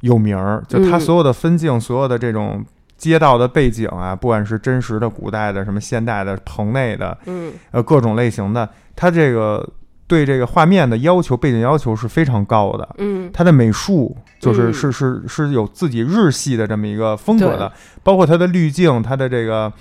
[0.02, 2.62] 有名儿，就它嗯所有的分镜，所有的这种
[2.98, 9.66] 街道的背景啊，不管是真实的、古代的、什么现代的、棚内的，嗯呃，各种类型的，它这个
[10.08, 12.96] 对这个画面的要求、背景要求是非常高的。
[12.98, 13.30] 嗯。
[13.34, 14.74] 它的美术就是嗯。
[14.74, 17.72] 是是是有自己日系的这么一个风格的，
[18.04, 19.72] 包括它的滤镜、它的这个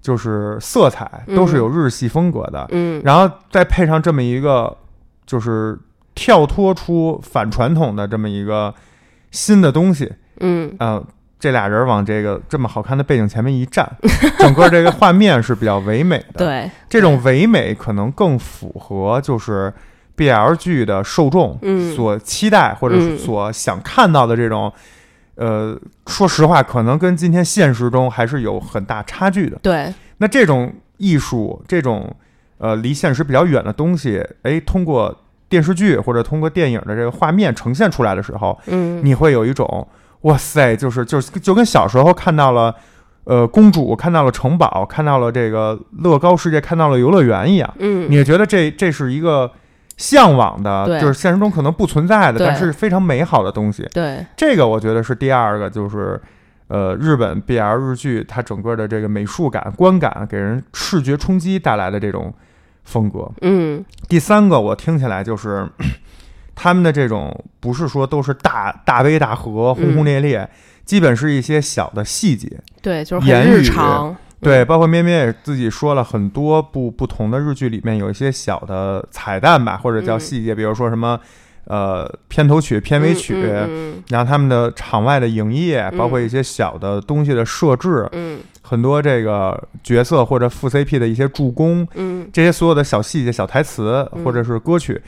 [0.00, 3.00] 就是色彩都是有日系风格的，嗯。
[3.04, 4.76] 然后再配上这么一个
[5.26, 5.78] 就是
[6.14, 8.74] 跳脱出反传统的这么一个
[9.30, 10.10] 新的东西，
[10.40, 10.74] 嗯。
[10.78, 11.02] 呃，
[11.40, 13.90] 这俩人往这个这么好看的背景前面一站，
[14.38, 19.72] 整个这个画面是比较唯美的。，对，这种唯美可能更符合就是
[20.16, 24.72] BL 剧的受众嗯所期待或者所想看到的这种。
[25.36, 25.74] 呃，
[26.06, 29.58] 说实话，可能跟今天现实中还是有很大差距的。
[29.62, 32.14] 对，那这种艺术，这种
[32.58, 35.16] 呃离现实比较远的东西，哎，通过
[35.48, 39.88] 电视剧或者通过电影的这个画面呈现出来的时候，嗯你会有一种
[40.22, 42.74] 哇塞，就是就是就跟小时候看到了
[43.24, 47.74] 呃公主看到了城堡，看到了这个乐高世界，看到了游乐园一样。
[47.78, 49.50] 嗯，你也觉得这这是一个
[49.96, 53.88] 向往的，对就是现实中可能不存在的，但是非常美好的东西。
[53.92, 56.20] 对，这个我觉得是第二个，就是
[56.68, 62.32] 呃，日本 BL 日剧它整个的这个美术感、观感给人视觉冲击带来的这种
[62.84, 63.30] 风格。
[63.42, 65.68] 嗯第三个，我听起来就是
[66.62, 70.46] 他们的这种不是说都是大大悲大合、轰轰烈烈，
[70.84, 72.60] 基本是一些小的细节。
[72.82, 74.14] 对，就是很日常。
[74.42, 81.18] 对，包括咩咩也自己说了很多部不同的日剧里面有一些小的彩蛋吧，或者叫嗯细节，比如说什么
[81.64, 83.42] 呃片头曲、片尾曲。
[84.08, 95.00] 然后他们的场外的营业，包括一些小的东西的设置，嗯很多这个角色或者副 CP 的一些助攻，嗯这些所有的小细节、小台词嗯或者是歌曲，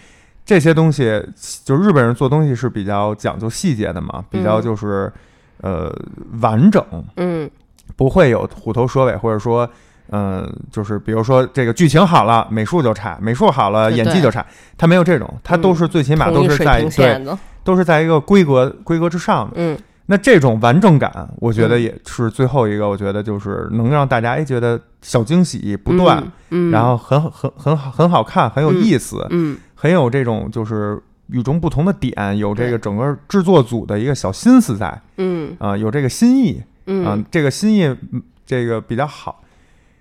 [0.45, 1.23] 这些东西，
[1.65, 5.13] 就日本人做东西是比较讲究细节的嘛，比较就是
[5.61, 5.95] 呃
[6.41, 6.85] 完整，
[7.17, 7.51] 嗯
[7.97, 9.69] 不会有虎头蛇尾，或者说。
[10.15, 14.45] 嗯，就是比如说这个剧情好了，美术就差；美术好了，演技就差。
[14.77, 17.39] 他没有这种，他都是最起码都是在对。
[17.65, 19.53] 都是在一个规格规格之上的。
[19.57, 30.97] 嗯那这种完整感，我觉得嗯也是最后一个，我觉得就是能让大家哎觉得小惊喜不断，，嗯，然后很很很好很好看，很有意思，嗯很有这种就是
[31.27, 36.53] 与众不同的点，有这个整个制作组的一个小心思在嗯啊、有这个心意
[36.87, 39.43] 啊、嗯这个心意嗯这个比较好。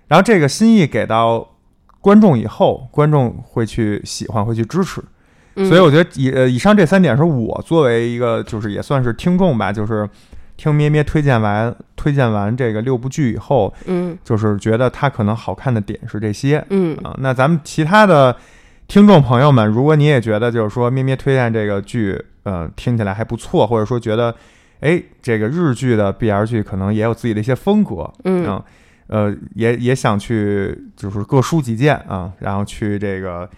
[0.06, 1.44] 然后这个心意给到
[2.00, 5.02] 观众以后，观众会去喜欢，会去支持。
[5.56, 10.08] 嗯，所以我觉得以呃以上这三点是我作为一个就是也算是听众吧，就是
[10.56, 17.16] 听咩咩推荐完推荐完这个六部剧以后，嗯就是觉得它可能好看的点是这些嗯啊。
[17.18, 18.36] 那咱们其他的
[18.92, 24.34] 听众朋友们，如果你也觉得就是说咩咩推荐这个剧，呃，听起来还不错，或者说觉得
[24.80, 28.46] 哎这个日剧的 BL 剧可能也有自己的一些风格，嗯。
[28.46, 28.62] 啊，
[29.06, 33.48] 呃，也也想去就是各抒己见啊，然后去这个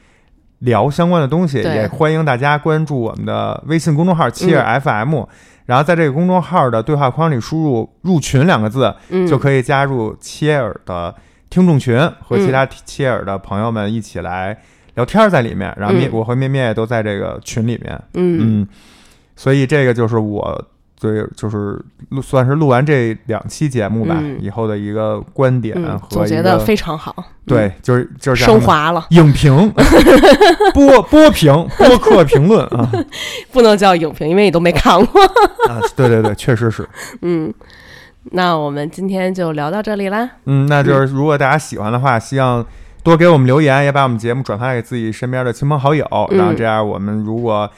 [0.60, 5.24] 聊相关的东西，也欢迎大家关注我们的微信公众号七尔 FM，、
[5.66, 9.26] 然后在这个公众号的对话框里输入“入群”两个字，嗯。
[9.26, 11.12] 就可以加入切尔的
[11.50, 12.52] 听众群，和其嗯。
[12.52, 14.56] 他切尔的朋友们一起来
[14.94, 15.74] 聊天在里面。
[15.78, 16.10] 然后咩，嗯。
[16.12, 18.60] 我和咩咩也都在这个群里面，嗯。
[18.62, 18.68] 嗯，
[19.36, 20.64] 所以这个就是我
[21.00, 21.78] 对，就是
[22.10, 24.38] 录算是录完这两期节目吧、嗯。
[24.40, 27.14] 以后的一个观点嗯，和总结的非常好，
[27.46, 29.70] 对，就是就是升华了，影评、
[30.72, 32.90] 播播评、播客评论啊。
[33.52, 35.22] 不能叫影评，因为你都没看过。
[35.68, 36.88] 啊，对对对，确实是。
[37.20, 37.52] 嗯，
[38.30, 40.30] 那我们今天就聊到这里啦。
[40.46, 42.64] 嗯，那就是如果大家喜欢的话，希望
[43.04, 47.70] 多给我们留言，也把我们节目转发给自己身边的亲朋好友，嗯然后这样我们如果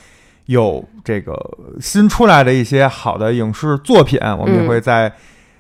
[0.47, 1.35] 有这个
[1.81, 5.13] 新出来的一些好的影视作品，我们也嗯会在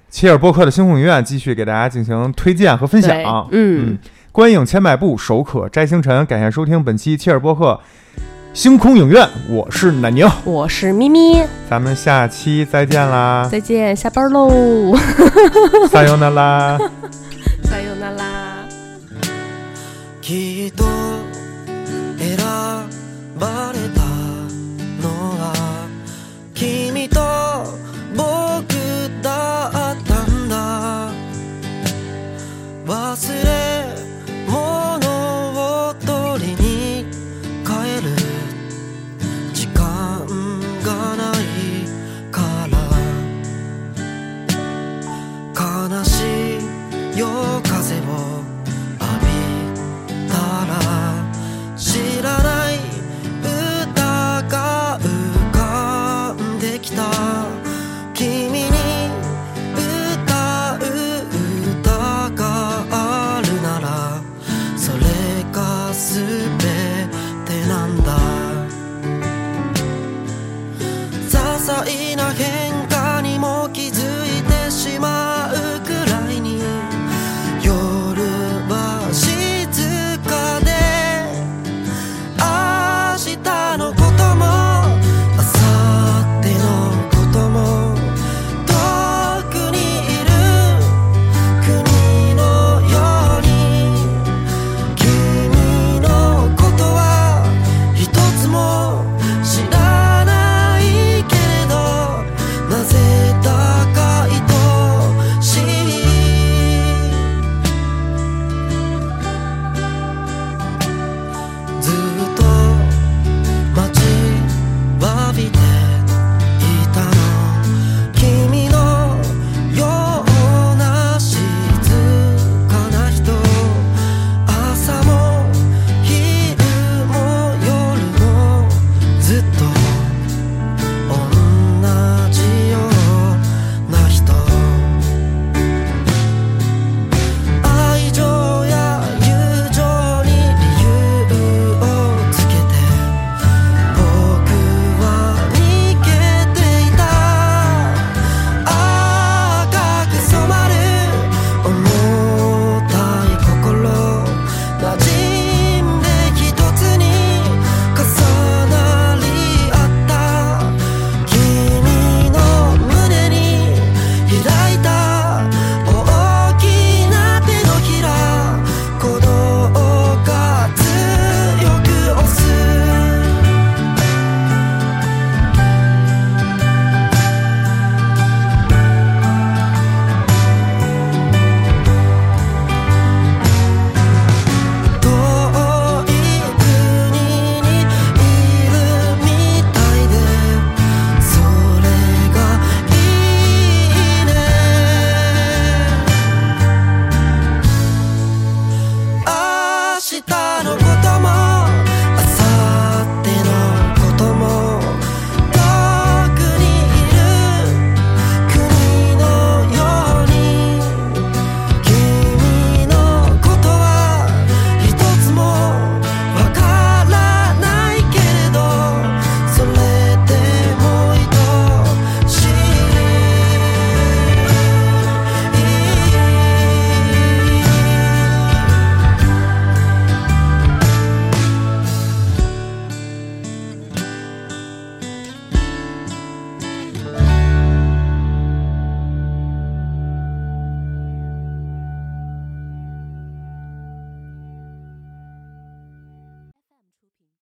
[0.08, 3.12] 切尔播客的星空影院继续给大家进行推荐和分享。
[3.50, 3.98] 嗯嗯，
[4.30, 6.24] 观影千百步，手可摘星辰。
[6.26, 7.80] 感谢收听本期切尔播客
[8.54, 14.96] 星空影院，我是奶牛，我是咪咪，咱们下期再见啦，再见，下班喽，
[15.90, 16.78] 撒由那拉。
[17.64, 18.35] 撒由那拉。
[20.26, 20.82] きっと
[22.18, 22.36] 選
[23.38, 24.00] ばれた
[25.00, 25.86] のは
[26.52, 27.20] 君と
[28.16, 31.12] 僕だったんだ。
[32.84, 33.75] 忘れ